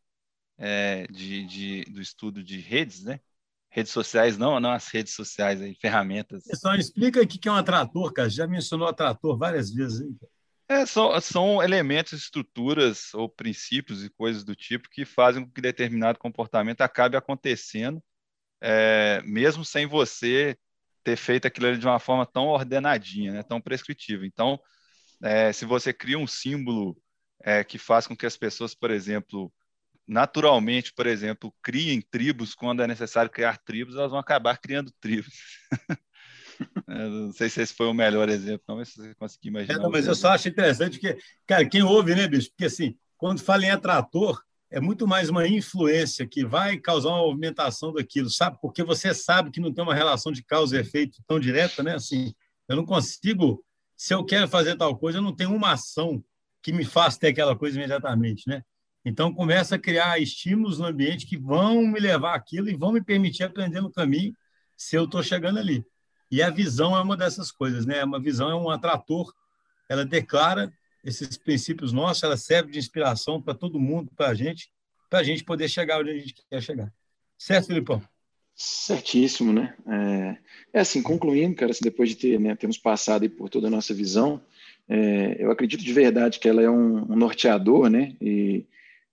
é, 0.59 1.07
de, 1.07 1.47
de, 1.47 1.85
do 1.85 2.03
estudo 2.03 2.43
de 2.43 2.59
redes, 2.59 3.05
né? 3.05 3.21
Redes 3.75 3.91
sociais, 3.91 4.37
não, 4.37 4.61
não 4.61 4.71
as 4.71 4.89
redes 4.89 5.15
sociais, 5.15 5.63
aí, 5.63 5.75
ferramentas. 5.81 6.45
Pessoal, 6.45 6.77
explica 6.77 7.23
o 7.23 7.27
que 7.27 7.49
é 7.49 7.53
um 7.53 7.57
atrator, 7.57 8.13
cara. 8.13 8.29
Já 8.29 8.47
mencionou 8.47 8.87
atrator 8.87 9.37
várias 9.39 9.73
vezes. 9.73 10.03
Hein? 10.03 10.15
É, 10.69 10.87
são, 10.87 11.19
são 11.21 11.63
elementos, 11.63 12.13
estruturas 12.13 13.13
ou 13.15 13.29
princípios 13.29 14.05
e 14.05 14.11
coisas 14.11 14.45
do 14.45 14.55
tipo 14.55 14.89
que 14.91 15.05
fazem 15.05 15.45
com 15.45 15.51
que 15.51 15.61
determinado 15.61 16.19
comportamento 16.19 16.83
acabe 16.83 17.17
acontecendo, 17.17 18.03
é, 18.61 19.23
mesmo 19.25 19.65
sem 19.65 19.87
você 19.87 20.57
ter 21.03 21.17
feito 21.17 21.47
aquilo 21.47 21.77
de 21.77 21.87
uma 21.87 21.99
forma 21.99 22.27
tão 22.27 22.47
ordenadinha, 22.47 23.33
né, 23.33 23.43
tão 23.43 23.61
prescritiva. 23.61 24.27
Então, 24.27 24.61
é, 25.23 25.53
se 25.53 25.65
você 25.65 25.93
cria 25.93 26.19
um 26.19 26.27
símbolo 26.27 26.97
é, 27.43 27.65
que 27.65 27.79
faz 27.79 28.07
com 28.07 28.17
que 28.17 28.27
as 28.27 28.37
pessoas, 28.37 28.75
por 28.75 28.91
exemplo, 28.91 29.53
naturalmente, 30.07 30.93
por 30.93 31.07
exemplo, 31.07 31.55
criem 31.63 32.01
tribos 32.01 32.55
quando 32.55 32.83
é 32.83 32.87
necessário 32.87 33.31
criar 33.31 33.59
tribos, 33.59 33.97
elas 33.97 34.11
vão 34.11 34.21
acabar 34.21 34.59
criando 34.59 34.93
tribos. 35.01 35.33
não 36.87 37.33
sei 37.33 37.49
se 37.49 37.63
esse 37.63 37.75
foi 37.75 37.87
o 37.87 37.95
melhor 37.95 38.29
exemplo, 38.29 38.65
não, 38.69 38.77
mas 38.77 38.89
se 38.89 38.97
você 38.97 39.15
conseguir 39.15 39.49
imaginar. 39.49 39.75
É, 39.75 39.79
não, 39.79 39.91
mas 39.91 40.07
eu 40.07 40.15
só 40.15 40.31
acho 40.31 40.49
interessante 40.49 40.99
que, 40.99 41.17
cara, 41.47 41.69
quem 41.69 41.83
ouve, 41.83 42.15
né, 42.15 42.27
bicho? 42.27 42.51
Porque 42.51 42.67
assim, 42.67 42.97
quando 43.17 43.41
fala 43.41 43.65
em 43.65 43.71
atrator, 43.71 44.43
é 44.71 44.81
muito 44.81 45.07
mais 45.07 45.29
uma 45.29 45.47
influência 45.47 46.27
que 46.27 46.45
vai 46.45 46.79
causar 46.79 47.11
uma 47.11 47.19
movimentação 47.19 47.93
daquilo, 47.93 48.31
sabe? 48.31 48.59
Porque 48.61 48.83
você 48.83 49.13
sabe 49.13 49.51
que 49.51 49.61
não 49.61 49.73
tem 49.73 49.85
uma 49.85 49.95
relação 49.95 50.33
de 50.33 50.43
causa 50.43 50.77
e 50.77 50.81
efeito 50.81 51.23
tão 51.27 51.39
direta, 51.39 51.83
né? 51.83 51.95
Assim, 51.95 52.35
eu 52.69 52.77
não 52.77 52.85
consigo, 52.85 53.63
se 53.97 54.15
eu 54.15 54.25
quero 54.25 54.49
fazer 54.49 54.77
tal 54.77 54.97
coisa, 54.97 55.19
eu 55.19 55.23
não 55.23 55.35
tenho 55.35 55.55
uma 55.55 55.73
ação 55.73 56.25
que 56.63 56.73
me 56.73 56.85
faça 56.85 57.19
ter 57.19 57.29
aquela 57.29 57.55
coisa 57.55 57.77
imediatamente, 57.77 58.49
né? 58.49 58.63
Então 59.05 59.35
começa 59.35 59.75
a 59.75 59.79
criar 59.79 60.21
estímulos 60.21 60.79
no 60.79 60.87
ambiente 60.87 61.27
que 61.27 61.37
vão 61.37 61.87
me 61.87 61.99
levar 61.99 62.35
aquilo 62.35 62.69
e 62.69 62.77
vão 62.77 62.93
me 62.93 63.03
permitir 63.03 63.43
aprender 63.43 63.81
no 63.81 63.91
caminho 63.91 64.35
se 64.77 64.97
eu 64.97 65.05
estou 65.05 65.23
chegando 65.23 65.59
ali. 65.59 65.85
E 66.31 66.43
a 66.43 66.51
visão 66.51 66.97
é 66.97 67.03
uma 67.03 67.17
dessas 67.17 67.51
coisas, 67.51 67.85
né? 67.85 68.03
Uma 68.05 68.21
visão 68.21 68.51
é 68.51 68.55
um 68.55 68.71
atrator, 68.71 69.33
ela 69.89 70.05
declara 70.05 70.73
esses 71.05 71.37
princípios 71.37 71.93
nossos, 71.93 72.23
ela 72.23 72.37
serve 72.37 72.73
de 72.73 72.79
inspiração 72.79 73.43
para 73.43 73.55
todo 73.55 73.79
mundo, 73.79 74.11
para 74.17 74.29
a 74.29 74.35
gente, 74.35 74.71
para 75.11 75.19
a 75.19 75.23
gente 75.23 75.45
poder 75.45 75.69
chegar 75.69 76.01
onde 76.01 76.11
a 76.11 76.19
gente 76.19 76.35
quer 76.49 76.63
chegar. 76.63 76.93
Certo, 77.37 77.67
Filipão? 77.67 78.01
Certíssimo, 78.55 79.53
né? 79.53 79.75
É, 79.87 80.39
é 80.75 80.81
assim, 80.81 81.03
concluindo, 81.03 81.57
cara, 81.57 81.73
assim, 81.73 81.83
depois 81.83 82.09
de 82.11 82.17
ter, 82.17 82.39
né, 82.39 82.55
termos 82.55 82.79
passado 82.79 83.29
por 83.29 83.49
toda 83.49 83.67
a 83.67 83.71
nossa 83.71 83.93
visão, 83.93 84.41
é, 84.89 85.37
eu 85.39 85.51
acredito 85.51 85.83
de 85.83 85.93
verdade 85.93 86.39
que 86.39 86.49
ela 86.49 86.63
é 86.63 86.71
um, 86.71 87.13
um 87.13 87.17
norteador, 87.17 87.91
né? 87.91 88.15
E, 88.21 88.65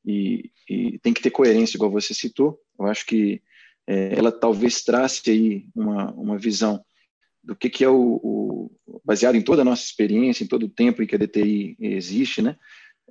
e, 0.05 0.51
e, 0.69 0.99
tem 0.99 1.13
que 1.13 1.21
ter 1.21 1.31
coerência, 1.31 1.77
igual 1.77 1.91
você 1.91 2.13
citou. 2.13 2.59
Eu 2.79 2.85
acho 2.87 3.05
que 3.05 3.41
é, 3.87 4.17
ela 4.17 4.31
talvez 4.31 4.83
trace 4.83 5.29
aí 5.29 5.65
uma, 5.75 6.11
uma 6.13 6.37
visão 6.37 6.83
do 7.43 7.55
que, 7.55 7.69
que 7.69 7.83
é 7.83 7.89
o, 7.89 8.19
o, 8.23 8.71
baseado 9.03 9.35
em 9.35 9.41
toda 9.41 9.61
a 9.61 9.65
nossa 9.65 9.83
experiência, 9.83 10.43
em 10.43 10.47
todo 10.47 10.63
o 10.63 10.69
tempo 10.69 11.01
em 11.01 11.07
que 11.07 11.15
a 11.15 11.17
DTI 11.17 11.75
existe, 11.79 12.41
né? 12.41 12.55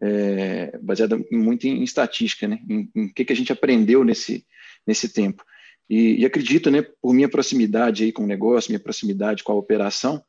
É, 0.01 0.79
baseada 0.79 1.19
muito 1.31 1.67
em, 1.67 1.81
em 1.81 1.83
estatística, 1.83 2.47
né? 2.47 2.61
Em, 2.69 2.89
em 2.95 3.09
que, 3.09 3.25
que 3.25 3.33
a 3.33 3.37
gente 3.37 3.53
aprendeu 3.53 4.05
nesse 4.05 4.47
nesse 4.89 5.11
tempo. 5.11 5.45
E, 5.89 6.21
e, 6.21 6.27
acredito, 6.27 6.71
né, 6.71 6.83
por 7.01 7.13
minha 7.13 7.29
proximidade 7.29 8.05
aí 8.05 8.13
com 8.13 8.25
o 8.25 8.27
negócio, 8.27 8.71
minha 8.71 8.81
proximidade 8.81 9.45
com 9.45 9.53
a 9.53 9.57
operação, 9.57 10.23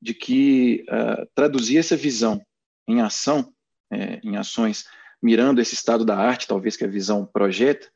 de 0.00 0.14
que 0.14 0.84
uh, 0.88 1.26
traduzir 1.34 1.78
essa 1.78 1.96
visão 1.96 2.44
em 2.88 3.00
ação, 3.00 3.52
é, 3.90 4.20
em 4.22 4.36
ações, 4.36 4.84
mirando 5.22 5.60
esse 5.60 5.74
estado 5.74 6.04
da 6.04 6.16
arte, 6.16 6.48
talvez 6.48 6.76
que 6.76 6.84
a 6.84 6.88
visão 6.88 7.24
projeta, 7.24 7.88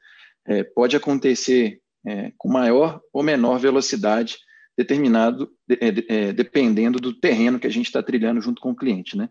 é, 0.47 0.63
pode 0.63 0.97
acontecer 0.97 1.81
é, 2.07 2.33
com 2.39 2.49
maior 2.49 3.01
ou 3.13 3.23
menor 3.23 3.59
velocidade 3.59 4.39
determinado, 4.77 5.51
é, 5.69 6.29
é, 6.29 6.33
dependendo 6.33 7.01
do 7.01 7.13
terreno 7.13 7.59
que 7.59 7.67
a 7.67 7.71
gente 7.71 7.87
está 7.87 8.03
trilhando 8.03 8.41
junto 8.41 8.61
com 8.61 8.71
o 8.71 8.77
cliente, 8.77 9.17
né? 9.17 9.29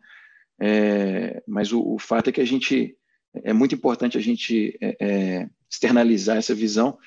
É, 0.60 1.42
mas 1.48 1.72
o, 1.72 1.82
o, 1.82 2.00
fato 2.00 2.30
é 2.30 2.34
que 2.34 2.42
a 2.42 2.46
gente 2.46 2.98
é 3.44 3.54
muito 3.54 3.76
importante 3.76 4.18
a 4.18 4.22
gente 4.22 4.78
é, 4.82 5.48
externalizar 5.70 6.38
essa 6.38 6.56
visão, 6.56 6.98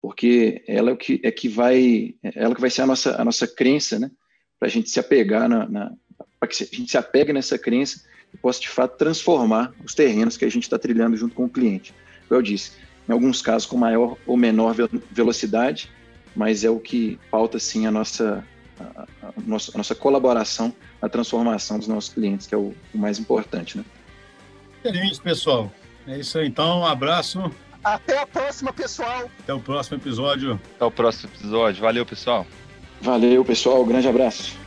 porque 0.00 0.64
ela 0.66 0.90
é 0.90 0.92
o 0.92 0.96
que 0.96 1.20
é 1.24 1.30
que 1.30 1.48
vai, 1.48 2.14
ela 2.22 2.54
que 2.54 2.60
vai 2.60 2.70
ser 2.70 2.82
a 2.82 2.86
nossa 2.86 3.20
a 3.20 3.24
nossa 3.24 3.46
crença, 3.46 3.98
né? 3.98 4.10
Para 4.58 4.68
a 4.68 4.70
gente 4.70 4.88
se 4.88 4.98
apegar 4.98 5.48
na, 5.48 5.68
na 5.68 5.92
para 6.38 6.48
que 6.48 6.62
a 6.62 6.66
gente 6.66 6.90
se 6.90 6.98
apegue 6.98 7.32
nessa 7.32 7.58
crença 7.58 8.04
e 8.34 8.36
possa 8.36 8.60
de 8.60 8.68
fato 8.68 8.98
transformar 8.98 9.72
os 9.84 9.94
terrenos 9.94 10.36
que 10.36 10.44
a 10.44 10.50
gente 10.50 10.64
está 10.64 10.78
trilhando 10.78 11.16
junto 11.16 11.34
com 11.34 11.44
o 11.44 11.48
cliente. 11.48 11.94
Como 12.28 12.38
eu 12.38 12.42
disse, 12.42 12.72
em 13.08 13.12
alguns 13.12 13.40
casos 13.40 13.66
com 13.66 13.76
maior 13.76 14.16
ou 14.26 14.36
menor 14.36 14.74
velocidade, 15.10 15.90
mas 16.34 16.64
é 16.64 16.70
o 16.70 16.80
que 16.80 17.18
pauta 17.30 17.58
sim 17.58 17.86
a 17.86 17.90
nossa 17.90 18.44
a, 18.78 19.02
a, 19.22 19.32
nossa, 19.46 19.70
a 19.74 19.78
nossa 19.78 19.94
colaboração 19.94 20.74
na 21.00 21.08
transformação 21.08 21.78
dos 21.78 21.86
nossos 21.86 22.12
clientes, 22.12 22.46
que 22.46 22.54
é 22.54 22.58
o, 22.58 22.74
o 22.92 22.98
mais 22.98 23.18
importante, 23.18 23.78
né? 23.78 23.84
Excelente, 24.84 25.20
pessoal. 25.20 25.72
É 26.06 26.18
isso 26.18 26.38
aí, 26.38 26.48
então. 26.48 26.80
Um 26.80 26.86
abraço. 26.86 27.50
Até 27.82 28.18
a 28.18 28.26
próxima, 28.26 28.72
pessoal. 28.72 29.30
Até 29.40 29.54
o 29.54 29.60
próximo 29.60 29.96
episódio. 29.98 30.60
Até 30.76 30.84
o 30.84 30.90
próximo 30.90 31.30
episódio. 31.34 31.80
Valeu, 31.82 32.04
pessoal. 32.04 32.46
Valeu, 33.00 33.44
pessoal. 33.44 33.84
Grande 33.84 34.08
abraço. 34.08 34.63